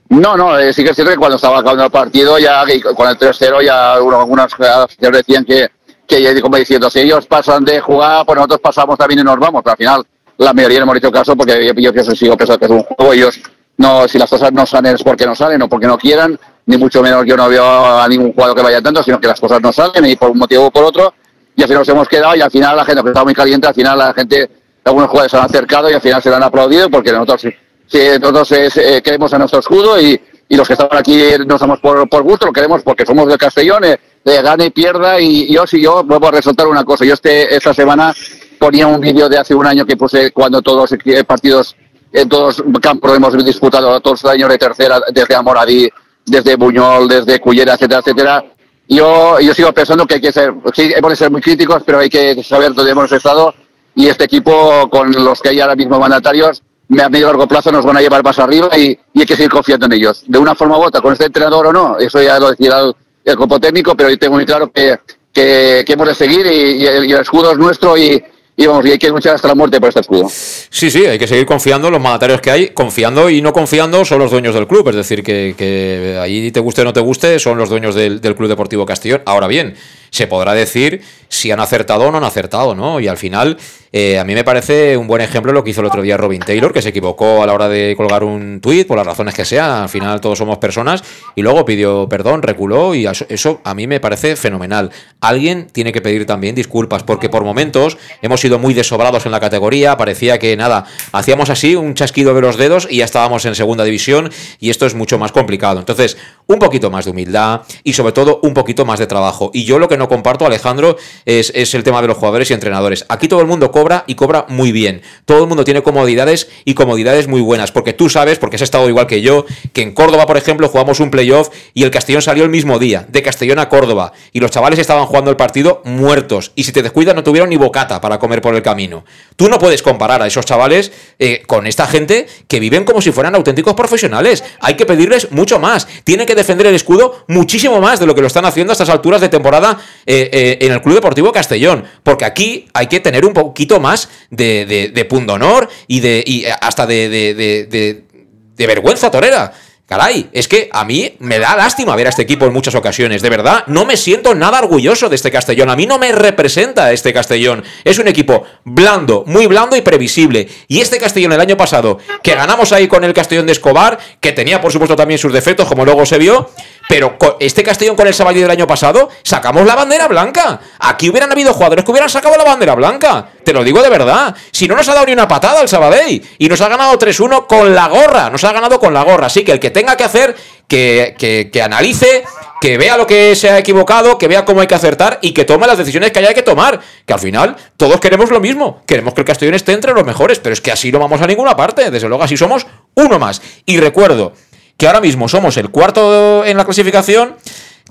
[0.09, 2.64] No, no, sí que es cierto que cuando estaba acabando el partido, ya
[2.95, 5.69] con el 3-0, ya algunas aficionados decían que,
[6.07, 9.64] que, como diciendo, si ellos pasan de jugar, pues nosotros pasamos también y nos vamos,
[9.64, 10.06] pero al final
[10.38, 12.83] la mayoría no hemos hecho caso porque yo, yo, yo sigo pensando que es un
[12.83, 13.39] juego, ellos
[13.77, 16.77] no, si las cosas no salen es porque no salen o porque no quieran, ni
[16.77, 19.61] mucho menos yo no veo a ningún jugador que vaya tanto, sino que las cosas
[19.61, 21.13] no salen y por un motivo o por otro,
[21.55, 23.67] y al final nos hemos quedado y al final la gente que estaba muy caliente,
[23.67, 24.49] al final la gente,
[24.83, 27.53] algunos jugadores se han acercado y al final se han aplaudido porque nosotros,
[27.87, 32.07] sí, nosotros eh, queremos a nuestro escudo y, los que estaban aquí no somos por,
[32.07, 35.67] por gusto, lo queremos porque somos de Castellón, eh, de gane y pierda y, yo
[35.67, 38.13] si yo vuelvo a resaltar una cosa, yo este, esta semana
[38.57, 41.75] ponía un vídeo de hace un año que puse cuando todos los partidos
[42.13, 45.89] en todos los campos hemos disputado todos los años de tercera, desde Amoradí,
[46.27, 48.45] desde Buñol, desde Cullera, etcétera, etcétera.
[48.88, 51.99] Yo, yo sigo pensando que hay que ser, sí, hemos de ser muy críticos, pero
[51.99, 53.53] hay que saber dónde hemos estado
[53.97, 56.61] y este equipo, con los que hay ahora mismo mandatarios,
[56.99, 59.88] a medio largo plazo nos van a llevar más arriba y, hay que seguir confiando
[59.88, 60.23] en ellos.
[60.27, 62.93] De una forma u otra, con este entrenador o no, eso ya lo decirá el,
[63.25, 64.99] el grupo técnico, pero yo tengo muy claro que,
[65.33, 68.23] que, hemos de seguir y, y, el, y el escudo es nuestro y,
[68.59, 70.27] y vamos, y hay que luchar hasta la muerte por este escudo.
[70.31, 72.69] Sí, sí, hay que seguir confiando en los mandatarios que hay.
[72.69, 74.89] Confiando y no confiando son los dueños del club.
[74.89, 78.19] Es decir, que, que ahí te guste o no te guste, son los dueños del,
[78.19, 79.21] del Club Deportivo Castellón.
[79.27, 79.75] Ahora bien,
[80.09, 82.99] se podrá decir si han acertado o no han acertado, ¿no?
[82.99, 83.57] Y al final,
[83.91, 86.41] eh, a mí me parece un buen ejemplo lo que hizo el otro día Robin
[86.41, 89.45] Taylor, que se equivocó a la hora de colgar un tuit, por las razones que
[89.45, 91.03] sea, al final todos somos personas,
[91.35, 94.91] y luego pidió perdón, reculó, y eso, a mí me parece fenomenal.
[95.19, 99.39] Alguien tiene que pedir también disculpas, porque por momentos hemos sido muy desobrados en la
[99.39, 103.55] categoría, parecía que nada, hacíamos así un chasquido de los dedos y ya estábamos en
[103.55, 105.79] segunda división, y esto es mucho más complicado.
[105.79, 109.51] Entonces, un poquito más de humildad y sobre todo un poquito más de trabajo.
[109.53, 112.53] Y yo lo que no comparto, Alejandro, es, es el tema de los jugadores y
[112.53, 113.06] entrenadores.
[113.09, 115.01] Aquí todo el mundo cobra y cobra muy bien.
[115.26, 117.72] Todo el mundo tiene comodidades y comodidades muy buenas.
[117.72, 121.00] Porque tú sabes, porque has estado igual que yo, que en Córdoba, por ejemplo, jugamos
[121.00, 124.14] un playoff y el Castellón salió el mismo día, de Castellón a Córdoba.
[124.32, 126.51] Y los chavales estaban jugando el partido muertos.
[126.56, 129.06] Y si te descuidas, no tuvieron ni bocata para comer por el camino.
[129.35, 133.11] Tú no puedes comparar a esos chavales eh, con esta gente que viven como si
[133.11, 134.43] fueran auténticos profesionales.
[134.59, 135.88] Hay que pedirles mucho más.
[136.03, 138.90] Tienen que defender el escudo muchísimo más de lo que lo están haciendo a estas
[138.90, 141.83] alturas de temporada eh, eh, en el Club Deportivo Castellón.
[142.03, 146.45] Porque aquí hay que tener un poquito más de, de, de pundonor y, de, y
[146.45, 149.53] hasta de, de, vergüenza torera.
[149.88, 153.22] Caray, es que a mí me da lástima ver a este equipo en muchas ocasiones,
[153.22, 156.91] de verdad, no me siento nada orgulloso de este Castellón, a mí no me representa
[156.91, 161.56] este Castellón, es un equipo blando, muy blando y previsible, y este Castellón el año
[161.56, 165.32] pasado, que ganamos ahí con el Castellón de Escobar, que tenía por supuesto también sus
[165.32, 166.49] defectos, como luego se vio,
[166.88, 170.59] pero este Castellón con el Sabadell del año pasado, sacamos la bandera blanca.
[170.80, 173.30] Aquí hubieran habido jugadores que hubieran sacado la bandera blanca.
[173.43, 174.33] Te lo digo de verdad.
[174.51, 176.25] Si no nos ha dado ni una patada el Sabadell.
[176.38, 178.30] Y nos ha ganado 3-1 con la gorra.
[178.30, 179.27] Nos ha ganado con la gorra.
[179.27, 180.35] Así que el que tenga que hacer,
[180.69, 182.24] que, que, que, analice,
[182.61, 185.43] que vea lo que se ha equivocado, que vea cómo hay que acertar y que
[185.43, 186.80] tome las decisiones que haya que tomar.
[187.06, 188.82] Que al final todos queremos lo mismo.
[188.85, 190.40] Queremos que el Castellón esté entre los mejores.
[190.40, 191.91] Pero es que así no vamos a ninguna parte.
[191.91, 193.41] Desde luego así somos uno más.
[193.66, 194.32] Y recuerdo
[194.77, 197.35] que ahora mismo somos el cuarto en la clasificación.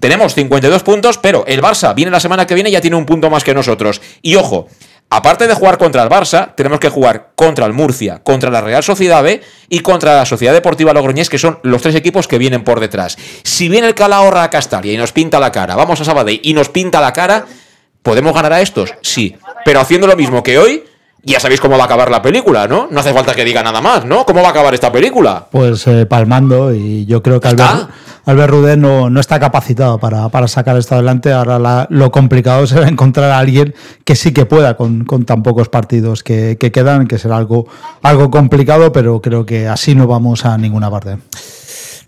[0.00, 3.06] Tenemos 52 puntos, pero el Barça viene la semana que viene y ya tiene un
[3.06, 4.00] punto más que nosotros.
[4.22, 4.68] Y ojo,
[5.08, 8.82] aparte de jugar contra el Barça, tenemos que jugar contra el Murcia, contra la Real
[8.82, 12.62] Sociedad B y contra la Sociedad Deportiva Logroñés, que son los tres equipos que vienen
[12.62, 13.16] por detrás.
[13.42, 16.52] Si viene el Calahorra a Castalia y nos pinta la cara, vamos a Sabadell y
[16.52, 17.46] nos pinta la cara,
[18.02, 18.94] ¿podemos ganar a estos?
[19.00, 19.34] Sí,
[19.64, 20.84] pero haciendo lo mismo que hoy,
[21.32, 22.86] ya sabéis cómo va a acabar la película, ¿no?
[22.88, 24.24] No hace falta que diga nada más, ¿no?
[24.24, 25.46] ¿Cómo va a acabar esta película?
[25.50, 27.90] Pues eh, palmando y yo creo que Albert,
[28.26, 31.32] Albert Rudé no, no, está capacitado para, para, sacar esto adelante.
[31.32, 33.74] Ahora la, lo complicado será encontrar a alguien
[34.04, 37.66] que sí que pueda con, con tan pocos partidos que, que, quedan, que será algo,
[38.02, 41.18] algo complicado, pero creo que así no vamos a ninguna parte.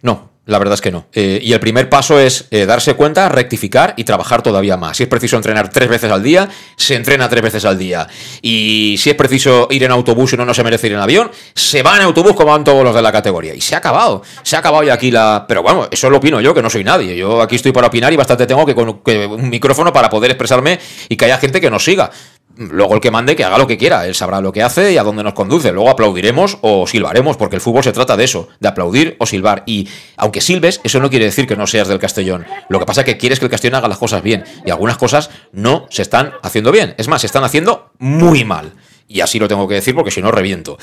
[0.03, 1.07] No, la verdad es que no.
[1.13, 4.97] Eh, y el primer paso es eh, darse cuenta, rectificar y trabajar todavía más.
[4.97, 8.09] Si es preciso entrenar tres veces al día, se entrena tres veces al día.
[8.41, 11.31] Y si es preciso ir en autobús y no, no se merece ir en avión,
[11.55, 13.55] se va en autobús como van todos los de la categoría.
[13.55, 14.23] Y se ha acabado.
[14.43, 15.45] Se ha acabado ya aquí la...
[15.47, 17.15] Pero bueno, eso lo opino yo, que no soy nadie.
[17.15, 20.79] Yo aquí estoy para opinar y bastante tengo que con un micrófono para poder expresarme
[21.11, 22.11] y que haya gente que nos siga.
[22.59, 24.99] Luego el que mande que haga lo que quiera, él sabrá lo que hace y
[24.99, 25.71] a dónde nos conduce.
[25.71, 29.63] Luego aplaudiremos o silbaremos, porque el fútbol se trata de eso, de aplaudir o silbar.
[29.65, 32.47] Y aunque silbes, eso no quiere decir que no seas del Castellón.
[32.69, 34.43] Lo que pasa es que quieres que el Castellón haga las cosas bien.
[34.67, 36.97] Y algunas cosas no se están haciendo bien.
[36.99, 38.73] Es más, se están haciendo muy mal.
[39.11, 40.77] Y así lo tengo que decir porque si no reviento.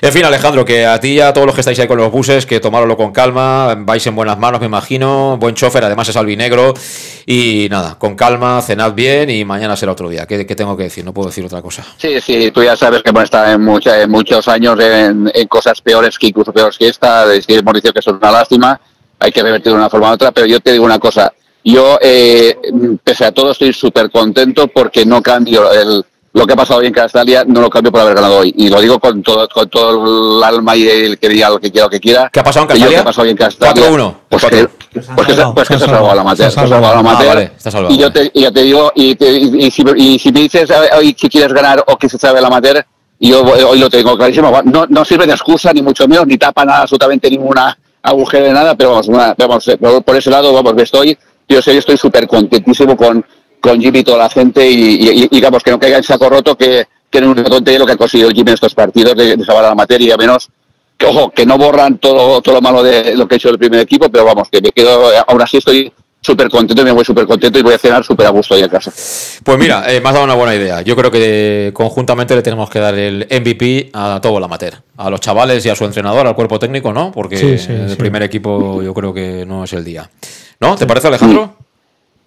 [0.00, 2.10] En fin, Alejandro, que a ti y a todos los que estáis ahí con los
[2.10, 5.36] buses, que tomároslo con calma, vais en buenas manos, me imagino.
[5.38, 6.72] Buen chofer, además es albinegro.
[7.26, 10.24] Y nada, con calma, cenad bien y mañana será otro día.
[10.26, 11.04] ¿Qué, tengo que decir?
[11.04, 11.84] No puedo decir otra cosa.
[11.98, 15.82] Sí, sí, tú ya sabes que hemos estado en, mucha, en muchos años en, cosas
[15.82, 17.34] peores que incluso peores que esta.
[17.34, 18.80] Es hemos dicho que son una lástima.
[19.18, 20.32] Hay que revertir de una forma u otra.
[20.32, 21.34] Pero yo te digo una cosa.
[21.62, 22.56] Yo, eh,
[23.04, 26.02] pese a todo, estoy súper contento porque no cambio el
[26.38, 28.54] lo que ha pasado hoy en Castalia no lo cambio por haber ganado hoy.
[28.56, 31.70] Y lo digo con todo, con todo el alma y el que diga lo que
[31.70, 32.30] quiera, lo que quiera.
[32.32, 32.88] ¿Qué ha pasado en Castalia?
[32.88, 33.90] ¿Qué ha pasado hoy en Castalia?
[33.90, 34.14] 4-1.
[34.28, 36.50] Pues, que, pues, que, pues que se ha salvado la materia.
[36.50, 37.34] Se ha salvado la materia.
[37.34, 37.94] Vale, está salvado.
[37.94, 40.40] Y yo te, y yo te digo, y, te, y, y, si, y si me
[40.40, 42.86] dices hoy que quieres ganar o que se sabe la materia,
[43.18, 44.52] yo hoy lo tengo clarísimo.
[44.64, 48.52] No, no sirve de excusa, ni mucho menos, ni tapa nada, absolutamente ninguna agujero de
[48.52, 51.18] nada, pero vamos, una, vamos por, por ese lado, vamos, estoy,
[51.48, 53.24] yo sé, yo estoy súper contentísimo con,
[53.60, 56.28] con Jimmy y toda la gente y, y, y, digamos que no caiga en saco
[56.28, 59.16] roto que que no es una tontería lo que ha conseguido Jimmy en estos partidos
[59.16, 60.48] de, de salvar la materia, menos
[60.96, 63.58] que ojo, que no borran todo, todo lo malo de lo que ha hecho el
[63.58, 67.24] primer equipo, pero vamos, que me quedo, aún así estoy súper contento, me voy súper
[67.26, 68.92] contento y voy a cenar súper a gusto ahí en casa.
[69.44, 70.82] Pues mira, eh, me has dado una buena idea.
[70.82, 75.08] Yo creo que conjuntamente le tenemos que dar el MVP a todo el amateur, a
[75.08, 77.12] los chavales y a su entrenador, al cuerpo técnico, ¿no?
[77.12, 77.96] Porque Sí, sí, el sí.
[77.96, 80.10] primer equipo yo creo que no es el día.
[80.60, 80.74] ¿No?
[80.74, 81.54] ¿Te parece, Alejandro?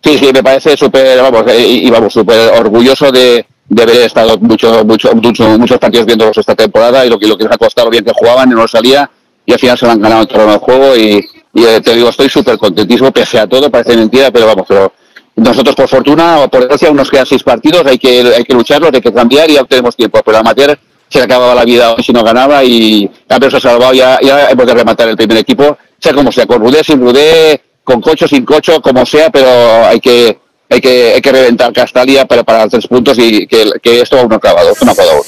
[0.04, 4.38] Sí, sí, me parece súper, vamos, eh, y vamos, súper orgulloso de, de haber estado
[4.40, 7.58] mucho, mucho, mucho, muchos partidos viéndolos esta temporada y lo que, lo que les ha
[7.58, 9.10] costado, bien que jugaban, y no salía,
[9.46, 11.24] y al final se lo han ganado el terreno juego y,
[11.54, 14.92] y eh, te digo, estoy súper contentísimo, pese a todo, parece mentira, pero vamos, pero
[15.36, 18.54] nosotros por fortuna o por desgracia aún nos quedan seis partidos, hay que, hay que
[18.54, 21.94] lucharlos, hay que cambiar y aún tenemos tiempo, pero amateur se le acababa la vida
[21.94, 25.16] hoy si no ganaba y ya se ha salvado, ya, ya hemos de rematar el
[25.16, 29.30] primer equipo, sea como sea, con Rudé, sin Rudé, con cocho, sin cocho, como sea,
[29.30, 30.38] pero hay que,
[30.70, 34.30] hay que, hay que reventar Castalia para, para tres puntos y que, que esto aún
[34.30, 35.22] no ha acabado, ha acabado.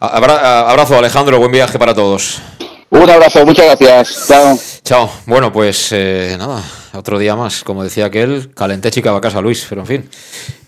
[0.00, 1.38] Abra- abrazo, Alejandro.
[1.38, 2.40] Buen viaje para todos.
[2.88, 4.26] Un abrazo, muchas gracias.
[4.26, 4.58] Chao.
[4.82, 5.10] Chao.
[5.26, 6.62] Bueno, pues eh, nada,
[6.94, 7.62] otro día más.
[7.62, 10.10] Como decía aquel, calenté chica va a casa Luis, pero en fin.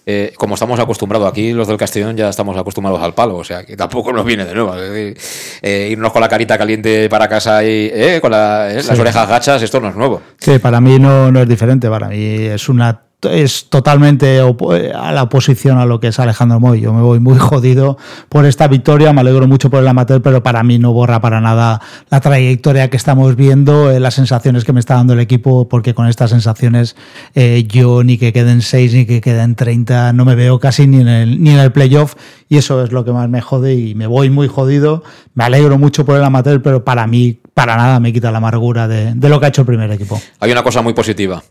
[0.05, 3.65] Eh, como estamos acostumbrados aquí, los del Castellón ya estamos acostumbrados al palo, o sea
[3.65, 4.75] que tampoco nos viene de nuevo.
[4.77, 9.29] Eh, irnos con la carita caliente para casa y eh, con la- eh, las orejas
[9.29, 10.21] gachas, esto no es nuevo.
[10.39, 12.17] Sí, para mí no, no es diferente, para mí
[12.47, 13.01] es una
[13.31, 16.81] es totalmente opo- a la oposición a lo que es Alejandro Moy.
[16.81, 17.97] Yo me voy muy jodido
[18.29, 21.41] por esta victoria, me alegro mucho por el amateur, pero para mí no borra para
[21.41, 25.69] nada la trayectoria que estamos viendo, eh, las sensaciones que me está dando el equipo,
[25.69, 26.97] porque con estas sensaciones
[27.35, 31.01] eh, yo ni que queden 6 ni que queden 30, no me veo casi ni
[31.01, 32.15] en el, ni en el playoff
[32.49, 35.03] y eso es lo que más me jode y me voy muy jodido.
[35.35, 38.89] Me alegro mucho por el amateur, pero para mí para nada me quita la amargura
[38.89, 40.21] de lo que ha hecho el primer equipo.
[40.41, 41.43] Hay una cosa muy positiva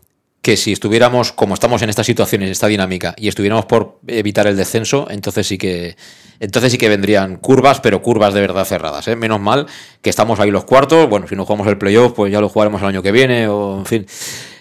[0.42, 4.46] que si estuviéramos como estamos en esta situación, en esta dinámica, y estuviéramos por evitar
[4.48, 5.96] el descenso, entonces sí que
[6.42, 9.06] entonces sí que vendrían curvas, pero curvas de verdad cerradas.
[9.06, 9.14] ¿eh?
[9.14, 9.68] Menos mal
[10.00, 11.08] que estamos ahí los cuartos.
[11.08, 13.78] Bueno, si no jugamos el playoff, pues ya lo jugaremos el año que viene, o
[13.78, 14.06] en fin.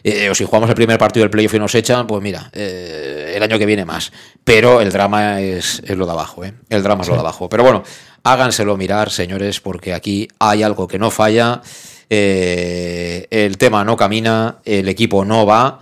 [0.04, 3.34] Eh, o si jugamos el primer partido del playoff y nos echan, pues mira, eh,
[3.36, 4.12] el año que viene más.
[4.44, 6.54] Pero el drama es, lo de abajo, ¿eh?
[6.70, 7.50] El drama es lo de abajo.
[7.50, 7.82] Pero bueno,
[8.22, 11.64] háganselo mirar, señores, porque aquí hay algo que no falla.
[12.12, 15.80] El tema no camina, el equipo no va.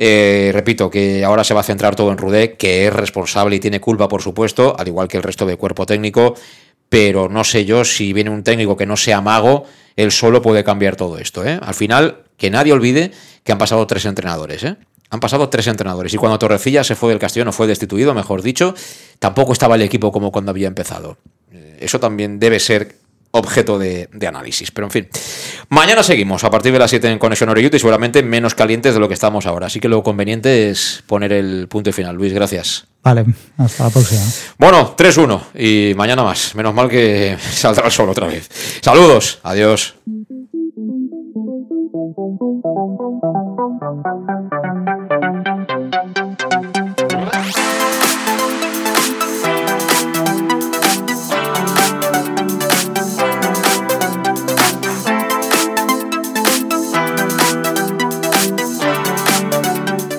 [0.00, 3.60] Eh, repito que ahora se va a centrar todo en Rudé, que es responsable y
[3.60, 6.36] tiene culpa, por supuesto, al igual que el resto del cuerpo técnico,
[6.88, 9.64] pero no sé yo si viene un técnico que no sea mago,
[9.96, 11.44] él solo puede cambiar todo esto.
[11.44, 11.58] ¿eh?
[11.60, 13.10] Al final, que nadie olvide
[13.42, 14.62] que han pasado tres entrenadores.
[14.62, 14.76] ¿eh?
[15.10, 18.42] Han pasado tres entrenadores y cuando Torrecilla se fue del Castellón o fue destituido, mejor
[18.42, 18.74] dicho,
[19.18, 21.18] tampoco estaba el equipo como cuando había empezado.
[21.80, 22.94] Eso también debe ser
[23.30, 24.70] objeto de, análisis.
[24.70, 25.08] Pero en fin,
[25.68, 29.00] mañana seguimos a partir de las 7 en Conexión Oreyuta y seguramente menos calientes de
[29.00, 29.66] lo que estamos ahora.
[29.66, 32.16] Así que lo conveniente es poner el punto final.
[32.16, 32.86] Luis, gracias.
[33.02, 33.24] Vale,
[33.56, 34.22] hasta la próxima.
[34.58, 36.54] Bueno, 3-1 y mañana más.
[36.54, 38.48] Menos mal que saldrá el sol otra vez.
[38.80, 39.94] Saludos, adiós.